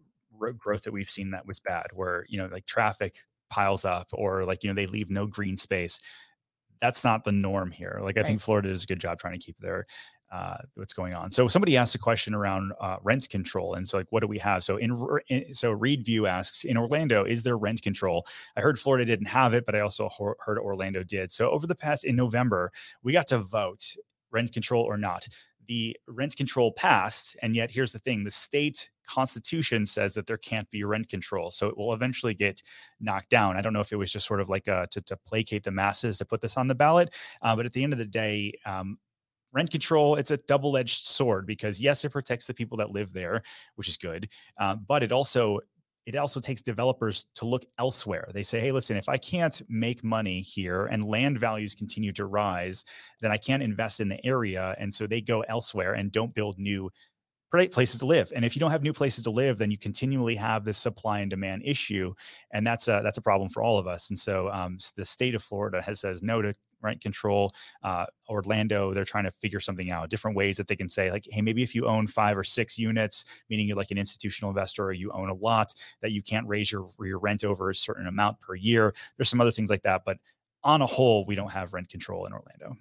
growth 0.51 0.83
that 0.83 0.93
we've 0.93 1.11
seen 1.11 1.31
that 1.31 1.47
was 1.47 1.61
bad, 1.61 1.87
where 1.93 2.25
you 2.29 2.39
know 2.39 2.47
like 2.47 2.67
traffic 2.67 3.19
piles 3.51 3.85
up 3.85 4.09
or 4.13 4.45
like 4.45 4.65
you 4.65 4.71
know 4.71 4.75
they 4.75 4.87
leave 4.87 5.11
no 5.11 5.27
green 5.27 5.57
space. 5.57 6.01
That's 6.81 7.05
not 7.05 7.23
the 7.25 7.33
norm 7.33 7.71
here. 7.71 8.01
Like 8.03 8.17
I 8.17 8.21
Right. 8.21 8.27
think 8.27 8.41
Florida 8.41 8.69
does 8.71 8.83
a 8.83 8.87
good 8.87 9.01
job 9.01 9.19
trying 9.21 9.39
to 9.39 9.45
keep 9.45 9.57
their 9.61 9.87
uh, 10.33 10.57
what's 10.75 10.95
going 10.95 11.13
on. 11.15 11.31
So 11.31 11.47
somebody 11.47 11.77
asked 11.77 11.95
a 11.95 11.99
question 11.99 12.35
around 12.35 12.73
uh, 12.81 12.97
rent 13.03 13.29
control, 13.29 13.75
and 13.75 13.87
so 13.87 13.99
like, 13.99 14.07
what 14.11 14.21
do 14.21 14.27
we 14.27 14.39
have? 14.39 14.65
So 14.65 14.79
in, 14.79 14.99
in 15.29 15.53
so 15.53 15.71
Reed 15.73 16.05
View 16.07 16.27
asks 16.27 16.65
in 16.65 16.79
Orlando, 16.79 17.25
is 17.25 17.43
there 17.43 17.57
rent 17.59 17.83
control? 17.83 18.27
I 18.57 18.63
heard 18.63 18.79
Florida 18.79 19.05
didn't 19.05 19.27
have 19.27 19.53
it, 19.53 19.67
but 19.67 19.75
I 19.77 19.81
also 19.81 20.09
ho- 20.09 20.35
heard 20.41 20.59
Orlando 20.59 21.03
did. 21.05 21.31
So 21.31 21.51
over 21.51 21.67
the 21.67 21.75
past 21.75 22.05
in 22.05 22.17
November, 22.17 22.73
we 23.03 23.13
got 23.13 23.27
to 23.29 23.39
vote 23.41 23.95
rent 24.31 24.53
control 24.53 24.83
or 24.85 24.97
not. 24.97 25.29
The 25.69 25.97
rent 26.09 26.37
control 26.37 26.73
passed, 26.73 27.37
and 27.43 27.55
yet 27.55 27.71
here's 27.71 27.93
the 27.93 27.99
thing: 27.99 28.25
the 28.25 28.31
state 28.31 28.91
constitution 29.07 29.87
says 29.87 30.15
that 30.15 30.27
there 30.27 30.37
can't 30.39 30.71
be 30.71 30.85
rent 30.85 31.09
control, 31.09 31.51
so 31.51 31.69
it 31.69 31.77
will 31.77 31.93
eventually 31.95 32.35
get 32.35 32.63
knocked 33.01 33.31
down. 33.31 33.57
I 33.57 33.63
don't 33.63 33.73
know 33.73 33.81
if 33.81 33.93
it 33.93 33.97
was 33.97 34.13
just 34.13 34.27
sort 34.27 34.41
of 34.41 34.49
like 34.49 34.69
uh 34.69 34.87
to, 34.91 35.01
to 35.03 35.17
placate 35.27 35.65
the 35.65 35.71
masses 35.71 36.19
to 36.19 36.25
put 36.25 36.41
this 36.41 36.57
on 36.57 36.69
the 36.69 36.75
ballot, 36.75 37.15
uh, 37.43 37.55
but 37.57 37.67
at 37.67 37.73
the 37.73 37.83
end 37.85 37.93
of 37.93 37.99
the 37.99 38.05
day, 38.07 38.53
um, 38.67 38.99
rent 39.53 39.71
control 39.71 40.17
it's 40.17 40.31
a 40.31 40.39
double-edged 40.39 41.07
sword 41.07 41.47
because 41.47 41.81
yes 41.81 42.05
it 42.05 42.11
protects 42.11 42.47
the 42.47 42.55
people 42.55 42.79
that 42.79 42.91
live 42.91 43.13
there 43.13 43.43
which 43.77 43.87
is 43.89 43.97
good 43.99 44.29
uh, 44.59 44.75
but 44.77 45.03
it 45.03 45.13
also 45.13 45.59
it 46.07 46.17
also 46.17 46.41
takes 46.41 46.63
developers 46.63 47.27
to 47.37 47.45
look 47.45 47.65
elsewhere. 47.79 48.29
They 48.33 48.43
say 48.43 48.61
hey 48.61 48.73
listen 48.73 48.97
if 48.97 49.09
i 49.09 49.17
can't 49.17 49.61
make 49.69 50.03
money 50.05 50.41
here 50.41 50.87
and 50.87 51.05
land 51.05 51.39
values 51.39 51.75
continue 51.75 52.13
to 52.13 52.27
rise 52.27 52.85
then 53.21 53.31
i 53.31 53.37
can't 53.37 53.63
invest 53.63 54.01
in 54.01 54.09
the 54.09 54.25
area 54.25 54.75
and 54.79 54.93
so 54.93 55.07
they 55.07 55.21
go 55.21 55.43
elsewhere 55.43 55.95
and 55.95 56.13
don't 56.13 56.35
build 56.35 56.59
new 56.59 56.91
places 57.71 58.01
to 58.01 58.07
live. 58.07 58.33
And 58.35 58.47
if 58.47 58.57
you 58.57 58.61
don't 58.61 58.71
have 58.71 58.83
new 58.83 58.95
places 58.95 59.25
to 59.25 59.31
live 59.31 59.59
then 59.59 59.71
you 59.71 59.79
continually 59.79 60.37
have 60.37 60.65
this 60.65 60.79
supply 60.79 61.21
and 61.21 61.31
demand 61.31 61.63
issue 61.65 62.15
and 62.53 62.67
that's 62.67 62.89
a 62.89 63.01
that's 63.05 63.19
a 63.19 63.23
problem 63.23 63.51
for 63.51 63.63
all 63.63 63.79
of 63.79 63.87
us. 63.87 64.09
And 64.11 64.19
so 64.19 64.49
um, 64.51 64.79
the 64.97 65.05
state 65.05 65.35
of 65.35 65.43
florida 65.43 65.83
has 65.83 66.01
says 66.01 66.23
no 66.23 66.41
to 66.41 66.55
rent 66.83 67.01
control 67.01 67.53
uh, 67.83 68.07
orlando 68.29 68.93
they're 68.95 69.05
trying 69.05 69.25
to 69.25 69.31
figure 69.31 69.61
something 69.61 69.91
out 69.91 70.11
different 70.11 70.37
ways 70.37 70.57
that 70.57 70.69
they 70.69 70.77
can 70.77 70.89
say 70.89 71.11
like 71.11 71.27
hey 71.31 71.43
maybe 71.43 71.63
if 71.63 71.75
you 71.75 71.87
own 71.87 72.07
five 72.07 72.37
or 72.37 72.45
six 72.45 72.79
units 72.79 73.25
meaning 73.49 73.67
you're 73.67 73.77
like 73.77 73.91
an 73.91 73.99
institutional 73.99 74.51
investor 74.51 74.85
or 74.85 74.93
you 74.93 75.11
own 75.13 75.29
a 75.29 75.35
lot 75.35 75.73
that 76.01 76.13
you 76.13 76.23
can't 76.23 76.47
raise 76.47 76.71
your, 76.71 76.89
your 77.01 77.19
rent 77.19 77.45
over 77.45 77.71
a 77.71 77.75
certain 77.75 78.07
amount 78.07 78.39
per 78.41 78.55
year 78.55 78.95
there's 79.17 79.29
some 79.29 79.41
other 79.41 79.53
things 79.53 79.71
like 79.71 79.83
that 79.83 80.03
but 80.05 80.19
on 80.65 80.83
a 80.83 80.87
whole 80.87 81.25
we 81.27 81.35
don't 81.35 81.53
have 81.53 81.73
rent 81.73 81.89
control 81.89 82.25
in 82.25 82.33
orlando 82.33 82.77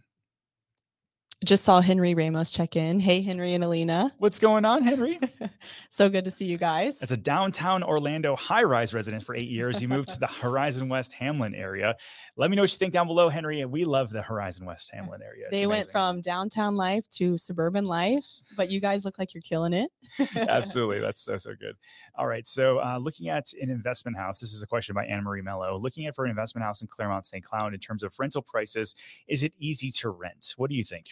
Just 1.43 1.63
saw 1.63 1.81
Henry 1.81 2.13
Ramos 2.13 2.51
check 2.51 2.75
in. 2.75 2.99
Hey, 2.99 3.23
Henry 3.23 3.55
and 3.55 3.63
Alina. 3.63 4.13
what's 4.19 4.37
going 4.37 4.63
on 4.63 4.83
henry 4.83 5.19
so 5.89 6.07
good 6.07 6.23
to 6.25 6.29
see 6.29 6.45
you 6.45 6.57
guys. 6.57 7.01
As 7.01 7.11
a 7.11 7.17
downtown 7.17 7.81
Orlando 7.81 8.35
high 8.35 8.61
rise 8.61 8.93
resident 8.93 9.23
for 9.23 9.33
eight 9.33 9.49
years, 9.49 9.81
you 9.81 9.87
moved 9.87 10.09
to 10.09 10.19
the 10.19 10.27
Horizon 10.27 10.87
West 10.87 11.13
Hamlin 11.13 11.55
area. 11.55 11.95
Let 12.37 12.51
me 12.51 12.55
know 12.55 12.61
what 12.61 12.71
you 12.71 12.77
think 12.77 12.93
down 12.93 13.07
below, 13.07 13.27
Henry. 13.27 13.65
We 13.65 13.85
love 13.85 14.11
the 14.11 14.21
Horizon 14.21 14.65
West 14.67 14.91
Hamlin 14.93 15.21
area. 15.23 15.45
It's 15.49 15.59
they 15.59 15.65
went 15.65 15.87
from 15.91 16.21
downtown 16.21 16.75
life 16.75 17.09
to 17.13 17.37
suburban 17.39 17.85
life, 17.85 18.25
but 18.55 18.69
you 18.69 18.79
guys 18.79 19.03
look 19.03 19.17
like 19.17 19.33
you're 19.33 19.41
killing 19.41 19.73
it. 19.73 19.89
Absolutely. 20.35 20.99
That's 21.01 21.21
so, 21.21 21.37
so 21.37 21.55
good. 21.59 21.75
All 22.15 22.27
right. 22.27 22.47
So, 22.47 22.79
uh, 22.79 22.99
looking 22.99 23.29
at 23.29 23.51
an 23.59 23.71
investment 23.71 24.15
house, 24.15 24.39
this 24.39 24.53
is 24.53 24.61
a 24.61 24.67
question 24.67 24.93
by 24.93 25.05
Anna 25.05 25.23
Marie 25.23 25.41
Mello. 25.41 25.75
Looking 25.77 26.05
at 26.05 26.13
for 26.13 26.23
an 26.23 26.29
investment 26.29 26.65
house 26.65 26.83
in 26.83 26.87
Clermont 26.87 27.25
St. 27.25 27.43
Cloud 27.43 27.73
in 27.73 27.79
terms 27.79 28.03
of 28.03 28.13
rental 28.19 28.43
prices, 28.43 28.93
is 29.27 29.43
it 29.43 29.53
easy 29.57 29.89
to 29.91 30.09
rent? 30.09 30.53
What 30.57 30.69
do 30.69 30.75
you 30.75 30.83
think? 30.83 31.07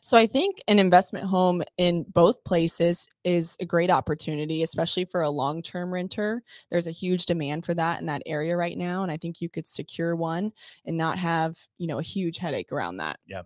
So 0.00 0.16
I 0.16 0.26
think 0.26 0.62
an 0.68 0.78
investment 0.78 1.26
home 1.26 1.62
in 1.76 2.04
both 2.04 2.42
places 2.44 3.06
is 3.24 3.56
a 3.60 3.64
great 3.64 3.90
opportunity, 3.90 4.62
especially 4.62 5.04
for 5.04 5.22
a 5.22 5.30
long-term 5.30 5.92
renter. 5.92 6.42
There's 6.70 6.86
a 6.86 6.92
huge 6.92 7.26
demand 7.26 7.64
for 7.64 7.74
that 7.74 8.00
in 8.00 8.06
that 8.06 8.22
area 8.26 8.56
right 8.56 8.76
now, 8.76 9.02
and 9.02 9.12
I 9.12 9.16
think 9.16 9.40
you 9.40 9.48
could 9.48 9.66
secure 9.68 10.16
one 10.16 10.52
and 10.84 10.96
not 10.96 11.18
have, 11.18 11.56
you 11.78 11.86
know, 11.86 11.98
a 11.98 12.02
huge 12.02 12.38
headache 12.38 12.72
around 12.72 12.98
that. 12.98 13.20
Yeah, 13.26 13.42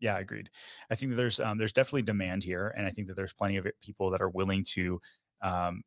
Yeah, 0.00 0.16
I 0.16 0.20
agreed. 0.20 0.50
I 0.90 0.94
think 0.96 1.10
that 1.10 1.16
there's 1.16 1.40
um, 1.40 1.58
there's 1.58 1.72
definitely 1.72 2.02
demand 2.02 2.44
here, 2.44 2.74
and 2.76 2.86
I 2.86 2.90
think 2.90 3.08
that 3.08 3.14
there's 3.14 3.32
plenty 3.32 3.56
of 3.56 3.66
people 3.82 4.10
that 4.10 4.22
are 4.22 4.30
willing 4.30 4.64
to 4.74 5.00
um, 5.42 5.82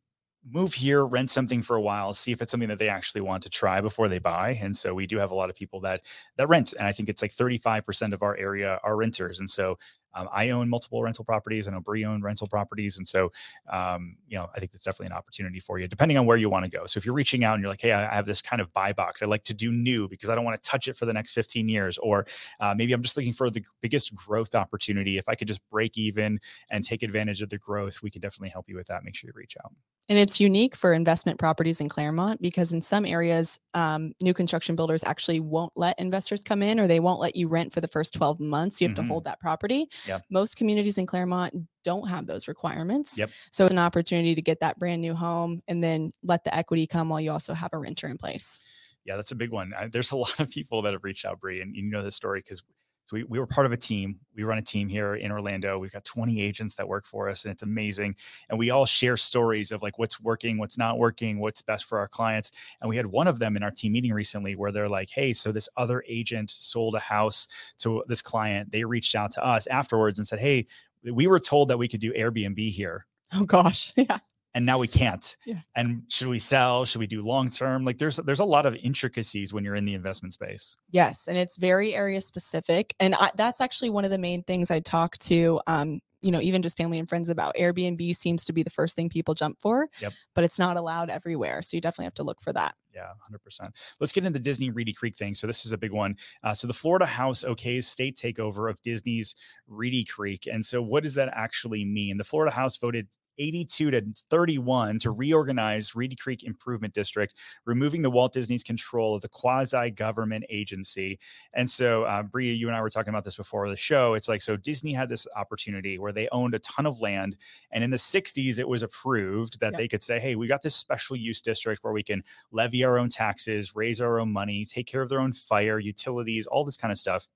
move 0.50 0.76
here, 0.76 1.06
rent 1.06 1.30
something 1.30 1.62
for 1.62 1.76
a 1.76 1.82
while, 1.82 2.14
see 2.14 2.32
if 2.32 2.42
it's 2.42 2.52
something 2.52 2.70
that 2.70 2.80
they 2.80 2.90
actually 2.90 3.22
want 3.22 3.44
to 3.44 3.50
try 3.50 3.82
before 3.82 4.08
they 4.08 4.20
buy. 4.20 4.60
And 4.62 4.78
so 4.78 4.94
we 4.94 5.08
do 5.08 5.18
have 5.18 5.32
a 5.32 5.36
lot 5.36 5.50
of 5.50 5.56
people 5.56 5.82
that 5.82 6.02
that 6.38 6.48
rent, 6.48 6.74
and 6.74 6.88
I 6.88 6.92
think 6.92 7.10
it's 7.10 7.22
like 7.22 7.34
35% 7.34 8.14
of 8.14 8.22
our 8.22 8.38
area 8.38 8.80
are 8.84 8.96
renters. 8.96 9.40
And 9.40 9.50
so 9.50 9.78
um, 10.16 10.30
I 10.34 10.50
own 10.50 10.70
multiple 10.70 11.02
rental 11.04 11.26
properties. 11.26 11.68
I 11.68 11.72
know 11.72 11.82
Bree 11.82 12.06
owned 12.06 12.24
rental 12.24 12.48
properties, 12.48 12.98
and 12.98 13.08
so 13.08 13.32
um, 13.72 14.18
you 14.28 14.38
know 14.38 14.50
I 14.56 14.60
think 14.60 14.72
that's 14.72 14.84
definitely 14.84 15.08
an 15.08 15.14
opportunity 15.14 15.60
for 15.60 15.80
you, 15.80 15.88
depending 15.88 16.18
on 16.18 16.26
where 16.26 16.38
you 16.38 16.50
want 16.50 16.66
to 16.66 16.72
go. 16.72 16.86
So 16.86 16.98
if 16.98 17.06
you're 17.06 17.16
reaching 17.16 17.44
out 17.44 17.54
and 17.56 17.62
you're 17.62 17.70
like, 17.72 17.82
hey, 17.82 17.92
I 17.92 18.14
have 18.14 18.26
this 18.26 18.42
kind 18.42 18.62
of 18.62 18.72
buy 18.74 18.94
box, 18.94 19.22
I 19.22 19.26
like 19.26 19.44
to 19.46 19.54
do 19.54 19.72
new 19.72 20.08
because 20.08 20.30
I 20.30 20.36
don't 20.36 20.46
want 20.46 20.62
to 20.62 20.70
touch 20.70 20.88
it 20.88 20.96
for 20.98 21.06
the 21.06 21.14
next 21.14 21.34
15 21.34 21.68
years, 21.70 21.98
or 22.00 22.26
uh, 22.60 22.74
maybe 22.76 22.94
I'm 22.94 23.02
just 23.02 23.18
looking 23.18 23.34
for 23.34 23.50
the 23.50 23.64
biggest 23.82 24.14
growth 24.16 24.56
opportunity. 24.56 25.18
If 25.18 25.28
I 25.28 25.36
could 25.36 25.48
just 25.48 25.62
break 25.70 25.98
even 25.98 26.40
and 26.70 26.84
take 26.84 27.04
advantage 27.04 27.42
of 27.42 27.50
the 27.50 27.58
growth, 27.58 28.02
we 28.02 28.10
can 28.10 28.22
definitely 28.22 28.50
help 28.50 28.70
you 28.70 28.76
with 28.76 28.88
that. 28.88 29.04
Make 29.04 29.16
sure 29.16 29.28
you 29.28 29.34
reach 29.36 29.56
out. 29.64 29.72
And 30.08 30.20
it's 30.20 30.40
unique 30.40 30.76
for 30.76 30.94
investment 30.94 31.40
properties 31.40 31.82
in 31.82 31.90
Clermont 31.90 32.40
because 32.40 32.74
in 32.74 32.84
some 32.84 33.08
areas, 33.08 33.60
um, 33.74 34.14
new 34.22 34.36
construction 34.36 34.76
builders 34.76 35.04
actually 35.04 35.40
won't 35.40 35.74
let 35.76 35.98
investors 36.00 36.44
come 36.44 36.62
in 36.62 36.80
or 36.80 36.86
they 36.86 37.00
won't 37.00 37.20
let 37.20 37.36
you 37.36 37.48
rent 37.48 37.74
for 37.74 37.82
the 37.82 37.88
first 37.88 38.14
12 38.14 38.40
months. 38.40 38.80
You 38.80 38.88
have 38.88 38.94
Mhm. 38.94 39.02
to 39.02 39.04
hold 39.08 39.24
that 39.24 39.40
property. 39.40 39.90
Yeah. 40.08 40.20
Most 40.30 40.56
communities 40.58 40.98
in 40.98 41.06
Clermont 41.06 41.54
don't 41.84 42.08
have 42.08 42.28
those 42.28 42.48
requirements. 42.48 43.18
Yep. 43.18 43.30
So 43.52 43.66
it's 43.66 43.72
an 43.72 43.80
opportunity 43.80 44.36
to 44.36 44.42
get 44.42 44.60
that 44.60 44.80
brand 44.80 45.02
new 45.02 45.14
home 45.14 45.62
and 45.68 45.84
then 45.84 46.14
let 46.24 46.44
the 46.44 46.56
equity 46.56 46.88
come 46.88 47.10
while 47.10 47.22
you 47.22 47.32
also 47.32 47.54
have 47.54 47.72
a 47.74 47.78
renter 47.78 48.08
in 48.08 48.18
place. 48.18 48.60
Yeah, 49.06 49.16
that's 49.16 49.32
a 49.32 49.36
big 49.36 49.52
one. 49.52 49.74
I, 49.78 49.88
there's 49.88 50.12
a 50.12 50.18
lot 50.18 50.40
of 50.40 50.50
people 50.50 50.82
that 50.84 50.94
have 50.94 51.04
reached 51.04 51.26
out, 51.26 51.40
Bree, 51.40 51.62
and 51.62 51.76
you 51.76 51.84
know 51.84 52.04
this 52.04 52.16
story 52.16 52.40
because 52.40 52.64
so 53.06 53.16
we, 53.16 53.24
we 53.24 53.40
were 53.40 53.48
part 53.48 53.66
of 53.66 53.72
a 53.72 53.78
team. 53.78 54.20
We 54.36 54.44
run 54.44 54.58
a 54.58 54.64
team 54.64 54.88
here 54.88 55.16
in 55.16 55.32
Orlando. 55.32 55.78
We've 55.78 55.92
got 55.92 56.04
20 56.04 56.42
agents 56.42 56.76
that 56.76 56.88
work 56.88 57.06
for 57.06 57.30
us, 57.30 57.46
and 57.46 57.52
it's 57.52 57.64
amazing. 57.64 58.16
And 58.50 58.58
we 58.58 58.72
all 58.72 58.86
share 58.86 59.16
stories 59.16 59.72
of 59.72 59.82
like 59.82 60.00
what's 60.00 60.20
working, 60.20 60.58
what's 60.58 60.78
not 60.78 60.98
working, 60.98 61.40
what's 61.40 61.62
best 61.62 61.86
for 61.86 62.00
our 62.00 62.08
clients. 62.08 62.52
And 62.82 62.90
we 62.90 62.98
had 62.98 63.06
one 63.06 63.28
of 63.28 63.40
them 63.40 63.56
in 63.56 63.64
our 63.64 63.72
team 63.72 63.94
meeting 63.94 64.12
recently 64.12 64.56
where 64.56 64.72
they're 64.72 64.90
like, 64.90 65.10
"Hey, 65.10 65.34
so 65.34 65.52
this 65.52 65.70
other 65.78 66.04
agent 66.08 66.50
sold 66.50 66.96
a 66.96 67.00
house 67.00 67.48
to 67.80 68.04
this 68.08 68.22
client. 68.22 68.72
They 68.72 68.84
reached 68.84 69.16
out 69.16 69.32
to 69.32 69.46
us 69.46 69.68
afterwards 69.68 70.20
and 70.20 70.28
said, 70.28 70.40
"Hey, 70.40 70.66
we 71.04 71.28
were 71.28 71.40
told 71.40 71.70
that 71.70 71.78
we 71.78 71.88
could 71.88 72.02
do 72.02 72.12
Airbnb 72.14 72.72
here." 72.72 73.06
Oh 73.34 73.46
gosh. 73.46 73.94
Yeah. 73.98 74.20
And 74.56 74.66
now 74.66 74.80
we 74.80 74.88
can't. 74.88 75.38
Yeah. 75.46 75.60
And 75.76 76.04
should 76.10 76.30
we 76.30 76.40
sell? 76.40 76.86
Should 76.86 77.00
we 77.00 77.08
do 77.08 77.22
long 77.22 77.50
term? 77.50 77.86
Like 77.86 78.00
there's 78.00 78.16
there's 78.18 78.40
a 78.40 78.46
lot 78.46 78.66
of 78.66 78.74
intricacies 78.76 79.54
when 79.54 79.64
you're 79.64 79.76
in 79.76 79.86
the 79.86 79.94
investment 79.94 80.34
space. 80.34 80.78
Yes, 80.90 81.28
and 81.28 81.38
it's 81.38 81.58
very 81.58 81.94
area 81.94 82.22
specific, 82.22 82.96
and 83.00 83.14
I, 83.16 83.30
that's 83.36 83.62
actually 83.62 83.92
one 83.92 84.06
of 84.06 84.12
the 84.12 84.18
main 84.18 84.42
things 84.44 84.72
I 84.72 84.80
talk 84.80 85.18
to, 85.20 85.60
um, 85.68 86.00
you 86.22 86.32
know, 86.32 86.42
even 86.42 86.62
just 86.64 86.78
family 86.78 86.98
and 86.98 87.08
friends 87.08 87.30
about. 87.30 87.56
Airbnb 87.56 88.16
seems 88.16 88.46
to 88.46 88.54
be 88.54 88.64
the 88.64 88.72
first 88.72 88.96
thing 88.96 89.10
people 89.10 89.34
jump 89.36 89.60
for, 89.62 89.90
Yep. 90.00 90.14
but 90.34 90.44
it's 90.44 90.58
not 90.58 90.78
allowed 90.78 91.10
everywhere, 91.10 91.62
so 91.62 91.76
you 91.78 91.82
definitely 91.82 92.06
have 92.06 92.16
to 92.16 92.24
look 92.24 92.42
for 92.42 92.54
that. 92.54 92.74
Yeah, 92.96 93.10
100%. 93.30 93.72
Let's 94.00 94.14
get 94.14 94.24
into 94.26 94.40
the 94.40 94.44
Disney 94.44 94.70
Reedy 94.70 94.94
Creek 94.94 95.18
thing. 95.18 95.36
So, 95.36 95.48
this 95.48 95.66
is 95.66 95.74
a 95.74 95.78
big 95.78 95.92
one. 95.92 96.16
Uh, 96.44 96.54
so, 96.54 96.66
the 96.66 96.74
Florida 96.74 97.06
House 97.06 97.44
okays 97.44 97.84
state 97.84 98.16
takeover 98.16 98.70
of 98.70 98.82
Disney's 98.84 99.36
Reedy 99.68 100.06
Creek. 100.06 100.48
And 100.50 100.66
so, 100.66 100.82
what 100.82 101.04
does 101.04 101.14
that 101.16 101.30
actually 101.34 101.84
mean? 101.84 102.18
The 102.18 102.24
Florida 102.24 102.56
House 102.56 102.78
voted 102.78 103.10
82 103.38 103.92
to 103.92 104.04
31 104.30 105.00
to 105.00 105.12
reorganize 105.12 105.96
Reedy 105.96 106.16
Creek 106.16 106.44
Improvement 106.44 106.94
District, 106.94 107.34
removing 107.66 108.02
the 108.02 108.10
Walt 108.10 108.34
Disney's 108.34 108.64
control 108.64 109.16
of 109.16 109.22
the 109.22 109.30
quasi 109.30 109.92
government 109.92 110.46
agency. 110.50 111.20
And 111.54 111.70
so, 111.70 112.04
uh, 112.04 112.24
Bria, 112.24 112.54
you 112.54 112.68
and 112.68 112.76
I 112.76 112.82
were 112.82 112.90
talking 112.90 113.10
about 113.10 113.24
this 113.24 113.36
before 113.36 113.70
the 113.70 113.76
show. 113.76 114.14
It's 114.14 114.28
like, 114.28 114.42
so 114.42 114.58
Disney 114.58 114.94
had 114.94 115.10
this 115.10 115.28
opportunity 115.36 115.98
where 115.98 116.12
they 116.12 116.28
owned 116.32 116.56
a 116.56 116.60
ton 116.60 116.86
of 116.86 117.02
land. 117.02 117.36
And 117.72 117.84
in 117.84 117.90
the 117.90 117.98
60s, 117.98 118.60
it 118.60 118.68
was 118.68 118.84
approved 118.84 119.60
that 119.60 119.76
they 119.76 119.88
could 119.88 120.04
say, 120.04 120.20
hey, 120.20 120.36
we 120.36 120.48
got 120.48 120.62
this 120.62 120.76
special 120.76 121.16
use 121.16 121.42
district 121.42 121.84
where 121.84 121.94
we 121.94 122.04
can 122.04 122.24
levy 122.52 122.84
our 122.84 122.98
own 122.98 123.10
taxes, 123.10 123.76
raise 123.76 124.02
our 124.02 124.20
own 124.20 124.32
money, 124.32 124.66
take 124.66 124.88
care 124.88 125.02
of 125.02 125.10
their 125.10 125.20
own 125.20 125.34
fire, 125.34 125.80
utilities, 125.80 126.48
all 126.48 126.64
this 126.64 126.78
kind 126.78 126.92
of 126.92 126.98
stuff. 126.98 127.28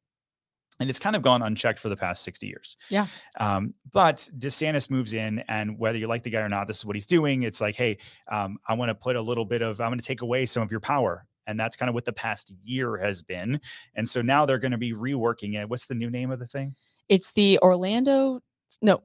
And 0.79 0.89
it's 0.89 0.99
kind 0.99 1.15
of 1.15 1.21
gone 1.21 1.41
unchecked 1.41 1.79
for 1.79 1.89
the 1.89 1.95
past 1.97 2.23
60 2.23 2.47
years. 2.47 2.77
Yeah. 2.89 3.07
Um, 3.39 3.73
but 3.91 4.29
DeSantis 4.37 4.89
moves 4.89 5.13
in, 5.13 5.39
and 5.49 5.77
whether 5.77 5.97
you 5.97 6.07
like 6.07 6.23
the 6.23 6.29
guy 6.29 6.39
or 6.39 6.49
not, 6.49 6.67
this 6.67 6.77
is 6.77 6.85
what 6.85 6.95
he's 6.95 7.05
doing. 7.05 7.43
It's 7.43 7.59
like, 7.59 7.75
hey, 7.75 7.97
um, 8.31 8.57
I 8.67 8.75
want 8.75 8.89
to 8.89 8.95
put 8.95 9.15
a 9.15 9.21
little 9.21 9.45
bit 9.45 9.61
of, 9.61 9.81
I'm 9.81 9.89
going 9.89 9.99
to 9.99 10.05
take 10.05 10.21
away 10.21 10.45
some 10.45 10.63
of 10.63 10.71
your 10.71 10.79
power. 10.79 11.25
And 11.47 11.59
that's 11.59 11.75
kind 11.75 11.89
of 11.89 11.95
what 11.95 12.05
the 12.05 12.13
past 12.13 12.53
year 12.61 12.95
has 12.97 13.21
been. 13.21 13.59
And 13.95 14.07
so 14.07 14.21
now 14.21 14.45
they're 14.45 14.59
going 14.59 14.71
to 14.71 14.77
be 14.77 14.93
reworking 14.93 15.55
it. 15.55 15.67
What's 15.67 15.87
the 15.87 15.95
new 15.95 16.09
name 16.09 16.31
of 16.31 16.39
the 16.39 16.45
thing? 16.45 16.75
It's 17.09 17.31
the 17.31 17.57
Orlando, 17.61 18.39
no, 18.81 19.01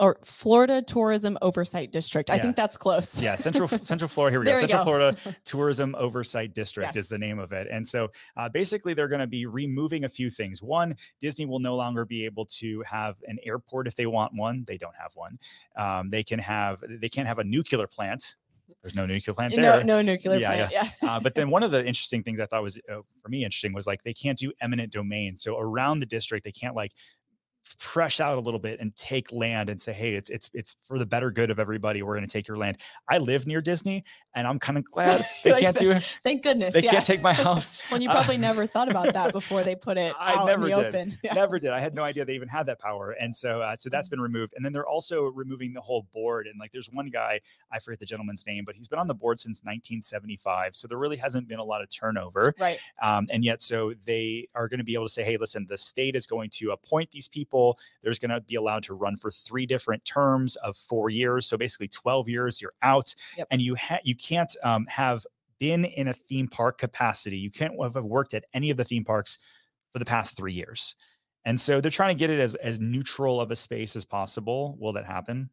or 0.00 0.18
Florida 0.22 0.82
Tourism 0.82 1.36
Oversight 1.42 1.90
District. 1.92 2.30
I 2.30 2.36
Yeah. 2.36 2.42
think 2.42 2.56
that's 2.56 2.76
close. 2.76 3.20
Yeah, 3.20 3.34
Central 3.36 3.68
Central 3.82 4.08
Florida. 4.08 4.32
Here 4.34 4.40
we 4.40 4.46
go. 4.46 4.52
We 4.52 4.58
Central 4.60 4.80
go. 4.80 4.84
Florida 4.84 5.16
Tourism 5.44 5.94
Oversight 5.98 6.54
District 6.54 6.96
is 6.96 7.08
the 7.08 7.18
name 7.18 7.38
of 7.38 7.52
it. 7.52 7.68
And 7.70 7.86
so 7.86 8.08
uh, 8.36 8.48
basically, 8.48 8.94
they're 8.94 9.08
going 9.08 9.20
to 9.20 9.26
be 9.26 9.46
removing 9.46 10.04
a 10.04 10.08
few 10.08 10.30
things. 10.30 10.62
One, 10.62 10.96
Disney 11.20 11.46
will 11.46 11.58
no 11.60 11.74
longer 11.74 12.04
be 12.04 12.24
able 12.24 12.44
to 12.46 12.82
have 12.82 13.16
an 13.26 13.38
airport 13.44 13.86
if 13.88 13.96
they 13.96 14.06
want 14.06 14.32
one. 14.34 14.64
They 14.66 14.78
don't 14.78 14.96
have 14.96 15.12
one. 15.14 15.38
Um, 15.76 16.10
they 16.10 16.22
can 16.22 16.38
have. 16.38 16.82
They 16.88 17.08
can't 17.08 17.26
have 17.26 17.38
a 17.38 17.44
nuclear 17.44 17.86
plant. 17.86 18.36
There's 18.82 18.94
no 18.94 19.06
nuclear 19.06 19.34
plant 19.34 19.56
no, 19.56 19.62
there. 19.62 19.84
no 19.84 20.02
nuclear 20.02 20.38
Yeah, 20.38 20.68
plant. 20.68 20.72
Yeah. 20.72 20.90
Uh, 21.02 21.18
but 21.18 21.34
then 21.34 21.48
one 21.56 21.62
of 21.62 21.70
the 21.70 21.84
interesting 21.84 22.22
things 22.22 22.38
I 22.38 22.44
thought 22.46 22.62
was 22.62 22.78
uh, 22.88 23.00
for 23.22 23.28
me 23.28 23.42
interesting 23.42 23.72
was 23.72 23.86
like 23.86 24.02
they 24.02 24.12
can't 24.12 24.38
do 24.38 24.52
eminent 24.60 24.92
domain. 24.92 25.36
So 25.38 25.58
around 25.58 26.00
the 26.00 26.06
district, 26.06 26.44
they 26.44 26.52
can't 26.52 26.76
like 26.76 26.92
fresh 27.78 28.20
out 28.20 28.36
a 28.38 28.40
little 28.40 28.60
bit 28.60 28.80
and 28.80 28.94
take 28.96 29.32
land 29.32 29.68
and 29.68 29.80
say, 29.80 29.92
hey, 29.92 30.14
it's 30.14 30.30
it's 30.30 30.50
it's 30.54 30.76
for 30.82 30.98
the 30.98 31.06
better 31.06 31.30
good 31.30 31.50
of 31.50 31.58
everybody. 31.58 32.02
We're 32.02 32.14
going 32.16 32.26
to 32.26 32.32
take 32.32 32.48
your 32.48 32.56
land. 32.56 32.78
I 33.08 33.18
live 33.18 33.46
near 33.46 33.60
Disney, 33.60 34.04
and 34.34 34.46
I'm 34.46 34.58
kind 34.58 34.78
of 34.78 34.84
glad 34.84 35.24
they 35.44 35.52
Like 35.52 35.60
can't 35.62 35.76
do. 35.76 35.94
Thank 36.22 36.42
goodness. 36.42 36.74
They 36.74 36.82
yeah. 36.82 36.90
can't 36.92 37.04
take 37.04 37.20
my 37.22 37.32
house. 37.48 37.76
Well, 37.90 38.00
you 38.00 38.08
Uh, 38.08 38.12
probably 38.14 38.36
never 38.38 38.66
thought 38.66 38.90
about 38.90 39.12
that 39.14 39.32
before 39.38 39.62
they 39.64 39.74
put 39.76 39.98
it 39.98 40.14
I 40.18 40.34
out 40.34 40.46
never 40.46 40.68
in 40.68 40.72
the 40.74 40.82
did. 40.82 40.86
open. 40.94 41.18
Yeah. 41.22 41.34
Never 41.34 41.58
did. 41.58 41.70
I 41.70 41.80
had 41.80 41.94
no 41.94 42.02
idea 42.02 42.24
they 42.24 42.34
even 42.34 42.48
had 42.48 42.66
that 42.66 42.78
power, 42.80 43.10
and 43.12 43.34
so 43.34 43.60
uh, 43.62 43.76
so 43.76 43.88
Mm. 43.88 43.92
that's 43.92 44.08
been 44.08 44.20
removed. 44.20 44.54
And 44.56 44.64
then 44.64 44.72
they're 44.72 44.86
also 44.86 45.22
removing 45.24 45.72
the 45.72 45.80
whole 45.80 46.06
board. 46.14 46.46
And 46.46 46.58
like, 46.60 46.72
there's 46.72 46.88
one 46.90 47.08
guy 47.10 47.40
I 47.72 47.78
forget 47.78 47.98
the 48.00 48.06
gentleman's 48.06 48.44
name, 48.46 48.64
but 48.64 48.76
he's 48.76 48.88
been 48.88 48.98
on 48.98 49.06
the 49.08 49.14
board 49.14 49.40
since 49.40 49.62
1975. 49.64 50.76
So 50.76 50.88
there 50.88 50.98
really 50.98 51.16
hasn't 51.16 51.48
been 51.48 51.58
a 51.58 51.64
lot 51.64 51.82
of 51.82 51.88
turnover. 51.90 52.54
Right. 52.58 52.78
Um, 53.02 53.26
and 53.30 53.44
yet, 53.44 53.62
so 53.62 53.94
they 54.04 54.46
are 54.54 54.68
going 54.68 54.78
to 54.78 54.84
be 54.84 54.94
able 54.94 55.06
to 55.06 55.12
say, 55.12 55.24
hey, 55.24 55.36
listen, 55.36 55.66
the 55.68 55.78
state 55.78 56.14
is 56.16 56.26
going 56.26 56.50
to 56.54 56.70
appoint 56.70 57.10
these 57.10 57.28
people. 57.28 57.57
There's 58.02 58.18
going 58.18 58.30
to 58.30 58.40
be 58.40 58.54
allowed 58.54 58.82
to 58.84 58.94
run 58.94 59.16
for 59.16 59.30
three 59.30 59.66
different 59.66 60.04
terms 60.04 60.56
of 60.56 60.76
four 60.76 61.10
years. 61.10 61.46
So 61.46 61.56
basically, 61.56 61.88
12 61.88 62.28
years, 62.28 62.60
you're 62.60 62.74
out. 62.82 63.14
Yep. 63.36 63.46
And 63.50 63.62
you, 63.62 63.74
ha- 63.74 64.00
you 64.04 64.14
can't 64.14 64.54
um, 64.62 64.86
have 64.86 65.26
been 65.58 65.84
in 65.84 66.08
a 66.08 66.14
theme 66.14 66.48
park 66.48 66.78
capacity. 66.78 67.38
You 67.38 67.50
can't 67.50 67.74
have 67.82 68.04
worked 68.04 68.34
at 68.34 68.44
any 68.54 68.70
of 68.70 68.76
the 68.76 68.84
theme 68.84 69.04
parks 69.04 69.38
for 69.92 69.98
the 69.98 70.04
past 70.04 70.36
three 70.36 70.52
years. 70.52 70.96
And 71.44 71.60
so 71.60 71.80
they're 71.80 71.90
trying 71.90 72.14
to 72.14 72.18
get 72.18 72.30
it 72.30 72.40
as, 72.40 72.54
as 72.56 72.78
neutral 72.78 73.40
of 73.40 73.50
a 73.50 73.56
space 73.56 73.96
as 73.96 74.04
possible. 74.04 74.76
Will 74.78 74.92
that 74.92 75.06
happen? 75.06 75.50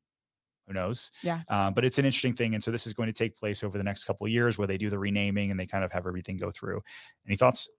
Who 0.67 0.73
knows? 0.73 1.11
Yeah. 1.21 1.41
Uh, 1.47 1.69
but 1.71 1.85
it's 1.85 1.99
an 1.99 2.05
interesting 2.05 2.33
thing. 2.33 2.55
And 2.55 2.63
so 2.63 2.71
this 2.71 2.87
is 2.87 2.93
going 2.93 3.07
to 3.07 3.13
take 3.13 3.37
place 3.37 3.63
over 3.63 3.77
the 3.77 3.83
next 3.83 4.05
couple 4.05 4.25
of 4.25 4.31
years 4.31 4.57
where 4.57 4.67
they 4.67 4.77
do 4.77 4.89
the 4.89 4.97
renaming 4.97 5.51
and 5.51 5.59
they 5.59 5.67
kind 5.67 5.83
of 5.83 5.91
have 5.91 6.07
everything 6.07 6.37
go 6.37 6.51
through. 6.51 6.81
Any 7.27 7.37
thoughts? 7.37 7.69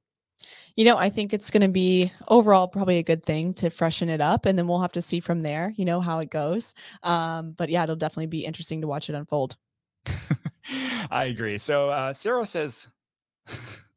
You 0.74 0.84
know, 0.84 0.96
I 0.96 1.08
think 1.08 1.32
it's 1.32 1.50
going 1.50 1.62
to 1.62 1.68
be 1.68 2.12
overall 2.28 2.68
probably 2.68 2.98
a 2.98 3.02
good 3.02 3.24
thing 3.24 3.54
to 3.54 3.70
freshen 3.70 4.08
it 4.08 4.20
up, 4.20 4.46
and 4.46 4.58
then 4.58 4.68
we'll 4.68 4.80
have 4.80 4.92
to 4.92 5.02
see 5.02 5.20
from 5.20 5.40
there. 5.40 5.72
You 5.76 5.84
know 5.84 6.00
how 6.00 6.18
it 6.18 6.30
goes. 6.30 6.74
Um, 7.02 7.52
but 7.52 7.70
yeah, 7.70 7.82
it'll 7.84 7.96
definitely 7.96 8.26
be 8.26 8.44
interesting 8.44 8.82
to 8.82 8.86
watch 8.86 9.08
it 9.08 9.14
unfold. 9.14 9.56
I 11.10 11.24
agree. 11.24 11.58
So 11.58 11.90
uh, 11.90 12.12
Sarah 12.12 12.46
says, 12.46 12.88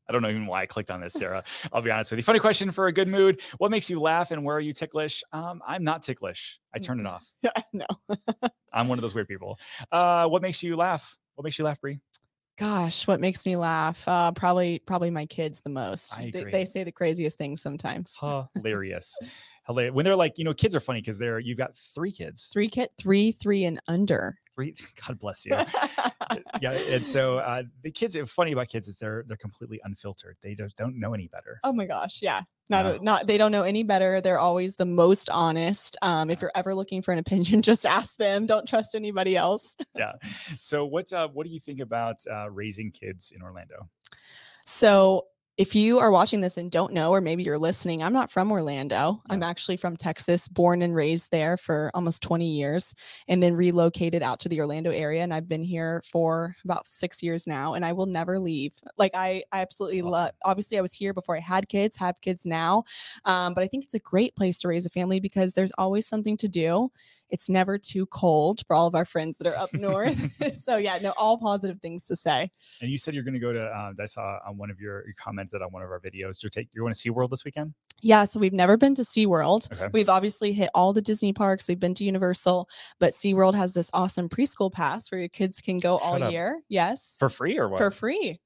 I 0.10 0.12
don't 0.12 0.24
know 0.24 0.30
even 0.30 0.48
why 0.48 0.64
I 0.64 0.66
clicked 0.66 0.90
on 0.90 1.02
this, 1.02 1.14
Sarah. 1.14 1.44
I'll 1.74 1.82
be 1.82 1.92
honest 1.92 2.12
with 2.12 2.18
you. 2.18 2.24
Funny 2.24 2.40
question 2.40 2.72
for 2.72 2.88
a 2.88 2.92
good 2.92 3.08
mood. 3.08 3.42
What 3.58 3.70
makes 3.70 3.90
you 3.90 4.00
laugh 4.00 4.32
and 4.32 4.44
where 4.44 4.56
are 4.56 4.62
you 4.62 4.74
ticklish? 4.74 5.24
Um, 5.32 5.62
I'm 5.66 5.84
not 5.84 6.02
ticklish. 6.02 6.60
I 6.74 6.80
turn 6.80 7.00
it 7.00 7.06
off. 7.06 7.28
Yeah, 7.42 7.52
no, 7.74 7.86
I'm 8.74 8.88
one 8.88 8.98
of 8.98 9.02
those 9.02 9.14
weird 9.14 9.28
people. 9.28 9.60
Uh, 9.92 10.28
what 10.28 10.42
makes 10.42 10.64
you 10.64 10.76
laugh? 10.76 11.18
What 11.36 11.44
makes 11.44 11.60
you 11.60 11.66
laugh, 11.66 11.80
Bree? 11.80 12.00
Gosh, 12.60 13.08
what 13.08 13.22
makes 13.22 13.46
me 13.46 13.56
laugh? 13.56 14.06
Uh, 14.08 14.32
probably, 14.34 14.80
probably 14.80 15.10
my 15.10 15.26
kids 15.26 15.62
the 15.62 15.70
most. 15.70 16.14
They, 16.18 16.44
they 16.44 16.66
say 16.66 16.84
the 16.84 16.92
craziest 16.92 17.38
things 17.38 17.62
sometimes. 17.62 18.16
Hilarious. 18.56 19.18
Hilarious. 19.66 19.94
When 19.94 20.04
they're 20.04 20.16
like, 20.16 20.38
you 20.38 20.44
know, 20.44 20.54
kids 20.54 20.76
are 20.76 20.80
funny 20.80 21.00
because 21.00 21.18
they're 21.18 21.40
you've 21.40 21.58
got 21.58 21.76
three 21.76 22.12
kids. 22.12 22.50
Three 22.52 22.70
kid, 22.70 22.90
three, 22.98 23.32
three 23.32 23.64
and 23.64 23.80
under. 23.88 24.38
God 25.08 25.20
bless 25.20 25.46
you. 25.46 25.54
yeah. 26.62 26.72
And 26.72 27.06
so 27.06 27.40
uh, 27.40 27.64
the 27.84 27.92
kids, 27.92 28.16
it's 28.16 28.32
funny 28.32 28.52
about 28.52 28.68
kids 28.68 28.88
is 28.88 28.98
they're 28.98 29.24
they're 29.28 29.38
completely 29.38 29.80
unfiltered. 29.84 30.38
They 30.42 30.56
don't, 30.56 30.74
don't 30.76 31.00
know 31.00 31.14
any 31.14 31.28
better. 31.28 31.60
Oh 31.64 31.74
my 31.74 31.86
gosh, 31.86 32.22
yeah. 32.22 32.42
Not 32.70 32.86
No. 32.86 32.98
not 33.02 33.28
they 33.28 33.38
don't 33.38 33.52
know 33.52 33.64
any 33.64 33.84
better. 33.84 34.22
They're 34.22 34.40
always 34.40 34.76
the 34.76 34.86
most 34.86 35.30
honest. 35.32 35.98
Um, 36.02 36.30
if 36.30 36.42
you're 36.42 36.52
ever 36.56 36.76
looking 36.76 37.02
for 37.02 37.12
an 37.12 37.20
opinion, 37.20 37.62
just 37.72 37.86
ask 37.86 38.16
them. 38.18 38.46
Don't 38.46 38.68
trust 38.68 38.94
anybody 38.96 39.36
else. 39.36 39.76
yeah. 39.98 40.14
So 40.58 40.86
what 40.86 41.12
uh, 41.12 41.28
what 41.30 41.48
do 41.48 41.52
you 41.52 41.60
think 41.60 41.80
about 41.80 42.18
uh, 42.32 42.50
raising 42.52 42.92
kids 42.92 43.32
in 43.36 43.42
Orlando? 43.42 43.90
So 44.66 45.26
if 45.60 45.76
you 45.76 46.00
are 46.00 46.10
watching 46.10 46.40
this 46.40 46.56
and 46.56 46.72
don't 46.72 46.94
know, 46.94 47.12
or 47.12 47.20
maybe 47.20 47.44
you're 47.44 47.58
listening, 47.58 48.02
I'm 48.02 48.14
not 48.14 48.32
from 48.32 48.50
Orlando. 48.50 49.22
I'm 49.30 49.44
actually 49.44 49.76
from 49.76 49.98
Texas, 49.98 50.48
born 50.48 50.82
and 50.82 50.96
raised 50.96 51.32
there 51.32 51.58
for 51.58 51.92
almost 51.94 52.24
20 52.24 52.48
years, 52.48 52.96
and 53.28 53.44
then 53.44 53.54
relocated 53.56 54.24
out 54.24 54.40
to 54.40 54.50
the 54.50 54.62
Orlando 54.62 54.90
area. 54.90 55.22
And 55.22 55.34
I've 55.34 55.50
been 55.50 55.66
here 55.66 56.02
for 56.10 56.56
about 56.64 56.88
six 56.88 57.22
years 57.22 57.46
now, 57.46 57.74
and 57.74 57.84
I 57.84 57.92
will 57.92 58.06
never 58.06 58.40
leave. 58.40 58.72
Like 58.98 59.12
I, 59.14 59.44
I 59.52 59.60
absolutely 59.60 60.00
awesome. 60.00 60.12
love. 60.12 60.32
Obviously, 60.46 60.78
I 60.78 60.82
was 60.82 60.94
here 60.94 61.14
before 61.14 61.36
I 61.36 61.42
had 61.42 61.68
kids, 61.68 61.98
have 61.98 62.22
kids 62.22 62.46
now, 62.46 62.86
um, 63.26 63.54
but 63.54 63.62
I 63.62 63.68
think 63.68 63.84
it's 63.84 63.96
a 63.96 64.00
great 64.00 64.38
place 64.38 64.60
to 64.60 64.70
raise 64.70 64.86
a 64.86 64.90
family 64.90 65.20
because 65.20 65.56
there's 65.56 65.74
always 65.78 66.08
something 66.08 66.38
to 66.38 66.48
do. 66.48 66.90
It's 67.30 67.50
never 67.50 67.78
too 67.78 68.06
cold 68.08 68.62
for 68.68 68.76
all 68.76 68.88
of 68.88 68.96
our 68.96 69.06
friends 69.06 69.38
that 69.38 69.48
are 69.48 69.58
up 69.58 69.74
north. 69.74 70.18
so 70.56 70.78
yeah, 70.78 71.00
no, 71.02 71.14
all 71.18 71.38
positive 71.38 71.80
things 71.82 72.06
to 72.06 72.16
say. 72.16 72.50
And 72.82 72.90
you 72.90 72.98
said 72.98 73.14
you're 73.14 73.24
going 73.24 73.34
to 73.34 73.40
go 73.40 73.54
to. 73.54 73.64
Uh, 73.64 73.94
I 74.00 74.06
saw 74.06 74.40
on 74.48 74.58
one 74.58 74.70
of 74.70 74.80
your 74.80 75.06
you 75.08 75.14
commented 75.20 75.62
on 75.62 75.70
one 75.72 75.84
of 75.84 75.90
our 75.90 76.00
videos. 76.00 76.42
You're 76.42 76.50
take 76.50 76.70
you're 76.74 76.84
going 76.84 76.94
to 76.94 77.00
SeaWorld 77.00 77.30
this 77.30 77.46
weekend. 77.46 77.74
Yeah, 78.02 78.24
so 78.24 78.40
we've 78.40 78.54
never 78.54 78.78
been 78.78 78.96
to 78.96 79.02
SeaWorld. 79.02 79.72
Okay. 79.74 79.90
We've 79.92 80.10
obviously 80.10 80.54
hit 80.54 80.70
all 80.74 80.94
the 80.94 81.02
Disney 81.02 81.34
parks. 81.34 81.68
We've 81.68 81.80
been 81.80 81.94
to 81.96 82.06
Universal, 82.06 82.70
but 83.00 83.12
SeaWorld 83.12 83.56
has 83.56 83.74
this 83.74 83.90
awesome 83.94 84.30
preschool 84.30 84.72
pass 84.72 85.12
where 85.12 85.20
your 85.20 85.30
kids 85.30 85.60
can 85.60 85.80
go 85.80 85.98
Shut 85.98 86.08
all 86.08 86.24
up. 86.24 86.32
year. 86.32 86.62
Yes. 86.70 87.18
For 87.20 87.30
free 87.30 87.58
or 87.58 87.68
what? 87.68 87.78
For 87.78 87.92
free. 87.92 88.40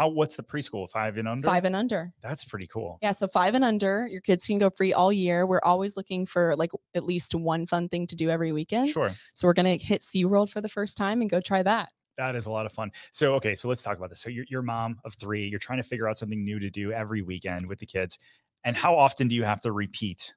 How? 0.00 0.08
What's 0.08 0.36
the 0.36 0.42
preschool? 0.42 0.88
Five 0.88 1.18
and 1.18 1.28
under. 1.28 1.46
Five 1.46 1.66
and 1.66 1.76
under. 1.76 2.10
That's 2.22 2.42
pretty 2.42 2.66
cool. 2.66 2.98
Yeah, 3.02 3.12
so 3.12 3.28
five 3.28 3.54
and 3.54 3.62
under, 3.62 4.08
your 4.10 4.22
kids 4.22 4.46
can 4.46 4.58
go 4.58 4.70
free 4.70 4.94
all 4.94 5.12
year. 5.12 5.46
We're 5.46 5.60
always 5.62 5.94
looking 5.94 6.24
for 6.24 6.56
like 6.56 6.70
at 6.94 7.04
least 7.04 7.34
one 7.34 7.66
fun 7.66 7.86
thing 7.90 8.06
to 8.06 8.16
do 8.16 8.30
every 8.30 8.50
weekend. 8.50 8.88
Sure. 8.88 9.12
So 9.34 9.46
we're 9.46 9.52
gonna 9.52 9.76
hit 9.76 10.00
SeaWorld 10.00 10.48
for 10.48 10.62
the 10.62 10.70
first 10.70 10.96
time 10.96 11.20
and 11.20 11.28
go 11.28 11.38
try 11.38 11.62
that. 11.62 11.90
That 12.16 12.34
is 12.34 12.46
a 12.46 12.50
lot 12.50 12.64
of 12.64 12.72
fun. 12.72 12.92
So, 13.12 13.34
okay, 13.34 13.54
so 13.54 13.68
let's 13.68 13.82
talk 13.82 13.98
about 13.98 14.08
this. 14.08 14.20
So, 14.20 14.30
you're, 14.30 14.46
you're 14.48 14.62
mom 14.62 14.98
of 15.04 15.14
three. 15.14 15.46
You're 15.46 15.58
trying 15.58 15.78
to 15.78 15.82
figure 15.82 16.08
out 16.08 16.16
something 16.16 16.42
new 16.42 16.58
to 16.58 16.70
do 16.70 16.92
every 16.92 17.20
weekend 17.20 17.66
with 17.66 17.78
the 17.78 17.86
kids. 17.86 18.18
And 18.64 18.76
how 18.76 18.96
often 18.96 19.28
do 19.28 19.34
you 19.34 19.44
have 19.44 19.60
to 19.62 19.72
repeat? 19.72 20.32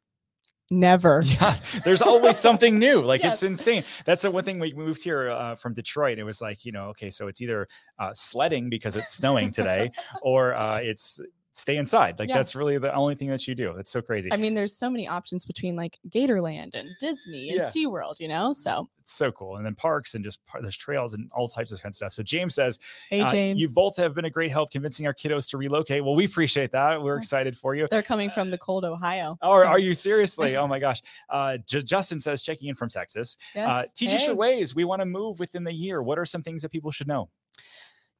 Never. 0.70 1.22
Yeah, 1.42 1.56
there's 1.84 2.02
always 2.02 2.38
something 2.38 2.80
new. 2.80 3.02
Like 3.02 3.22
Yes. 3.24 3.44
it's 3.44 3.44
insane. 3.44 3.84
That's 4.06 4.22
the 4.24 4.32
one 4.32 4.44
thing 4.44 4.60
we 4.60 4.74
moved 4.74 5.04
here 5.04 5.30
uh, 5.30 5.56
from 5.56 5.74
Detroit. 5.74 6.18
It 6.20 6.24
was 6.24 6.42
like, 6.42 6.66
you 6.66 6.72
know, 6.72 6.86
okay, 6.90 7.10
so 7.12 7.28
it's 7.28 7.42
either 7.42 7.68
uh, 8.00 8.12
sledding 8.14 8.70
because 8.70 8.96
it's 8.96 9.14
snowing 9.14 9.52
today, 9.52 9.92
or 10.22 10.56
uh, 10.56 10.78
it's 10.78 11.20
stay 11.56 11.78
inside. 11.78 12.18
Like 12.20 12.30
Yeah. 12.30 12.36
that's 12.38 12.56
really 12.56 12.78
the 12.80 12.94
only 12.96 13.14
thing 13.14 13.30
that 13.30 13.48
you 13.48 13.54
do. 13.54 13.74
That's 13.76 13.92
so 13.92 14.02
crazy. 14.02 14.34
I 14.34 14.38
mean, 14.38 14.56
there's 14.56 14.76
so 14.76 14.90
many 14.90 15.08
options 15.08 15.46
between 15.46 15.76
like 15.76 16.00
Gatorland 16.10 16.74
and 16.74 16.90
Disney 17.00 17.52
and 17.52 17.60
Yeah. 17.60 17.70
SeaWorld, 17.70 18.20
you 18.20 18.28
know? 18.28 18.54
So 18.54 18.90
it's 19.00 19.12
so 19.14 19.32
cool. 19.32 19.58
And 19.58 19.66
then 19.66 19.76
parks 19.76 20.16
and 20.16 20.24
just 20.26 20.44
par- 20.48 20.62
there's 20.64 20.76
trails 20.76 21.14
and 21.14 21.30
all 21.32 21.48
types 21.48 21.72
of 21.72 21.80
kind 21.82 21.92
of 21.92 21.96
stuff. 21.96 22.12
So 22.14 22.24
James 22.24 22.56
says, 22.56 22.80
hey 23.10 23.22
uh, 23.22 23.30
James. 23.32 23.60
you 23.60 23.70
both 23.70 23.96
have 23.98 24.16
been 24.16 24.26
a 24.26 24.30
great 24.32 24.50
help 24.52 24.72
convincing 24.72 25.06
our 25.06 25.14
kiddos 25.14 25.48
to 25.52 25.58
relocate. 25.58 26.04
Well, 26.04 26.16
we 26.16 26.26
appreciate 26.26 26.72
that. 26.72 27.02
We're 27.02 27.16
Oh. 27.16 27.20
excited 27.20 27.56
for 27.56 27.76
you. 27.76 27.88
they're 27.92 28.02
coming 28.02 28.32
from 28.32 28.50
the 28.50 28.58
cold 28.58 28.84
Ohio. 28.84 29.38
Or 29.44 29.62
so- 29.64 29.68
are 29.68 29.80
you 29.80 29.94
seriously? 29.94 30.56
Oh 30.56 30.66
my 30.74 30.80
gosh. 30.80 31.02
Uh, 31.30 31.58
J- 31.68 31.82
Justin 31.84 32.20
says, 32.20 32.42
checking 32.42 32.68
in 32.70 32.76
from 32.76 32.90
Texas. 32.90 33.38
Uh, 33.56 33.60
Yes. 33.60 33.92
teach 33.94 34.14
us 34.14 34.26
your 34.26 34.36
Hey. 34.36 34.40
ways. 34.58 34.74
We 34.76 34.86
want 34.86 35.02
to 35.02 35.06
move 35.06 35.38
within 35.40 35.64
the 35.64 35.74
year. 35.74 36.02
What 36.02 36.18
are 36.18 36.26
some 36.26 36.42
things 36.42 36.64
that 36.64 36.70
people 36.70 36.90
should 36.90 37.08
know? 37.08 37.30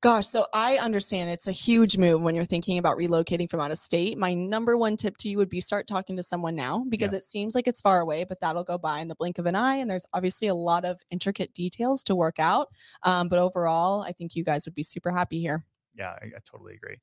Gosh, 0.04 0.28
so 0.28 0.46
I 0.54 0.80
understand 0.80 1.30
it's 1.30 1.48
a 1.48 1.54
huge 1.54 1.98
move 1.98 2.22
when 2.22 2.36
you're 2.36 2.44
thinking 2.44 2.78
about 2.78 2.98
relocating 2.98 3.50
from 3.50 3.62
out 3.62 3.72
of 3.72 3.78
state. 3.78 4.18
My 4.18 4.34
number 4.34 4.78
one 4.78 4.98
tip 4.98 5.16
to 5.20 5.30
you 5.30 5.38
would 5.38 5.48
be 5.48 5.62
start 5.62 5.88
talking 5.88 6.18
to 6.18 6.24
someone 6.24 6.58
now 6.58 6.84
because 6.90 7.14
it 7.14 7.24
seems 7.24 7.56
like 7.56 7.70
it's 7.70 7.80
far 7.80 8.02
away, 8.02 8.26
but 8.26 8.42
that'll 8.42 8.66
go 8.66 8.78
by 8.78 9.00
in 9.00 9.08
the 9.08 9.16
blink 9.16 9.38
of 9.38 9.46
an 9.46 9.56
eye. 9.56 9.76
And 9.78 9.90
there's 9.90 10.06
obviously 10.12 10.50
a 10.50 10.54
lot 10.56 10.84
of 10.84 11.00
intricate 11.10 11.54
details 11.54 12.04
to 12.04 12.16
work 12.16 12.38
out. 12.38 12.68
Um, 13.04 13.30
but 13.30 13.40
overall, 13.40 14.02
I 14.02 14.12
think 14.12 14.36
you 14.36 14.44
guys 14.44 14.66
would 14.66 14.76
be 14.76 14.84
super 14.84 15.10
happy 15.10 15.40
here. 15.40 15.64
Yeah, 15.96 16.10
I, 16.10 16.26
I 16.26 16.40
totally 16.44 16.74
agree. 16.74 16.98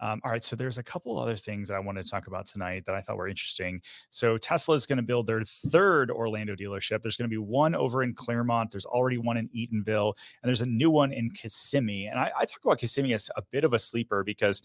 Um, 0.00 0.20
all 0.24 0.30
right, 0.30 0.42
so 0.42 0.56
there's 0.56 0.78
a 0.78 0.82
couple 0.82 1.18
other 1.18 1.36
things 1.36 1.68
that 1.68 1.76
I 1.76 1.80
wanted 1.80 2.04
to 2.04 2.10
talk 2.10 2.26
about 2.26 2.46
tonight 2.46 2.84
that 2.86 2.94
I 2.94 3.00
thought 3.00 3.16
were 3.16 3.28
interesting. 3.28 3.80
So 4.10 4.38
Tesla 4.38 4.74
is 4.74 4.86
going 4.86 4.96
to 4.96 5.02
build 5.02 5.26
their 5.26 5.42
third 5.44 6.10
Orlando 6.10 6.54
dealership. 6.54 7.02
There's 7.02 7.16
going 7.16 7.28
to 7.28 7.32
be 7.32 7.38
one 7.38 7.74
over 7.74 8.02
in 8.02 8.14
Clermont. 8.14 8.70
There's 8.70 8.86
already 8.86 9.18
one 9.18 9.36
in 9.36 9.48
Eatonville, 9.48 10.14
and 10.42 10.48
there's 10.48 10.62
a 10.62 10.66
new 10.66 10.90
one 10.90 11.12
in 11.12 11.30
Kissimmee. 11.30 12.06
And 12.06 12.18
I, 12.18 12.30
I 12.36 12.44
talk 12.44 12.60
about 12.64 12.78
Kissimmee 12.78 13.14
as 13.14 13.30
a 13.36 13.42
bit 13.50 13.64
of 13.64 13.72
a 13.72 13.78
sleeper 13.78 14.24
because 14.24 14.62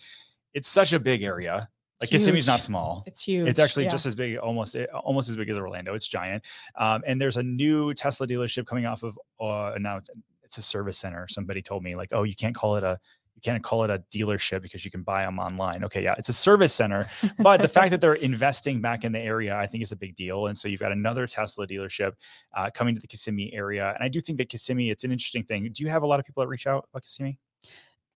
it's 0.53 0.67
such 0.67 0.93
a 0.93 0.99
big 0.99 1.23
area. 1.23 1.69
Like 2.01 2.09
Kissimmee's 2.09 2.47
not 2.47 2.61
small. 2.61 3.03
It's 3.05 3.23
huge. 3.23 3.47
It's 3.47 3.59
actually 3.59 3.85
yeah. 3.85 3.91
just 3.91 4.05
as 4.05 4.15
big, 4.15 4.37
almost 4.37 4.75
eh, 4.75 4.85
almost 4.93 5.29
as 5.29 5.37
big 5.37 5.49
as 5.49 5.57
Orlando. 5.57 5.93
It's 5.93 6.07
giant. 6.07 6.43
Um, 6.77 7.03
and 7.07 7.21
there's 7.21 7.37
a 7.37 7.43
new 7.43 7.93
Tesla 7.93 8.27
dealership 8.27 8.65
coming 8.65 8.85
off 8.85 9.03
of 9.03 9.17
uh, 9.39 9.77
now 9.79 10.01
it's 10.43 10.57
a 10.57 10.61
service 10.61 10.97
center. 10.97 11.27
Somebody 11.29 11.61
told 11.61 11.83
me 11.83 11.95
like, 11.95 12.09
oh, 12.11 12.23
you 12.23 12.35
can't 12.35 12.53
call 12.53 12.75
it 12.75 12.83
a 12.83 12.99
you 13.35 13.41
can't 13.41 13.61
call 13.63 13.83
it 13.83 13.89
a 13.89 14.03
dealership 14.13 14.61
because 14.61 14.85
you 14.85 14.91
can 14.91 15.03
buy 15.03 15.23
them 15.23 15.39
online. 15.39 15.83
Okay, 15.83 16.03
yeah, 16.03 16.15
it's 16.17 16.29
a 16.29 16.33
service 16.33 16.73
center, 16.73 17.05
but 17.39 17.61
the 17.61 17.67
fact 17.67 17.91
that 17.91 18.01
they're 18.01 18.13
investing 18.31 18.81
back 18.81 19.03
in 19.03 19.11
the 19.11 19.19
area, 19.19 19.55
I 19.55 19.67
think, 19.67 19.83
is 19.83 19.91
a 19.91 19.95
big 19.95 20.15
deal. 20.15 20.47
And 20.47 20.57
so 20.57 20.67
you've 20.67 20.79
got 20.79 20.91
another 20.91 21.27
Tesla 21.27 21.67
dealership 21.67 22.13
uh, 22.55 22.69
coming 22.73 22.95
to 22.95 23.01
the 23.01 23.07
Kissimmee 23.07 23.53
area, 23.53 23.93
and 23.93 24.03
I 24.03 24.07
do 24.07 24.19
think 24.19 24.37
that 24.37 24.49
Kissimmee, 24.49 24.89
it's 24.89 25.03
an 25.03 25.11
interesting 25.11 25.43
thing. 25.43 25.69
Do 25.71 25.83
you 25.83 25.89
have 25.89 26.03
a 26.03 26.07
lot 26.07 26.19
of 26.19 26.25
people 26.25 26.41
that 26.41 26.47
reach 26.47 26.67
out 26.67 26.87
about 26.91 27.03
Kissimmee? 27.03 27.37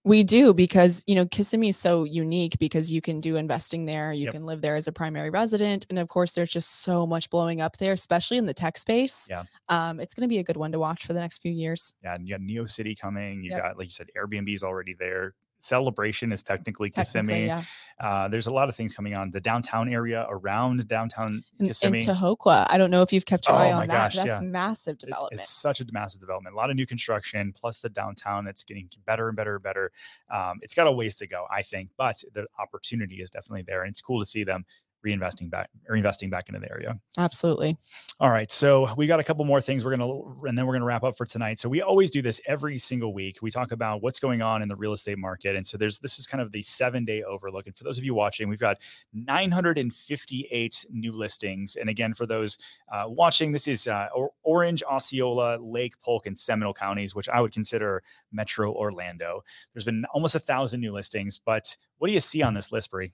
We 0.05 0.23
do 0.23 0.53
because 0.53 1.03
you 1.07 1.15
know 1.15 1.25
Kissimmee 1.25 1.69
is 1.69 1.77
so 1.77 2.05
unique 2.05 2.57
because 2.57 2.89
you 2.89 3.01
can 3.01 3.19
do 3.19 3.35
investing 3.35 3.85
there, 3.85 4.13
you 4.13 4.25
Yep. 4.25 4.33
can 4.33 4.45
live 4.45 4.61
there 4.61 4.75
as 4.75 4.87
a 4.87 4.91
primary 4.93 5.29
resident, 5.29 5.85
and 5.89 5.99
of 5.99 6.07
course 6.07 6.31
there's 6.33 6.49
just 6.49 6.81
so 6.81 7.05
much 7.05 7.29
blowing 7.29 7.59
up 7.59 7.77
there, 7.77 7.91
especially 7.93 8.37
in 8.37 8.45
the 8.45 8.53
tech 8.53 8.77
space. 8.77 9.27
Yeah. 9.29 9.43
um, 9.67 9.99
it's 9.99 10.13
going 10.13 10.21
to 10.23 10.29
be 10.29 10.39
a 10.39 10.43
good 10.43 10.57
one 10.57 10.71
to 10.71 10.79
watch 10.79 11.05
for 11.05 11.13
the 11.13 11.19
next 11.19 11.41
few 11.41 11.51
years. 11.51 11.93
Yeah, 12.01 12.15
and 12.15 12.25
you 12.27 12.33
got 12.33 12.41
Neo 12.41 12.65
City 12.65 12.95
coming. 12.95 13.43
You 13.43 13.51
Yep. 13.51 13.59
got, 13.59 13.77
like 13.77 13.87
you 13.87 13.91
said, 13.91 14.07
Airbnb's 14.17 14.63
already 14.63 14.93
there. 14.97 15.35
Celebration 15.59 16.31
is 16.31 16.41
technically 16.43 16.89
Technically, 16.89 17.01
Kissimmee. 17.03 17.45
yeah. 17.47 17.63
Uh, 17.99 18.27
there's 18.29 18.47
a 18.47 18.51
lot 18.53 18.69
of 18.69 18.75
things 18.75 18.93
coming 18.95 19.13
on. 19.13 19.29
The 19.29 19.41
downtown 19.41 19.89
area 19.89 20.25
around 20.29 20.87
downtown 20.87 21.43
Kissimmee. 21.59 22.05
Tohoqua, 22.05 22.65
I 22.69 22.77
don't 22.77 22.89
know 22.91 23.01
if 23.01 23.11
you've 23.11 23.25
kept 23.25 23.47
your 23.47 23.57
Oh 23.57 23.59
eye 23.59 23.71
on 23.73 23.87
that. 23.87 24.13
That's 24.13 24.25
yeah. 24.25 24.39
massive 24.41 24.93
It- 24.95 24.99
development. 25.07 25.41
It's 25.41 25.49
such 25.49 25.81
a 25.81 25.85
massive 25.91 26.21
development. 26.21 26.53
A 26.53 26.57
lot 26.57 26.69
of 26.69 26.75
new 26.77 26.85
construction, 26.85 27.53
plus 27.53 27.79
the 27.79 27.89
downtown. 27.89 28.47
It's 28.47 28.63
getting 28.63 28.89
better 29.05 29.27
and 29.27 29.35
better 29.35 29.55
and 29.55 29.63
better. 29.63 29.91
Um, 30.33 30.59
it's 30.61 30.73
got 30.73 30.87
a 30.87 30.91
ways 30.91 31.15
to 31.17 31.27
go, 31.27 31.45
I 31.51 31.61
think, 31.61 31.89
but 31.97 32.23
the 32.33 32.47
opportunity 32.57 33.21
is 33.21 33.29
definitely 33.29 33.63
there, 33.67 33.83
and 33.83 33.91
it's 33.91 34.01
cool 34.01 34.19
to 34.19 34.25
see 34.25 34.43
them 34.43 34.65
reinvesting 35.05 35.49
back, 35.49 35.69
reinvesting 35.89 36.29
back 36.29 36.49
into 36.49 36.59
the 36.59 36.69
area. 36.69 36.99
Absolutely. 37.17 37.77
All 38.19 38.29
right, 38.29 38.51
so 38.51 38.93
we 38.95 39.07
got 39.07 39.19
a 39.19 39.23
couple 39.23 39.45
more 39.45 39.61
things 39.61 39.85
we're 39.85 39.95
gonna, 39.95 40.09
and 40.47 40.57
then 40.57 40.65
we're 40.65 40.73
gonna 40.73 40.85
wrap 40.85 41.03
up 41.03 41.17
for 41.17 41.25
tonight. 41.25 41.59
So 41.59 41.69
we 41.69 41.81
always 41.81 42.09
do 42.09 42.21
this 42.21 42.41
every 42.45 42.77
single 42.77 43.13
week. 43.13 43.37
We 43.41 43.51
talk 43.51 43.71
about 43.71 44.01
what's 44.01 44.19
going 44.19 44.41
on 44.41 44.61
in 44.61 44.67
the 44.67 44.75
real 44.75 44.93
estate 44.93 45.17
market, 45.17 45.55
and 45.55 45.65
so 45.65 45.77
there's 45.77 45.99
this 45.99 46.19
is 46.19 46.27
kind 46.27 46.41
of 46.41 46.51
the 46.51 46.61
seven 46.61 47.05
day 47.05 47.23
overlook. 47.23 47.67
And 47.67 47.77
for 47.77 47.83
those 47.83 47.97
of 47.97 48.03
you 48.03 48.13
watching, 48.13 48.49
we've 48.49 48.59
got 48.59 48.77
958 49.13 50.85
new 50.91 51.11
listings. 51.11 51.75
And 51.75 51.89
again, 51.89 52.13
for 52.13 52.25
those 52.25 52.57
uh, 52.91 53.05
watching, 53.07 53.51
this 53.51 53.67
is 53.67 53.87
uh, 53.87 54.07
Orange, 54.43 54.83
Osceola, 54.83 55.57
Lake, 55.57 55.93
Polk, 56.01 56.27
and 56.27 56.37
Seminole 56.37 56.73
counties, 56.73 57.15
which 57.15 57.29
I 57.29 57.39
would 57.41 57.53
consider 57.53 58.03
Metro 58.31 58.73
Orlando. 58.73 59.43
There's 59.73 59.85
been 59.85 60.05
almost 60.13 60.35
a 60.35 60.39
thousand 60.39 60.81
new 60.81 60.91
listings, 60.91 61.39
but 61.43 61.75
what 61.97 62.07
do 62.07 62.13
you 62.13 62.19
see 62.19 62.41
on 62.41 62.53
this 62.53 62.71
list, 62.71 62.91
Bree? 62.91 63.11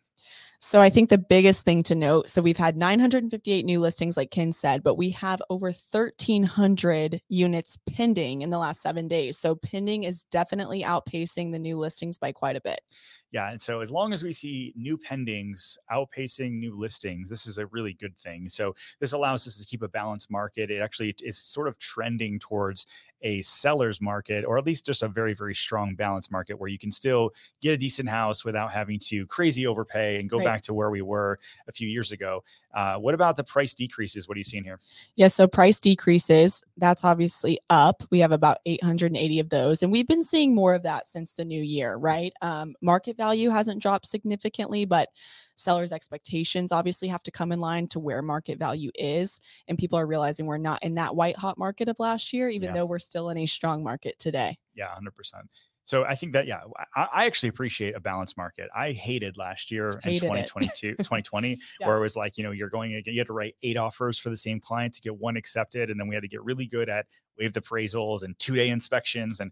So 0.59 0.81
I 0.81 0.89
think 0.89 1.09
the 1.09 1.17
biggest 1.17 1.65
thing 1.65 1.74
to 1.83 1.95
note, 1.95 2.29
so 2.29 2.41
we've 2.41 2.57
had 2.57 2.77
958 2.77 3.65
new 3.65 3.79
listings, 3.79 4.17
like 4.17 4.31
Ken 4.31 4.51
said, 4.51 4.83
but 4.83 4.95
we 4.95 5.11
have 5.11 5.41
over 5.49 5.67
1,300 5.67 7.21
units 7.29 7.79
pending 7.87 8.41
in 8.41 8.49
the 8.49 8.57
last 8.57 8.81
seven 8.81 9.07
days. 9.07 9.37
So 9.37 9.55
pending 9.55 10.03
is 10.03 10.23
definitely 10.23 10.83
outpacing 10.83 11.51
the 11.51 11.59
new 11.59 11.77
listings 11.77 12.17
by 12.17 12.31
quite 12.31 12.55
a 12.55 12.61
bit. 12.61 12.81
Yeah. 13.31 13.51
And 13.51 13.61
so 13.61 13.81
as 13.81 13.91
long 13.91 14.13
as 14.13 14.23
we 14.23 14.31
see 14.31 14.73
new 14.77 14.97
pendings 14.97 15.77
outpacing 15.91 16.53
new 16.53 16.77
listings, 16.77 17.29
this 17.29 17.45
is 17.45 17.57
a 17.57 17.67
really 17.67 17.93
good 17.93 18.17
thing. 18.17 18.47
So 18.47 18.75
this 19.01 19.11
allows 19.11 19.45
us 19.45 19.57
to 19.57 19.65
keep 19.65 19.81
a 19.81 19.89
balanced 19.89 20.31
market. 20.31 20.71
It 20.71 20.79
actually 20.79 21.15
is 21.19 21.37
sort 21.37 21.67
of 21.67 21.77
trending 21.77 22.39
towards 22.39 22.85
a 23.21 23.41
seller's 23.41 24.01
market, 24.01 24.45
or 24.45 24.57
at 24.57 24.65
least 24.65 24.85
just 24.85 25.03
a 25.03 25.07
very, 25.07 25.33
very 25.33 25.55
strong 25.55 25.95
balance 25.95 26.29
market 26.31 26.59
where 26.59 26.69
you 26.69 26.77
can 26.77 26.91
still 26.91 27.31
get 27.61 27.73
a 27.73 27.77
decent 27.77 28.09
house 28.09 28.45
without 28.45 28.71
having 28.71 28.99
to 28.99 29.25
crazy 29.27 29.65
overpay 29.65 30.19
and 30.19 30.29
go 30.29 30.39
Right. 30.39 30.43
back 30.43 30.61
to 30.63 30.73
where 30.73 30.89
we 30.91 31.01
were 31.01 31.39
a 31.67 31.71
few 31.71 31.87
years 31.87 32.11
ago. 32.11 32.43
Uh, 32.75 32.97
what 32.97 33.15
about 33.15 33.37
the 33.37 33.43
price 33.43 33.73
decreases? 33.73 34.27
What 34.27 34.35
are 34.35 34.39
you 34.39 34.43
seeing 34.43 34.65
here? 34.65 34.79
Yeah, 35.15 35.27
so 35.29 35.47
price 35.47 35.79
decreases, 35.79 36.61
that's 36.77 37.05
obviously 37.05 37.57
up. 37.69 38.03
We 38.11 38.19
have 38.19 38.33
about 38.33 38.57
880 38.65 39.39
of 39.39 39.49
those, 39.49 39.81
and 39.81 39.91
we've 39.91 40.07
been 40.07 40.23
seeing 40.23 40.53
more 40.53 40.73
of 40.73 40.83
that 40.83 41.07
since 41.07 41.33
the 41.33 41.45
new 41.45 41.61
year, 41.61 41.95
right? 41.95 42.33
Um, 42.41 42.75
market 42.81 43.15
value 43.15 43.49
hasn't 43.49 43.81
dropped 43.81 44.07
significantly, 44.07 44.83
but 44.83 45.07
sellers' 45.55 45.93
expectations 45.93 46.73
obviously 46.73 47.07
have 47.07 47.23
to 47.23 47.31
come 47.31 47.53
in 47.53 47.61
line 47.61 47.87
to 47.87 47.99
where 47.99 48.21
market 48.21 48.59
value 48.59 48.91
is. 48.93 49.39
And 49.69 49.77
people 49.77 49.97
are 49.97 50.05
realizing 50.05 50.45
we're 50.45 50.57
not 50.57 50.83
in 50.83 50.95
that 50.95 51.15
white 51.15 51.37
hot 51.37 51.57
market 51.57 51.87
of 51.87 51.97
last 51.97 52.33
year, 52.33 52.49
even 52.49 52.67
Yeah. 52.67 52.73
though 52.73 52.85
we're 52.85 52.99
still 52.99 53.29
in 53.29 53.37
a 53.37 53.45
strong 53.45 53.81
market 53.81 54.19
today. 54.19 54.57
Yeah, 54.75 54.93
hundred 54.93 55.15
percent. 55.15 55.45
So 55.85 56.03
I 56.03 56.15
think 56.15 56.33
that 56.33 56.47
yeah, 56.47 56.61
I, 56.95 57.07
I 57.13 57.25
actually 57.27 57.49
appreciate 57.49 57.95
a 57.95 57.99
balanced 57.99 58.35
market. 58.37 58.69
I 58.75 58.91
hated 58.91 59.37
last 59.37 59.71
year 59.71 59.89
in 60.03 60.11
Hated 60.11 60.23
it. 60.25 60.47
2022, 60.47 60.95
2020, 60.97 61.59
Yeah. 61.79 61.87
where 61.87 61.97
it 61.97 62.01
was 62.01 62.15
like 62.15 62.37
you 62.37 62.43
know 62.43 62.51
you're 62.51 62.69
going 62.69 62.91
you 63.05 63.17
had 63.19 63.27
to 63.27 63.33
write 63.33 63.55
eight 63.63 63.77
offers 63.77 64.17
for 64.19 64.29
the 64.29 64.37
same 64.37 64.59
client 64.59 64.95
to 64.95 65.01
get 65.01 65.15
one 65.15 65.37
accepted, 65.37 65.89
and 65.89 65.99
then 65.99 66.07
we 66.07 66.15
had 66.15 66.21
to 66.23 66.27
get 66.27 66.43
really 66.43 66.65
good 66.65 66.89
at 66.89 67.05
waived 67.39 67.55
appraisals 67.55 68.23
and 68.23 68.37
two 68.39 68.55
day 68.55 68.69
inspections, 68.69 69.39
and 69.39 69.51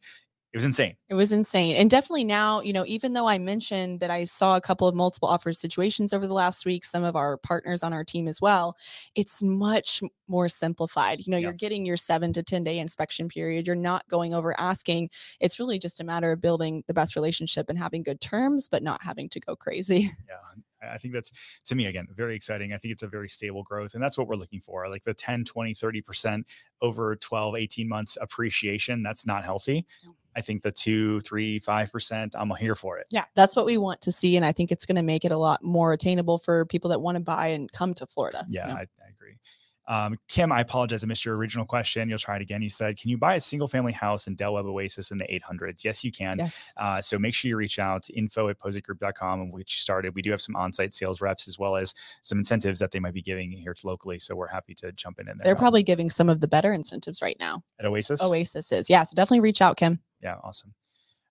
it 0.53 0.57
was 0.57 0.65
insane. 0.65 0.95
It 1.09 1.15
was 1.15 1.33
insane. 1.33 1.75
And 1.75 1.89
definitely 1.89 2.23
now, 2.23 2.61
you 2.61 2.73
know, 2.73 2.85
even 2.85 3.13
though 3.13 3.27
I 3.27 3.39
mentioned 3.39 3.99
that 4.01 4.11
I 4.11 4.23
saw 4.25 4.55
a 4.55 4.61
couple 4.61 4.87
of 4.87 4.93
multiple 4.93 5.27
offers 5.27 5.59
situations 5.59 6.13
over 6.13 6.27
the 6.27 6.35
last 6.35 6.63
week, 6.63 6.85
some 6.85 7.03
of 7.03 7.15
our 7.15 7.37
partners 7.37 7.81
on 7.81 7.91
our 7.91 8.03
team 8.03 8.27
as 8.27 8.39
well, 8.39 8.77
it's 9.15 9.41
much 9.41 10.03
more 10.27 10.47
simplified. 10.47 11.21
You 11.25 11.31
know, 11.31 11.37
Yeah. 11.37 11.45
you're 11.47 11.53
getting 11.53 11.87
your 11.87 11.97
seven 11.97 12.33
to 12.33 12.43
10 12.43 12.63
day 12.63 12.77
inspection 12.77 13.29
period. 13.29 13.65
You're 13.65 13.75
not 13.75 14.07
going 14.09 14.35
over 14.35 14.57
asking. 14.59 15.09
It's 15.39 15.59
really 15.59 15.79
just 15.79 15.99
a 15.99 16.03
matter 16.03 16.31
of 16.31 16.39
building 16.39 16.83
the 16.85 16.93
best 16.93 17.15
relationship 17.15 17.67
and 17.67 17.77
having 17.79 18.03
good 18.03 18.21
terms, 18.21 18.69
but 18.69 18.83
not 18.83 19.01
having 19.01 19.29
to 19.29 19.39
go 19.39 19.55
crazy. 19.55 20.11
Yeah, 20.29 20.35
I 20.83 20.93
I 20.95 20.97
think 20.97 21.13
that's 21.13 21.31
to 21.63 21.75
me 21.75 21.85
again 21.85 22.07
very 22.13 22.35
exciting. 22.35 22.73
I 22.73 22.77
think 22.77 22.91
it's 22.91 23.03
a 23.03 23.07
very 23.07 23.29
stable 23.29 23.63
growth, 23.63 23.93
and 23.93 24.03
that's 24.03 24.17
what 24.17 24.27
we're 24.27 24.35
looking 24.35 24.59
for. 24.59 24.87
Like 24.89 25.03
the 25.03 25.13
10, 25.13 25.45
20, 25.45 25.73
30% 25.73 26.43
over 26.81 27.15
12, 27.15 27.55
18 27.55 27.87
months 27.87 28.17
appreciation. 28.21 29.01
That's 29.01 29.25
not 29.25 29.45
healthy. 29.45 29.85
I 30.35 30.41
think 30.41 30.63
the 30.63 30.71
two, 30.71 31.19
three, 31.21 31.59
five 31.59 31.91
percent. 31.91 32.35
I'm 32.37 32.49
here 32.55 32.75
for 32.75 32.97
it. 32.97 33.07
Yeah, 33.11 33.25
that's 33.35 33.55
what 33.55 33.65
we 33.65 33.77
want 33.77 34.01
to 34.01 34.11
see. 34.11 34.35
And 34.35 34.45
I 34.45 34.51
think 34.51 34.71
it's 34.71 34.85
going 34.85 34.95
to 34.95 35.03
make 35.03 35.25
it 35.25 35.31
a 35.31 35.37
lot 35.37 35.63
more 35.63 35.93
attainable 35.93 36.37
for 36.37 36.65
people 36.65 36.89
that 36.89 37.01
want 37.01 37.15
to 37.15 37.21
buy 37.21 37.47
and 37.47 37.71
come 37.71 37.93
to 37.95 38.05
Florida. 38.07 38.45
you 38.47 38.59
Yeah, 38.59 38.67
know? 38.67 38.73
I, 38.73 38.81
I 38.81 39.09
agree. 39.09 39.37
Um, 39.87 40.17
Kim, 40.27 40.51
I 40.51 40.61
apologize. 40.61 41.03
I 41.03 41.07
missed 41.07 41.25
your 41.25 41.35
original 41.35 41.65
question. 41.65 42.09
You'll 42.09 42.17
try 42.17 42.37
it 42.37 42.41
again. 42.41 42.61
You 42.61 42.69
said, 42.69 42.97
Can 42.97 43.09
you 43.09 43.17
buy 43.17 43.35
a 43.35 43.39
single 43.39 43.67
family 43.67 43.91
house 43.91 44.27
in 44.27 44.35
Del 44.35 44.53
Webb 44.53 44.65
Oasis 44.65 45.11
in 45.11 45.17
the 45.17 45.25
800s? 45.25 45.83
Yes, 45.83 46.03
you 46.03 46.11
can. 46.11 46.35
yes. 46.37 46.73
Uh, 46.77 47.01
so 47.01 47.19
make 47.19 47.33
sure 47.33 47.49
you 47.49 47.57
reach 47.57 47.79
out 47.79 48.03
to 48.03 48.13
info 48.13 48.49
at 48.49 48.57
pozekgroup.com 48.59 49.41
and 49.41 49.53
you 49.53 49.63
started. 49.67 50.15
We 50.15 50.21
do 50.21 50.31
have 50.31 50.41
some 50.41 50.55
on 50.55 50.73
site 50.73 50.93
sales 50.93 51.21
reps 51.21 51.47
as 51.47 51.59
well 51.59 51.75
as 51.75 51.93
some 52.21 52.37
incentives 52.37 52.79
that 52.79 52.91
they 52.91 52.99
might 52.99 53.13
be 53.13 53.21
giving 53.21 53.51
here 53.51 53.75
locally. 53.83 54.19
So 54.19 54.35
we're 54.35 54.47
happy 54.47 54.73
to 54.75 54.91
jump 54.93 55.19
in, 55.19 55.27
in 55.27 55.37
there. 55.37 55.43
They're 55.43 55.55
probably 55.55 55.83
giving 55.83 56.09
some 56.09 56.29
of 56.29 56.39
the 56.39 56.47
better 56.47 56.71
incentives 56.71 57.21
right 57.21 57.37
now. 57.39 57.61
at 57.79 57.85
Oasis. 57.85 58.21
Oasis 58.23 58.71
is. 58.71 58.89
Yeah. 58.89 59.03
So 59.03 59.15
definitely 59.15 59.41
reach 59.41 59.61
out, 59.61 59.77
Kim. 59.77 59.99
Yeah, 60.21 60.35
awesome. 60.43 60.73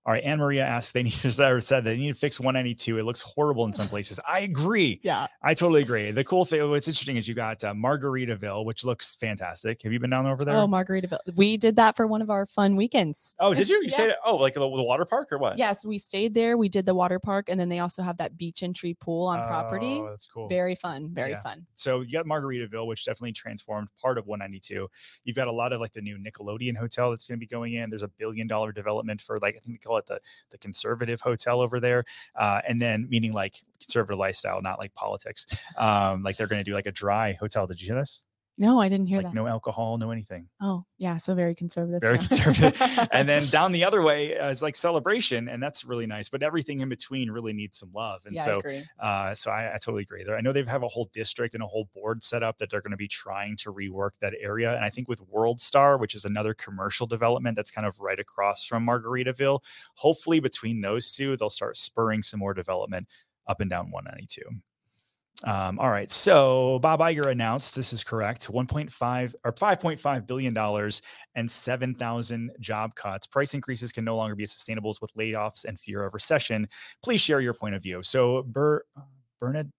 All 0.05 0.13
right. 0.13 0.23
Anne 0.25 0.39
Maria 0.39 0.65
asked, 0.65 0.95
they 0.95 1.03
need 1.05 1.13
to 1.13 1.31
said 1.61 1.85
they 1.85 1.97
need 1.97 2.09
to 2.09 2.15
fix 2.19 2.41
192. 2.41 2.99
It 2.99 3.05
looks 3.05 3.23
horrible 3.23 3.65
in 3.67 3.73
some 3.73 3.89
places. 3.89 4.19
I 4.29 4.41
agree. 4.41 5.01
Yeah. 5.03 5.27
I 5.43 5.55
totally 5.55 5.83
agree. 5.83 6.11
The 6.11 6.25
cool 6.25 6.45
thing, 6.45 6.69
what's 6.71 6.89
interesting 6.89 7.17
is 7.17 7.29
you 7.29 7.35
got 7.35 7.63
uh, 7.63 7.73
Margaritaville, 7.73 8.65
which 8.65 8.85
looks 8.85 9.15
fantastic. 9.15 9.83
Have 9.83 9.93
you 9.93 10.01
been 10.01 10.11
down 10.11 10.27
over 10.27 10.45
there? 10.45 10.57
Oh, 10.57 10.67
Margaritaville. 10.67 11.19
We 11.37 11.57
did 11.57 11.77
that 11.77 11.95
for 11.97 12.07
one 12.07 12.21
of 12.21 12.31
our 12.31 12.47
fun 12.47 12.75
weekends. 12.77 13.35
Oh, 13.39 13.55
did 13.55 13.69
you? 13.69 13.77
You 13.77 13.83
Yeah. 13.85 13.95
stayed 13.95 14.11
at, 14.11 14.17
oh, 14.27 14.37
like 14.37 14.55
the, 14.55 14.61
the 14.61 14.67
water 14.83 15.05
park 15.05 15.31
or 15.33 15.39
what? 15.39 15.57
Yes, 15.59 15.85
we 15.85 15.99
stayed 15.99 16.35
there. 16.35 16.57
We 16.57 16.69
did 16.69 16.85
the 16.87 16.95
water 16.95 17.19
park, 17.21 17.49
and 17.49 17.59
then 17.61 17.69
they 17.69 17.79
also 17.79 18.03
have 18.03 18.17
that 18.17 18.37
beach 18.37 18.63
entry 18.63 18.95
pool 18.95 19.27
on 19.29 19.39
property. 19.47 20.01
Oh, 20.03 20.09
that's 20.11 20.27
cool. 20.27 20.49
Very 20.49 20.75
fun. 20.75 21.11
Very 21.15 21.31
Yeah. 21.31 21.41
fun. 21.43 21.67
so 21.75 22.01
you 22.01 22.13
got 22.13 22.27
Margaritaville, 22.27 22.87
which 22.87 23.05
definitely 23.05 23.33
transformed 23.33 23.89
part 24.01 24.19
of 24.19 24.27
192. 24.27 24.89
You've 25.25 25.37
got 25.37 25.47
a 25.49 25.53
lot 25.53 25.73
of 25.73 25.81
like 25.81 25.93
the 25.93 26.01
new 26.03 26.17
Nickelodeon 26.19 26.77
hotel 26.77 27.11
that's 27.11 27.27
going 27.27 27.39
to 27.39 27.41
be 27.41 27.47
going 27.47 27.75
in. 27.75 27.91
There's 27.91 28.03
a 28.03 28.09
billion 28.09 28.47
dollar 28.47 28.73
development 28.73 29.21
for 29.21 29.39
like 29.39 29.57
I 29.57 29.61
think 29.61 29.81
call 29.93 29.99
it 29.99 30.07
the 30.07 30.21
the 30.51 30.59
conservative 30.59 31.21
hotel 31.21 31.61
over 31.61 31.81
there, 31.81 32.05
uh, 32.35 32.61
and 32.67 32.81
then 32.81 33.07
meaning 33.09 33.33
like 33.33 33.63
conservative 33.81 34.19
lifestyle, 34.19 34.61
not 34.63 34.79
like 34.79 34.95
politics. 34.95 35.47
Um, 35.77 36.23
like 36.23 36.37
they're 36.37 36.47
going 36.47 36.65
to 36.65 36.71
do 36.71 36.75
like 36.75 36.87
a 36.87 36.93
dry 36.93 37.33
hotel. 37.33 37.67
Did 37.67 37.81
you 37.81 37.87
hear 37.87 37.97
this? 37.97 38.25
No, 38.59 38.81
I 38.81 38.89
didn't 38.89 39.07
hear 39.07 39.19
like 39.19 39.27
that. 39.29 39.35
no 39.35 39.47
alcohol, 39.47 39.97
no 39.97 40.11
anything. 40.11 40.49
Oh, 40.61 40.85
yeah. 40.99 41.17
So 41.17 41.35
very 41.35 41.55
conservative. 41.55 42.01
Very 42.03 42.17
yeah. 42.17 42.27
conservative. 42.27 43.09
and 43.13 43.27
then 43.29 43.47
down 43.47 43.73
the 43.73 43.85
other 43.85 44.03
way 44.03 44.39
uh, 44.39 44.51
is 44.51 44.63
like 44.63 44.77
celebration, 44.77 45.49
and 45.49 45.63
that's 45.63 45.85
really 45.85 46.07
nice. 46.07 46.29
But 46.29 46.43
everything 46.43 46.81
in 46.81 46.89
between 46.89 47.31
really 47.31 47.55
needs 47.55 47.79
some 47.79 47.91
love. 47.95 48.23
And 48.27 48.37
yeah, 48.37 48.43
I 48.43 48.45
so, 48.45 48.59
agree. 48.59 48.83
uh, 49.01 49.35
so 49.35 49.51
I, 49.51 49.69
I 49.75 49.79
totally 49.79 50.03
agree. 50.03 50.23
There, 50.23 50.37
I 50.37 50.43
know 50.43 50.53
they 50.53 50.63
have 50.65 50.83
a 50.83 50.89
whole 50.89 51.09
district 51.15 51.55
and 51.55 51.63
a 51.63 51.67
whole 51.67 51.89
board 51.95 52.23
set 52.23 52.43
up 52.43 52.59
that 52.59 52.71
they're 52.71 52.83
going 52.83 52.91
to 52.91 52.97
be 52.97 53.09
trying 53.09 53.57
to 53.59 53.73
rework 53.73 54.13
that 54.21 54.35
area. 54.39 54.75
And 54.75 54.85
I 54.85 54.91
think 54.91 55.09
with 55.09 55.21
World 55.23 55.61
Star, 55.61 55.97
which 55.97 56.15
is 56.15 56.27
another 56.27 56.53
commercial 56.53 57.07
development 57.07 57.57
that's 57.57 57.71
kind 57.71 57.87
of 57.87 58.01
right 58.01 58.21
across 58.21 58.65
from 58.65 58.87
Margaritaville, 58.87 59.61
hopefully 59.95 60.41
between 60.41 60.83
those 60.83 61.15
two, 61.15 61.37
they'll 61.39 61.51
start 61.51 61.79
spurring 61.79 62.23
some 62.23 62.41
more 62.41 62.53
development 62.53 63.09
up 63.47 63.61
and 63.61 63.71
down 63.71 63.91
192. 63.91 64.43
Um, 65.45 65.79
all 65.79 65.91
right. 65.91 66.11
So 66.11 66.79
Bob 66.81 67.01
Iger 67.01 67.31
announced 67.31 67.75
this 67.75 67.93
is 67.93 68.05
correct 68.05 68.49
1.5 68.49 69.35
or 69.45 69.53
5.5 69.53 70.27
billion 70.27 70.55
dollars 70.55 71.03
and 71.35 71.51
7,000 71.51 72.53
job 72.61 72.95
cuts. 72.95 73.27
Price 73.27 73.55
increases 73.55 73.93
can 73.93 74.05
no 74.05 74.17
longer 74.17 74.37
be 74.37 74.47
sustainable 74.47 74.97
with 75.01 75.13
layoffs 75.15 75.65
and 75.65 75.79
fear 75.81 76.05
of 76.05 76.15
recession. 76.15 76.69
Please 77.03 77.21
share 77.21 77.41
your 77.41 77.55
point 77.55 77.75
of 77.75 77.83
view. 77.83 78.03
So 78.03 78.43
Ber, 78.45 78.85
Bernard 79.41 79.71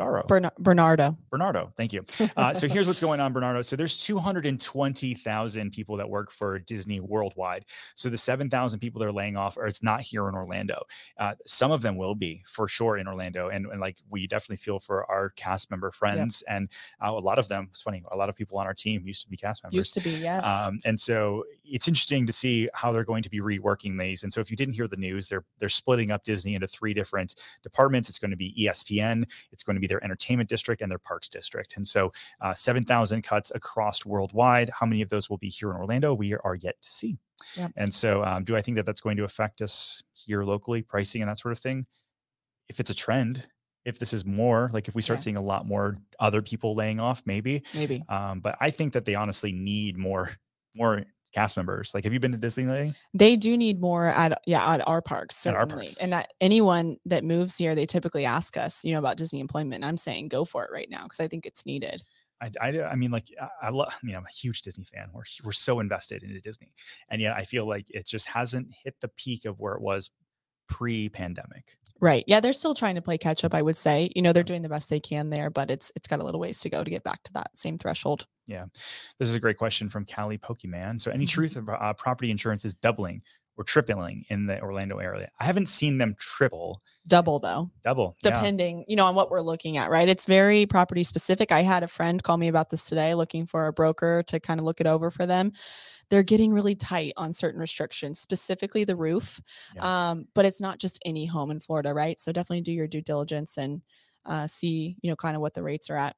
Daro. 0.00 0.26
Bern- 0.26 0.50
Bernardo. 0.58 1.16
Bernardo, 1.30 1.72
thank 1.76 1.92
you. 1.92 2.04
Uh, 2.36 2.54
so 2.54 2.68
here's 2.68 2.86
what's 2.86 3.00
going 3.00 3.20
on, 3.20 3.32
Bernardo. 3.32 3.60
So 3.60 3.76
there's 3.76 3.98
220,000 3.98 5.72
people 5.72 5.96
that 5.96 6.08
work 6.08 6.30
for 6.30 6.58
Disney 6.58 7.00
worldwide. 7.00 7.64
So 7.94 8.08
the 8.08 8.16
7,000 8.16 8.78
people 8.80 9.00
they're 9.00 9.12
laying 9.12 9.36
off, 9.36 9.56
or 9.56 9.66
it's 9.66 9.82
not 9.82 10.00
here 10.00 10.28
in 10.28 10.34
Orlando. 10.34 10.84
Uh, 11.18 11.34
some 11.44 11.70
of 11.70 11.82
them 11.82 11.96
will 11.96 12.14
be 12.14 12.42
for 12.46 12.68
sure 12.68 12.96
in 12.96 13.08
Orlando, 13.08 13.48
and, 13.48 13.66
and 13.66 13.80
like 13.80 13.98
we 14.08 14.26
definitely 14.26 14.56
feel 14.56 14.78
for 14.78 15.10
our 15.10 15.30
cast 15.30 15.70
member 15.70 15.90
friends, 15.90 16.42
and 16.48 16.70
uh, 17.04 17.10
a 17.10 17.12
lot 17.12 17.38
of 17.38 17.48
them. 17.48 17.68
It's 17.70 17.82
funny, 17.82 18.02
a 18.10 18.16
lot 18.16 18.28
of 18.28 18.36
people 18.36 18.58
on 18.58 18.66
our 18.66 18.74
team 18.74 19.06
used 19.06 19.22
to 19.22 19.28
be 19.28 19.36
cast 19.36 19.62
members. 19.62 19.76
Used 19.76 19.94
to 19.94 20.00
be, 20.00 20.10
yes. 20.10 20.46
Um, 20.46 20.78
and 20.84 20.98
so 20.98 21.44
it's 21.64 21.88
interesting 21.88 22.26
to 22.26 22.32
see 22.32 22.68
how 22.74 22.92
they're 22.92 23.04
going 23.04 23.22
to 23.22 23.30
be 23.30 23.40
reworking 23.40 23.98
these. 23.98 24.22
And 24.22 24.32
so 24.32 24.40
if 24.40 24.50
you 24.50 24.56
didn't 24.56 24.74
hear 24.74 24.88
the 24.88 24.96
news, 24.96 25.28
they're 25.28 25.44
they're 25.58 25.68
splitting 25.68 26.10
up 26.10 26.22
Disney 26.24 26.54
into 26.54 26.68
three 26.68 26.94
different 26.94 27.34
departments. 27.62 28.08
It's 28.08 28.18
going 28.18 28.30
to 28.30 28.36
be 28.36 28.54
ESPN, 28.58 29.24
it's 29.52 29.62
going 29.62 29.76
to 29.76 29.80
be 29.80 29.86
their 29.90 30.02
entertainment 30.02 30.48
district 30.48 30.80
and 30.80 30.90
their 30.90 30.98
parks 30.98 31.28
district. 31.28 31.76
And 31.76 31.86
so 31.86 32.12
uh, 32.40 32.54
7,000 32.54 33.20
cuts 33.22 33.52
across 33.54 34.06
worldwide. 34.06 34.70
How 34.70 34.86
many 34.86 35.02
of 35.02 35.10
those 35.10 35.28
will 35.28 35.36
be 35.38 35.50
here 35.50 35.70
in 35.70 35.76
Orlando? 35.76 36.14
We 36.14 36.34
are 36.34 36.54
yet 36.54 36.80
to 36.80 36.88
see. 36.88 37.18
Yep. 37.56 37.72
And 37.76 37.92
so 37.92 38.24
um, 38.24 38.44
do 38.44 38.56
I 38.56 38.62
think 38.62 38.76
that 38.76 38.86
that's 38.86 39.00
going 39.00 39.16
to 39.18 39.24
affect 39.24 39.60
us 39.60 40.02
here 40.14 40.44
locally, 40.44 40.80
pricing 40.82 41.20
and 41.20 41.28
that 41.28 41.38
sort 41.38 41.52
of 41.52 41.58
thing? 41.58 41.86
If 42.68 42.80
it's 42.80 42.90
a 42.90 42.94
trend, 42.94 43.46
if 43.84 43.98
this 43.98 44.12
is 44.12 44.24
more 44.24 44.70
like 44.72 44.86
if 44.88 44.94
we 44.94 45.02
start 45.02 45.18
Yeah. 45.18 45.24
seeing 45.24 45.36
a 45.36 45.42
lot 45.42 45.66
more 45.66 45.98
other 46.20 46.40
people 46.42 46.74
laying 46.74 47.00
off, 47.00 47.22
maybe. 47.26 47.62
Maybe. 47.74 48.02
Um, 48.08 48.40
but 48.40 48.56
I 48.60 48.70
think 48.70 48.92
that 48.92 49.04
they 49.04 49.14
honestly 49.16 49.52
need 49.52 49.96
more 49.96 50.30
more 50.74 51.02
cast 51.32 51.56
members. 51.56 51.92
Like, 51.94 52.04
have 52.04 52.12
you 52.12 52.20
been 52.20 52.32
to 52.32 52.38
Disneyland? 52.38 52.94
They 53.14 53.36
do 53.36 53.56
need 53.56 53.80
more 53.80 54.06
at 54.06 54.40
yeah 54.46 54.68
at 54.72 54.86
our 54.86 55.02
parks 55.02 55.36
certainly. 55.36 55.62
At 55.62 55.72
our 55.72 55.78
parks. 55.78 55.96
and 55.98 56.12
that 56.12 56.32
anyone 56.40 56.96
that 57.06 57.24
moves 57.24 57.56
here, 57.56 57.74
they 57.74 57.86
typically 57.86 58.24
ask 58.24 58.56
us, 58.56 58.84
you 58.84 58.92
know, 58.92 58.98
about 58.98 59.16
Disney 59.16 59.40
employment. 59.40 59.76
And 59.76 59.84
I'm 59.84 59.96
saying 59.96 60.28
go 60.28 60.44
for 60.44 60.64
it 60.64 60.70
right 60.72 60.88
now 60.90 61.04
because 61.04 61.20
I 61.20 61.28
think 61.28 61.46
it's 61.46 61.66
needed. 61.66 62.02
I, 62.40 62.50
I, 62.60 62.82
I 62.82 62.94
mean, 62.94 63.10
like, 63.10 63.26
I, 63.40 63.48
I 63.62 63.68
love, 63.70 63.88
I 63.92 64.06
mean, 64.06 64.16
I'm 64.16 64.24
a 64.24 64.34
huge 64.34 64.62
Disney 64.62 64.84
fan. 64.84 65.10
We're, 65.12 65.24
we're 65.44 65.52
so 65.52 65.78
invested 65.78 66.22
into 66.22 66.40
Disney. 66.40 66.72
And 67.10 67.20
yet 67.20 67.36
I 67.36 67.44
feel 67.44 67.66
like 67.66 67.86
it 67.90 68.06
just 68.06 68.26
hasn't 68.26 68.72
hit 68.82 68.94
the 69.00 69.08
peak 69.08 69.44
of 69.44 69.60
where 69.60 69.74
it 69.74 69.82
was 69.82 70.10
pre 70.68 71.08
pandemic. 71.08 71.76
Right. 72.00 72.24
Yeah, 72.26 72.40
they're 72.40 72.54
still 72.54 72.74
trying 72.74 72.94
to 72.94 73.02
play 73.02 73.18
catch 73.18 73.44
up. 73.44 73.50
Mm-hmm. 73.50 73.58
I 73.58 73.62
would 73.62 73.76
say, 73.76 74.10
you 74.16 74.22
know, 74.22 74.32
they're 74.32 74.42
doing 74.42 74.62
the 74.62 74.70
best 74.70 74.88
they 74.88 75.00
can 75.00 75.28
there, 75.28 75.50
but 75.50 75.70
it's 75.70 75.92
it's 75.94 76.08
got 76.08 76.20
a 76.20 76.24
little 76.24 76.40
ways 76.40 76.60
to 76.60 76.70
go 76.70 76.82
to 76.82 76.90
get 76.90 77.04
back 77.04 77.22
to 77.24 77.32
that 77.34 77.50
same 77.54 77.76
threshold. 77.76 78.26
This 79.18 79.28
is 79.28 79.34
a 79.34 79.40
great 79.40 79.56
question 79.58 79.88
from 79.88 80.04
Callie 80.06 80.38
Pokemon. 80.38 81.00
So, 81.00 81.10
any 81.10 81.24
Mhm. 81.24 81.28
truth 81.30 81.56
about 81.56 81.80
uh, 81.82 81.92
property 81.94 82.30
insurance 82.30 82.64
is 82.64 82.74
doubling 82.74 83.22
or 83.56 83.64
tripling 83.64 84.24
in 84.28 84.46
the 84.46 84.60
Orlando 84.62 84.98
area? 84.98 85.28
I 85.38 85.44
haven't 85.44 85.66
seen 85.66 85.98
them 85.98 86.14
triple, 86.18 86.82
Double 87.06 87.38
though. 87.38 87.70
double. 87.82 88.16
yeah. 88.22 88.30
depending 88.30 88.84
you 88.88 88.96
know 88.96 89.06
on 89.06 89.14
what 89.14 89.30
we're 89.30 89.40
looking 89.40 89.76
at 89.76 89.90
right 89.90 90.08
it's 90.08 90.26
very 90.26 90.66
property 90.66 91.02
specific 91.02 91.50
i 91.52 91.62
had 91.62 91.82
a 91.82 91.88
friend 91.88 92.22
call 92.22 92.36
me 92.36 92.46
about 92.48 92.68
this 92.70 92.86
today 92.86 93.14
looking 93.14 93.46
for 93.46 93.66
a 93.66 93.72
broker 93.72 94.22
to 94.26 94.38
kind 94.38 94.60
of 94.60 94.66
look 94.66 94.80
it 94.80 94.86
over 94.86 95.10
for 95.10 95.26
them 95.26 95.50
they're 96.10 96.22
getting 96.22 96.52
really 96.52 96.74
tight 96.74 97.12
on 97.16 97.32
certain 97.32 97.60
restrictions 97.60 98.20
specifically 98.20 98.84
the 98.84 98.96
roof 98.96 99.40
Yeah. 99.74 100.10
um, 100.10 100.26
but 100.34 100.44
it's 100.44 100.60
not 100.60 100.78
just 100.78 100.98
any 101.04 101.24
home 101.26 101.50
in 101.50 101.60
florida 101.60 101.92
right 101.94 102.20
so 102.20 102.32
definitely 102.32 102.60
do 102.62 102.72
your 102.72 102.86
due 102.88 103.02
diligence 103.02 103.58
and 103.58 103.82
uh, 104.26 104.46
see 104.46 104.96
you 105.02 105.10
know 105.10 105.16
kind 105.16 105.34
of 105.36 105.42
what 105.42 105.54
the 105.54 105.62
rates 105.62 105.88
are 105.90 105.96
at 105.96 106.16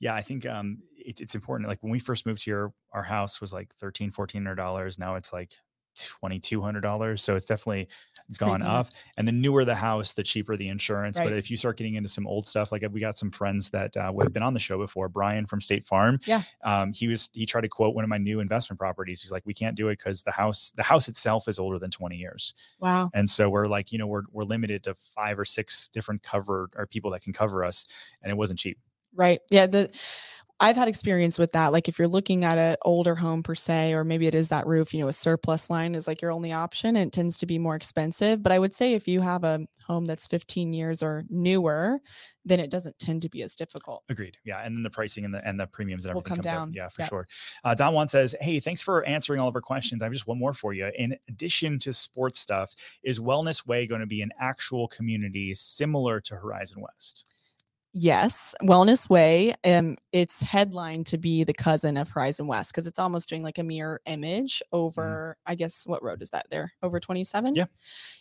Yeah, 0.00 0.14
I 0.14 0.22
think 0.22 0.46
um, 0.46 0.82
it's 1.04 1.20
it's 1.20 1.34
important. 1.34 1.68
Like 1.68 1.82
when 1.82 1.92
we 1.92 1.98
first 1.98 2.26
moved 2.26 2.42
here, 2.44 2.72
our 2.92 3.02
house 3.02 3.40
was 3.40 3.52
like 3.52 3.74
thirteen, 3.76 4.10
fourteen 4.10 4.42
hundred 4.42 4.56
dollars. 4.56 4.98
Now 4.98 5.16
it's 5.16 5.32
like 5.32 5.52
twenty 5.98 6.38
two 6.38 6.62
hundred 6.62 6.82
dollars. 6.82 7.22
So 7.22 7.34
it's 7.34 7.46
definitely 7.46 7.88
It's 8.28 8.36
gone 8.38 8.62
up. 8.62 8.88
And 9.16 9.26
the 9.26 9.32
newer 9.32 9.64
the 9.64 9.74
house, 9.74 10.12
the 10.12 10.22
cheaper 10.22 10.56
the 10.56 10.68
insurance. 10.68 11.18
But 11.18 11.32
if 11.32 11.50
you 11.50 11.56
start 11.56 11.76
getting 11.76 11.94
into 11.94 12.08
some 12.08 12.28
old 12.28 12.46
stuff, 12.46 12.70
like 12.70 12.84
we 12.92 13.00
got 13.00 13.18
some 13.18 13.32
friends 13.32 13.70
that 13.70 13.96
uh, 13.96 14.12
have 14.20 14.32
been 14.32 14.44
on 14.44 14.54
the 14.54 14.60
show 14.60 14.78
before, 14.78 15.08
Brian 15.08 15.46
from 15.46 15.60
State 15.60 15.84
Farm. 15.84 16.18
Yeah. 16.24 16.42
Um, 16.62 16.92
he 16.92 17.08
was 17.08 17.28
he 17.32 17.44
tried 17.44 17.62
to 17.62 17.68
quote 17.68 17.96
one 17.96 18.04
of 18.04 18.08
my 18.08 18.18
new 18.18 18.38
investment 18.38 18.78
properties. 18.78 19.20
He's 19.20 19.32
like, 19.32 19.44
we 19.44 19.52
can't 19.52 19.76
do 19.76 19.88
it 19.88 19.98
because 19.98 20.22
the 20.22 20.30
house 20.30 20.72
the 20.76 20.84
house 20.84 21.08
itself 21.08 21.48
is 21.48 21.58
older 21.58 21.80
than 21.80 21.90
twenty 21.90 22.16
years. 22.16 22.54
wow 22.78 23.10
And 23.12 23.28
so 23.28 23.50
we're 23.50 23.66
like, 23.66 23.90
you 23.90 23.98
know, 23.98 24.06
we're 24.06 24.22
we're 24.30 24.44
limited 24.44 24.84
to 24.84 24.94
five 24.94 25.40
or 25.40 25.44
six 25.44 25.88
different 25.88 26.22
cover 26.22 26.70
or 26.76 26.86
people 26.86 27.10
that 27.10 27.22
can 27.22 27.32
cover 27.32 27.64
us, 27.64 27.88
and 28.22 28.30
it 28.30 28.36
wasn't 28.36 28.60
cheap. 28.60 28.78
Right. 29.12 29.40
Yeah. 29.50 29.66
The 29.66 29.90
I've 30.62 30.76
had 30.76 30.88
experience 30.88 31.38
with 31.38 31.52
that. 31.52 31.72
Like 31.72 31.88
if 31.88 31.98
you're 31.98 32.06
looking 32.06 32.44
at 32.44 32.58
an 32.58 32.76
older 32.82 33.14
home 33.14 33.42
per 33.42 33.54
se, 33.54 33.94
or 33.94 34.04
maybe 34.04 34.26
it 34.26 34.34
is 34.34 34.50
that 34.50 34.66
roof, 34.66 34.92
you 34.92 35.00
know, 35.00 35.08
a 35.08 35.12
surplus 35.12 35.70
line 35.70 35.94
is 35.94 36.06
like 36.06 36.20
your 36.20 36.30
only 36.30 36.52
option 36.52 36.96
and 36.96 37.06
it 37.06 37.12
tends 37.12 37.38
to 37.38 37.46
be 37.46 37.58
more 37.58 37.74
expensive. 37.76 38.42
But 38.42 38.52
I 38.52 38.58
would 38.58 38.74
say 38.74 38.92
if 38.92 39.08
you 39.08 39.22
have 39.22 39.42
a 39.42 39.60
home 39.86 40.04
that's 40.04 40.26
15 40.26 40.74
years 40.74 41.02
or 41.02 41.24
newer, 41.30 42.00
then 42.44 42.60
it 42.60 42.70
doesn't 42.70 42.98
tend 42.98 43.22
to 43.22 43.30
be 43.30 43.42
as 43.42 43.54
difficult. 43.54 44.04
Agreed. 44.10 44.36
Yeah, 44.44 44.60
and 44.62 44.76
then 44.76 44.82
the 44.82 44.90
pricing 44.90 45.24
and 45.24 45.32
the 45.32 45.46
and 45.48 45.58
the 45.58 45.66
premiums 45.66 46.04
and 46.04 46.14
Will 46.14 46.20
everything 46.20 46.42
come 46.42 46.44
comes 46.44 46.46
up. 46.58 46.66
down. 46.66 46.72
Yeah, 46.74 46.88
for 46.88 47.02
Yep. 47.02 47.08
sure. 47.08 47.28
Uh, 47.64 47.74
Don 47.74 47.94
Juan 47.94 48.08
says, 48.08 48.34
"Hey, 48.42 48.60
thanks 48.60 48.82
for 48.82 49.02
answering 49.06 49.40
all 49.40 49.48
of 49.48 49.54
our 49.54 49.62
questions. 49.62 50.02
I 50.02 50.06
have 50.06 50.12
just 50.12 50.26
one 50.26 50.38
more 50.38 50.52
for 50.52 50.74
you. 50.74 50.90
In 50.94 51.16
addition 51.28 51.78
to 51.80 51.92
sports 51.94 52.38
stuff, 52.38 52.74
is 53.02 53.18
Wellness 53.18 53.66
Way 53.66 53.86
going 53.86 54.00
to 54.02 54.06
be 54.06 54.20
an 54.20 54.30
actual 54.38 54.88
community 54.88 55.54
similar 55.54 56.20
to 56.20 56.36
Horizon 56.36 56.82
West? 56.82 57.32
Yes, 57.92 58.54
Wellness 58.62 59.10
Way. 59.10 59.52
Um, 59.64 59.96
it's 60.12 60.40
headlined 60.40 61.06
to 61.06 61.18
be 61.18 61.42
the 61.42 61.52
cousin 61.52 61.96
of 61.96 62.08
Horizon 62.08 62.46
West 62.46 62.72
because 62.72 62.86
it's 62.86 63.00
almost 63.00 63.28
doing 63.28 63.42
like 63.42 63.58
a 63.58 63.64
mirror 63.64 64.00
image 64.06 64.62
over. 64.70 65.36
I 65.44 65.56
guess 65.56 65.88
what 65.88 66.00
road 66.00 66.22
is 66.22 66.30
that 66.30 66.46
there? 66.50 66.72
Over 66.84 67.00
twenty 67.00 67.24
seven. 67.24 67.50
Mm-hmm. 67.52 67.58
Yeah. 67.58 67.66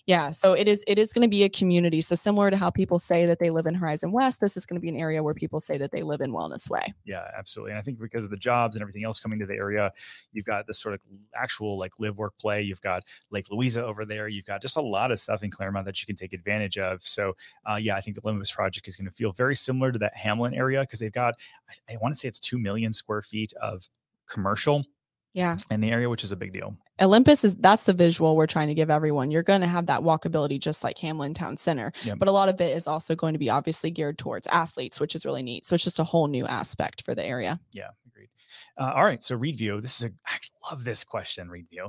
yeah. 0.08 0.32
So 0.32 0.54
it 0.54 0.68
is. 0.68 0.84
It 0.88 0.98
is 0.98 1.14
going 1.14 1.22
to 1.22 1.30
be 1.30 1.44
a 1.44 1.50
community. 1.50 2.02
So 2.02 2.16
similar 2.16 2.50
to 2.50 2.58
how 2.58 2.72
people 2.72 2.98
say 2.98 3.28
that 3.28 3.38
they 3.38 3.52
live 3.52 3.68
in 3.68 3.76
Horizon 3.76 4.12
West, 4.12 4.40
this 4.40 4.58
is 4.58 4.66
going 4.66 4.76
to 4.76 4.82
be 4.82 4.90
an 4.90 5.00
area 5.00 5.22
where 5.22 5.36
people 5.36 5.60
say 5.60 5.78
that 5.78 5.92
they 5.92 6.02
live 6.02 6.22
in 6.22 6.32
Wellness 6.32 6.68
Way. 6.68 6.92
Yeah, 7.06 7.26
absolutely. 7.38 7.74
And 7.74 7.80
I 7.80 7.84
think 7.84 8.00
because 8.00 8.24
of 8.24 8.32
the 8.32 8.38
jobs 8.38 8.76
and 8.76 8.82
everything 8.82 9.04
else 9.04 9.20
coming 9.20 9.38
to 9.38 9.46
the 9.46 9.56
area, 9.56 9.92
you've 10.32 10.46
got 10.46 10.66
this 10.66 10.80
sort 10.80 10.96
of 10.96 11.02
actual 11.36 11.78
like 11.78 11.94
live 12.00 12.18
work 12.18 12.34
play. 12.40 12.64
You've 12.64 12.82
got 12.82 13.04
Lake 13.30 13.52
Louisa 13.52 13.86
over 13.86 14.04
there. 14.04 14.28
You've 14.28 14.46
got 14.46 14.64
just 14.64 14.78
a 14.78 14.82
lot 14.82 15.12
of 15.12 15.20
stuff 15.20 15.44
in 15.44 15.52
Clermont 15.52 15.86
that 15.86 16.02
you 16.02 16.08
can 16.08 16.16
take 16.16 16.34
advantage 16.34 16.80
of. 16.80 17.04
So 17.04 17.36
uh, 17.70 17.78
yeah, 17.80 17.96
I 17.96 18.02
think 18.02 18.16
the 18.16 18.22
Olympus 18.26 18.52
project 18.52 18.88
is 18.88 18.98
going 18.98 19.08
to 19.08 19.14
feel 19.14 19.32
very 19.32 19.59
similar 19.60 19.92
to 19.92 20.00
that 20.00 20.16
Hamlin 20.16 20.54
area 20.54 20.82
because 20.82 21.00
they've 21.00 21.12
got 21.12 21.36
I, 21.70 21.94
I 21.94 21.98
want 21.98 22.14
to 22.14 22.20
say 22.20 22.28
it's 22.28 22.40
two 22.40 22.58
million 22.58 22.94
square 22.94 23.22
feet 23.22 23.54
of 23.62 23.88
commercial 24.28 24.86
Yeah. 25.34 25.58
in 25.72 25.82
the 25.82 25.92
area, 25.92 26.10
which 26.10 26.24
is 26.24 26.32
a 26.32 26.36
big 26.36 26.54
deal. 26.54 26.76
Olympus 27.02 27.44
is 27.44 27.56
that's 27.56 27.86
the 27.86 27.94
visual 27.94 28.36
we're 28.36 28.46
trying 28.48 28.68
to 28.68 28.74
give 28.74 28.90
everyone. 28.90 29.32
You're 29.32 29.44
going 29.44 29.62
to 29.62 29.68
have 29.68 29.86
that 29.86 30.02
walkability 30.02 30.60
just 30.60 30.84
like 30.84 30.98
Hamlin 30.98 31.34
Town 31.34 31.56
Center, 31.58 31.94
Yep. 32.04 32.20
but 32.20 32.28
a 32.28 32.32
lot 32.32 32.50
of 32.50 32.60
it 32.60 32.76
is 32.76 32.88
also 32.88 33.16
going 33.16 33.34
to 33.34 33.40
be 33.40 33.50
obviously 33.50 33.90
geared 33.90 34.18
towards 34.18 34.48
athletes, 34.48 35.00
which 35.00 35.16
is 35.16 35.26
really 35.26 35.42
neat. 35.44 35.66
So 35.66 35.76
it's 35.76 35.84
just 35.84 36.00
a 36.00 36.04
whole 36.04 36.28
new 36.28 36.46
aspect 36.46 37.04
for 37.04 37.16
the 37.16 37.26
area. 37.26 37.60
Yeah, 37.72 37.90
agreed. 38.08 38.30
Uh, 38.78 38.92
all 38.96 39.06
right, 39.06 39.24
so 39.24 39.36
Reed 39.36 39.56
View. 39.56 39.80
This 39.82 40.02
is 40.02 40.08
a 40.10 40.12
I 40.28 40.38
love 40.70 40.84
this 40.84 41.04
question, 41.06 41.50
Reed 41.50 41.68
View. 41.70 41.88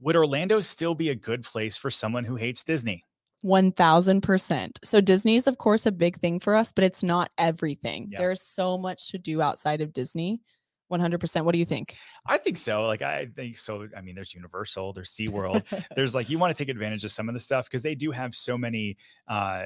Would 0.00 0.16
Orlando 0.16 0.60
still 0.60 0.94
be 0.94 1.10
a 1.10 1.14
good 1.14 1.42
place 1.42 1.76
for 1.76 1.90
someone 1.90 2.24
who 2.24 2.36
hates 2.36 2.64
Disney? 2.64 3.04
1000%. 3.44 4.70
So 4.84 5.00
Disney 5.00 5.36
is 5.36 5.46
of 5.46 5.58
course 5.58 5.86
a 5.86 5.92
big 5.92 6.18
thing 6.18 6.40
for 6.40 6.54
us, 6.54 6.72
but 6.72 6.84
it's 6.84 7.02
not 7.02 7.30
everything. 7.38 8.08
Yeah. 8.10 8.18
There's 8.18 8.42
so 8.42 8.78
much 8.78 9.10
to 9.10 9.18
do 9.18 9.42
outside 9.42 9.80
of 9.80 9.92
Disney. 9.92 10.40
100%. 10.90 11.44
What 11.44 11.52
do 11.52 11.58
you 11.58 11.64
think? 11.64 11.96
I 12.26 12.38
think 12.38 12.56
so. 12.56 12.86
Like 12.86 13.02
I 13.02 13.26
think 13.34 13.58
so. 13.58 13.88
I 13.96 14.00
mean, 14.00 14.14
there's 14.14 14.34
Universal, 14.34 14.92
there's 14.92 15.10
SeaWorld. 15.10 15.86
there's 15.96 16.14
like 16.14 16.30
you 16.30 16.38
want 16.38 16.56
to 16.56 16.64
take 16.64 16.70
advantage 16.70 17.04
of 17.04 17.10
some 17.10 17.28
of 17.28 17.34
the 17.34 17.40
stuff 17.40 17.66
because 17.66 17.82
they 17.82 17.94
do 17.94 18.12
have 18.12 18.34
so 18.34 18.56
many 18.56 18.96
uh 19.28 19.64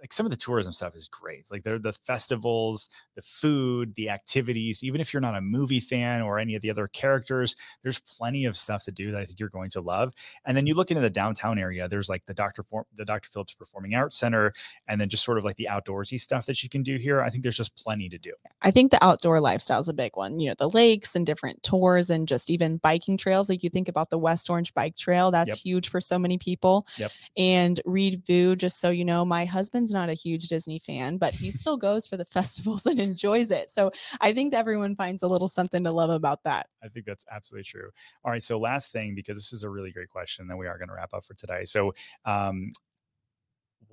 like 0.00 0.12
some 0.12 0.26
of 0.26 0.30
the 0.30 0.36
tourism 0.36 0.72
stuff 0.72 0.96
is 0.96 1.08
great. 1.08 1.50
Like 1.50 1.62
they're 1.62 1.78
the 1.78 1.92
festivals, 1.92 2.88
the 3.16 3.22
food, 3.22 3.94
the 3.94 4.08
activities. 4.10 4.82
Even 4.82 5.00
if 5.00 5.12
you're 5.12 5.20
not 5.20 5.36
a 5.36 5.40
movie 5.40 5.80
fan 5.80 6.22
or 6.22 6.38
any 6.38 6.54
of 6.54 6.62
the 6.62 6.70
other 6.70 6.86
characters, 6.86 7.56
there's 7.82 8.00
plenty 8.00 8.44
of 8.44 8.56
stuff 8.56 8.84
to 8.84 8.92
do 8.92 9.10
that 9.12 9.20
I 9.20 9.24
think 9.26 9.38
you're 9.38 9.48
going 9.48 9.70
to 9.70 9.80
love. 9.80 10.12
And 10.44 10.56
then 10.56 10.66
you 10.66 10.74
look 10.74 10.90
into 10.90 11.02
the 11.02 11.10
downtown 11.10 11.58
area. 11.58 11.88
There's 11.88 12.08
like 12.08 12.24
the 12.26 12.34
Dr. 12.34 12.62
For- 12.62 12.86
the 12.96 13.04
Dr. 13.04 13.28
Phillips 13.30 13.54
Performing 13.54 13.94
Arts 13.94 14.16
Center, 14.16 14.52
and 14.88 15.00
then 15.00 15.08
just 15.08 15.24
sort 15.24 15.38
of 15.38 15.44
like 15.44 15.56
the 15.56 15.68
outdoorsy 15.70 16.18
stuff 16.18 16.46
that 16.46 16.62
you 16.62 16.68
can 16.68 16.82
do 16.82 16.96
here. 16.96 17.20
I 17.20 17.28
think 17.30 17.42
there's 17.42 17.56
just 17.56 17.76
plenty 17.76 18.08
to 18.08 18.18
do. 18.18 18.32
I 18.62 18.70
think 18.70 18.90
the 18.90 19.04
outdoor 19.04 19.40
lifestyle 19.40 19.80
is 19.80 19.88
a 19.88 19.92
big 19.94 20.16
one. 20.16 20.40
You 20.40 20.48
know, 20.50 20.54
the 20.58 20.70
lakes 20.70 21.14
and 21.14 21.26
different 21.26 21.62
tours 21.62 22.10
and 22.10 22.26
just 22.26 22.50
even 22.50 22.78
biking 22.78 23.16
trails. 23.16 23.48
Like 23.48 23.62
you 23.62 23.70
think 23.70 23.88
about 23.88 24.10
the 24.10 24.18
West 24.18 24.48
Orange 24.50 24.72
Bike 24.74 24.96
Trail, 24.96 25.30
that's 25.30 25.48
Yep. 25.48 25.58
huge 25.58 25.88
for 25.88 26.00
so 26.00 26.18
many 26.18 26.38
people. 26.38 26.86
Yep. 26.96 27.12
And 27.36 27.80
Reed 27.84 28.22
Vu, 28.26 28.56
just 28.56 28.80
so 28.80 28.90
you 28.90 29.04
know, 29.04 29.24
my 29.24 29.44
husband's 29.44 29.89
not 29.92 30.08
a 30.08 30.14
huge 30.14 30.48
Disney 30.48 30.78
fan, 30.78 31.16
but 31.16 31.34
he 31.34 31.50
still 31.50 31.76
goes 31.76 32.06
for 32.06 32.16
the 32.16 32.24
festivals 32.30 32.86
and 32.86 32.98
enjoys 32.98 33.50
it. 33.50 33.70
So 33.70 33.90
I 34.20 34.32
think 34.32 34.54
everyone 34.54 34.96
finds 34.96 35.22
a 35.22 35.28
little 35.28 35.48
something 35.48 35.84
to 35.84 35.92
love 35.92 36.10
about 36.10 36.42
that. 36.44 36.66
I 36.82 36.88
think 36.88 37.06
that's 37.06 37.24
absolutely 37.30 37.64
true. 37.64 37.90
All 38.24 38.30
right. 38.30 38.42
So 38.42 38.58
last 38.58 38.92
thing, 38.92 39.14
because 39.14 39.36
this 39.36 39.52
is 39.52 39.64
a 39.64 39.68
really 39.68 39.92
great 39.92 40.08
question, 40.08 40.46
then 40.46 40.58
we 40.58 40.66
are 40.66 40.78
going 40.78 40.88
to 40.88 40.94
wrap 40.94 41.14
up 41.14 41.24
for 41.24 41.34
today. 41.34 41.64
So, 41.64 41.92
um, 42.24 42.72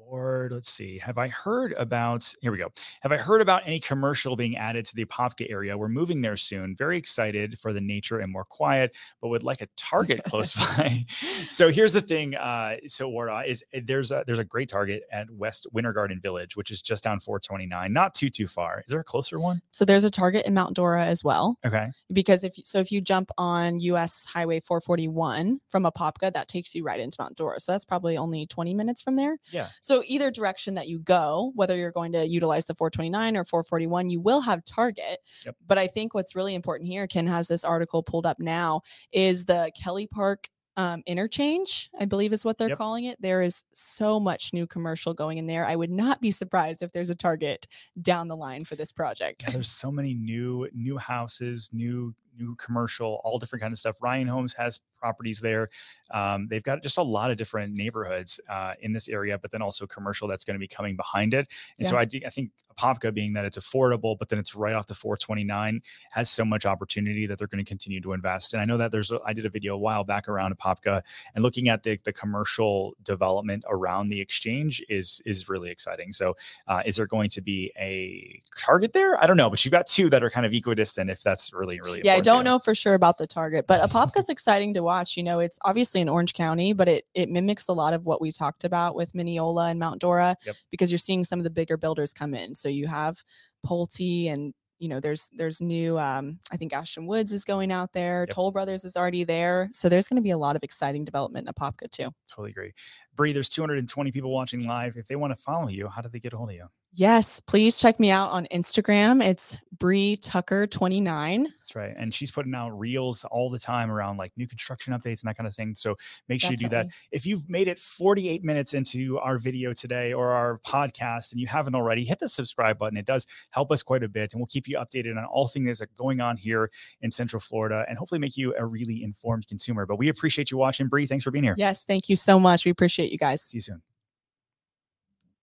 Ward, 0.09 0.51
let's 0.51 0.71
see. 0.71 0.99
Have 0.99 1.17
I 1.17 1.27
heard 1.27 1.73
about? 1.73 2.33
Here 2.41 2.51
we 2.51 2.57
go. 2.57 2.69
Have 3.01 3.11
I 3.11 3.17
heard 3.17 3.41
about 3.41 3.63
any 3.65 3.79
commercial 3.79 4.35
being 4.35 4.55
added 4.55 4.85
to 4.85 4.95
the 4.95 5.05
Apopka 5.05 5.49
area? 5.51 5.77
We're 5.77 5.89
moving 5.89 6.21
there 6.21 6.37
soon. 6.37 6.75
Very 6.75 6.97
excited 6.97 7.59
for 7.59 7.73
the 7.73 7.81
nature 7.81 8.19
and 8.19 8.31
more 8.31 8.45
quiet, 8.45 8.95
but 9.21 9.27
would 9.29 9.43
like 9.43 9.61
a 9.61 9.67
Target 9.75 10.23
close 10.23 10.53
by. 10.77 11.05
So 11.49 11.71
here's 11.71 11.93
the 11.93 12.01
thing. 12.01 12.35
Uh, 12.35 12.75
so 12.87 13.07
Ward 13.07 13.29
uh, 13.29 13.43
is 13.45 13.63
uh, 13.73 13.79
there's 13.83 14.11
a 14.11 14.23
there's 14.27 14.39
a 14.39 14.43
great 14.43 14.69
Target 14.69 15.03
at 15.11 15.29
West 15.31 15.65
Winter 15.71 15.93
Garden 15.93 16.19
Village, 16.19 16.55
which 16.57 16.71
is 16.71 16.81
just 16.81 17.03
down 17.03 17.19
429, 17.19 17.91
not 17.93 18.13
too 18.13 18.29
too 18.29 18.47
far. 18.47 18.79
Is 18.79 18.85
there 18.89 18.99
a 18.99 19.03
closer 19.03 19.39
one? 19.39 19.61
So 19.71 19.85
there's 19.85 20.03
a 20.03 20.09
Target 20.09 20.45
in 20.45 20.53
Mount 20.53 20.75
Dora 20.75 21.05
as 21.05 21.23
well. 21.23 21.57
Okay. 21.65 21.87
because 22.11 22.43
if 22.43 22.55
so 22.63 22.79
if 22.79 22.91
you 22.91 23.01
jump 23.01 23.29
on 23.37 23.79
US 23.79 24.25
Highway 24.25 24.59
441 24.59 25.59
from 25.69 25.83
Apopka, 25.83 26.33
that 26.33 26.47
takes 26.47 26.75
you 26.75 26.83
right 26.83 26.99
into 26.99 27.17
Mount 27.19 27.35
Dora. 27.35 27.59
So 27.59 27.71
that's 27.71 27.85
probably 27.85 28.17
only 28.17 28.45
20 28.45 28.73
minutes 28.73 29.01
from 29.01 29.15
there. 29.15 29.37
Yeah. 29.51 29.67
So 29.81 29.96
either 30.05 30.29
direction 30.31 30.75
that 30.75 30.87
you 30.87 30.99
go, 30.99 31.51
whether 31.55 31.75
you're 31.75 31.91
going 31.91 32.11
to 32.13 32.27
utilize 32.27 32.65
the 32.65 32.75
429 32.75 33.37
or 33.37 33.45
441, 33.45 34.09
you 34.09 34.19
will 34.19 34.41
have 34.41 34.63
Target. 34.65 35.19
Yep. 35.45 35.55
But 35.65 35.77
I 35.77 35.87
think 35.87 36.13
what's 36.13 36.35
really 36.35 36.53
important 36.55 36.87
here, 36.87 37.07
Ken 37.07 37.27
has 37.27 37.47
this 37.47 37.63
article 37.63 38.03
pulled 38.03 38.25
up 38.25 38.39
now, 38.39 38.81
is 39.11 39.45
the 39.45 39.71
Kelly 39.81 40.07
Park 40.07 40.47
um, 40.77 41.01
interchange, 41.07 41.89
I 41.99 42.05
believe 42.05 42.31
is 42.31 42.45
what 42.45 42.59
they're 42.59 42.69
Yep. 42.69 42.77
calling 42.77 43.05
it. 43.05 43.19
There 43.19 43.41
is 43.41 43.63
so 43.73 44.19
much 44.19 44.53
new 44.53 44.67
commercial 44.67 45.11
going 45.13 45.39
in 45.39 45.47
there. 45.47 45.65
I 45.65 45.75
would 45.75 45.89
not 45.89 46.21
be 46.21 46.29
surprised 46.29 46.83
if 46.83 46.91
there's 46.91 47.09
a 47.09 47.15
Target 47.15 47.65
down 47.99 48.27
the 48.27 48.35
line 48.35 48.63
for 48.63 48.75
this 48.75 48.91
project. 48.91 49.43
yeah, 49.43 49.53
there's 49.53 49.71
so 49.71 49.91
many 49.91 50.13
new 50.13 50.67
new 50.73 50.97
houses, 50.97 51.71
new 51.73 52.13
new 52.37 52.55
commercial, 52.57 53.19
all 53.23 53.39
different 53.39 53.61
kind 53.63 53.73
of 53.73 53.79
stuff. 53.79 53.95
Ryan 54.03 54.27
Homes 54.27 54.53
has 54.53 54.79
properties 54.97 55.39
there. 55.39 55.69
Um, 56.11 56.47
they've 56.49 56.63
got 56.63 56.81
just 56.83 56.97
a 56.97 57.03
lot 57.03 57.31
of 57.31 57.37
different 57.37 57.73
neighborhoods 57.73 58.39
uh, 58.49 58.73
in 58.81 58.93
this 58.93 59.07
area, 59.09 59.37
but 59.37 59.51
then 59.51 59.61
also 59.61 59.85
commercial 59.87 60.27
that's 60.27 60.43
going 60.43 60.55
to 60.55 60.59
be 60.59 60.67
coming 60.67 60.95
behind 60.95 61.33
it. 61.33 61.47
And 61.77 61.87
so 61.87 61.95
Yeah. 61.95 62.01
I, 62.01 62.05
do- 62.05 62.21
I 62.25 62.29
think 62.29 62.51
Apopka 62.77 63.13
being 63.13 63.33
that 63.33 63.43
it's 63.43 63.57
affordable, 63.57 64.17
but 64.17 64.29
then 64.29 64.37
it's 64.37 64.55
right 64.55 64.75
off 64.75 64.85
the 64.87 64.93
429 64.93 65.81
has 66.11 66.29
so 66.29 66.45
much 66.45 66.65
opportunity 66.65 67.25
that 67.25 67.37
they're 67.39 67.47
going 67.47 67.63
to 67.63 67.67
continue 67.67 67.99
to 68.01 68.13
invest. 68.13 68.53
And 68.53 68.61
I 68.61 68.65
know 68.65 68.77
that 68.77 68.91
there's, 68.91 69.11
a, 69.11 69.19
I 69.25 69.33
did 69.33 69.45
a 69.45 69.49
video 69.49 69.73
a 69.73 69.77
while 69.77 70.03
back 70.03 70.27
around 70.29 70.55
Apopka 70.55 71.01
and 71.33 71.43
looking 71.43 71.69
at 71.69 71.81
the, 71.83 71.99
the 72.03 72.13
commercial 72.13 72.95
development 73.03 73.63
around 73.67 74.09
the 74.09 74.21
exchange 74.21 74.83
is, 74.89 75.21
is 75.25 75.49
really 75.49 75.71
exciting. 75.71 76.13
So 76.13 76.35
uh, 76.67 76.83
is 76.85 76.95
there 76.97 77.07
going 77.07 77.29
to 77.29 77.41
be 77.41 77.71
a 77.79 78.41
target 78.55 78.93
there? 78.93 79.21
I 79.21 79.25
don't 79.25 79.37
know, 79.37 79.49
but 79.49 79.63
you've 79.65 79.71
got 79.71 79.87
two 79.87 80.09
that 80.11 80.23
are 80.23 80.29
kind 80.29 80.45
of 80.45 80.53
equidistant 80.53 81.09
if 81.09 81.21
that's 81.21 81.51
really, 81.53 81.79
really 81.81 82.01
yeah, 82.03 82.13
I 82.13 82.21
don't 82.21 82.43
know 82.43 82.59
for 82.59 82.75
sure 82.75 82.93
about 82.93 83.17
the 83.17 83.25
target, 83.27 83.65
but 83.65 83.81
Apopka's 83.89 84.29
exciting 84.29 84.73
to 84.75 84.81
watch. 84.87 85.15
You 85.17 85.23
know, 85.23 85.39
it's 85.39 85.59
obviously 85.63 86.01
in 86.01 86.09
Orange 86.09 86.33
County, 86.33 86.73
but 86.73 86.87
it 86.87 87.05
it 87.13 87.29
mimics 87.29 87.67
a 87.67 87.73
lot 87.73 87.93
of 87.93 88.05
what 88.05 88.19
we 88.21 88.31
talked 88.31 88.63
about 88.63 88.95
with 88.95 89.13
Minneola 89.13 89.69
and 89.69 89.79
Mount 89.79 90.01
Dora 90.01 90.35
Yep. 90.45 90.55
because 90.71 90.91
you're 90.91 90.97
seeing 90.97 91.23
some 91.23 91.39
of 91.39 91.43
the 91.43 91.49
bigger 91.51 91.77
builders 91.77 92.13
come 92.13 92.33
in. 92.33 92.55
So 92.55 92.69
you 92.69 92.87
have 92.87 93.23
Pulte 93.65 94.31
and 94.31 94.53
you 94.79 94.87
know 94.87 94.99
there's 94.99 95.29
there's 95.33 95.59
new 95.59 95.97
um 95.97 96.39
I 96.51 96.57
think 96.57 96.71
Ashton 96.73 97.07
Woods 97.07 97.31
is 97.33 97.43
going 97.43 97.71
out 97.71 97.93
there, 97.93 98.25
Yep. 98.27 98.35
Toll 98.35 98.51
Brothers 98.51 98.85
is 98.85 98.95
already 98.95 99.23
there. 99.23 99.69
So 99.73 99.89
there's 99.89 100.07
going 100.07 100.17
to 100.17 100.23
be 100.23 100.31
a 100.31 100.37
lot 100.37 100.55
of 100.55 100.63
exciting 100.63 101.03
development 101.03 101.47
in 101.47 101.53
Apopka 101.53 101.89
too. 101.91 102.09
Totally 102.29 102.51
agree. 102.51 102.73
Bree, 103.15 103.33
there's 103.33 103.49
220 103.49 104.11
people 104.11 104.31
watching 104.31 104.65
live. 104.67 104.95
If 104.95 105.07
they 105.07 105.15
want 105.15 105.35
to 105.35 105.41
follow 105.41 105.69
you, 105.69 105.87
how 105.87 106.01
do 106.01 106.09
they 106.09 106.19
get 106.19 106.33
a 106.33 106.37
hold 106.37 106.49
of 106.49 106.55
you? 106.55 106.67
Yes, 106.93 107.39
please 107.39 107.77
check 107.77 107.99
me 107.99 108.09
out 108.09 108.31
on 108.31 108.47
Instagram. 108.51 109.23
It's 109.23 109.55
Bree 109.77 110.15
Tucker 110.15 110.65
29. 110.65 111.43
That's 111.43 111.75
right. 111.75 111.93
And 111.95 112.11
she's 112.13 112.31
putting 112.31 112.55
out 112.55 112.69
reels 112.71 113.23
all 113.25 113.51
the 113.51 113.59
time 113.59 113.91
around 113.91 114.17
like 114.17 114.31
new 114.35 114.47
construction 114.47 114.93
updates 114.93 115.21
and 115.21 115.29
that 115.29 115.37
kind 115.37 115.47
of 115.47 115.53
thing. 115.53 115.75
So 115.75 115.95
make 116.27 116.41
sure 116.41 116.51
you 116.51 116.57
do 116.57 116.69
that. 116.69 116.87
If 117.11 117.25
you've 117.25 117.47
made 117.49 117.67
it 117.67 117.77
48 117.77 118.43
minutes 118.43 118.73
into 118.73 119.19
our 119.19 119.37
video 119.37 119.73
today 119.73 120.13
or 120.13 120.29
our 120.31 120.59
podcast 120.65 121.31
and 121.31 121.39
you 121.39 121.45
haven't 121.45 121.75
already, 121.75 122.03
hit 122.03 122.19
the 122.19 122.29
subscribe 122.29 122.79
button. 122.79 122.97
It 122.97 123.05
does 123.05 123.27
help 123.51 123.71
us 123.71 123.83
quite 123.83 124.03
a 124.03 124.09
bit. 124.09 124.33
And 124.33 124.39
we'll 124.39 124.47
keep 124.47 124.67
you 124.67 124.77
updated 124.77 125.17
on 125.17 125.25
all 125.25 125.47
things 125.47 125.67
that 125.67 125.81
are 125.81 125.91
going 125.97 126.19
on 126.19 126.37
here 126.37 126.69
in 127.01 127.11
Central 127.11 127.39
Florida 127.39 127.85
and 127.87 127.97
hopefully 127.97 128.19
make 128.19 128.37
you 128.37 128.55
a 128.57 128.65
really 128.65 129.03
informed 129.03 129.47
consumer. 129.47 129.85
But 129.85 129.97
we 129.97 130.09
appreciate 130.09 130.49
you 130.49 130.57
watching. 130.57 130.87
Bree, 130.87 131.05
thanks 131.05 131.23
for 131.23 131.31
being 131.31 131.43
here. 131.43 131.55
Yes, 131.57 131.83
thank 131.83 132.09
you 132.09 132.15
so 132.15 132.39
much. 132.39 132.65
We 132.65 132.71
appreciate 132.71 133.11
you 133.11 133.17
guys. 133.17 133.43
See 133.43 133.57
you 133.57 133.61
soon. 133.61 133.81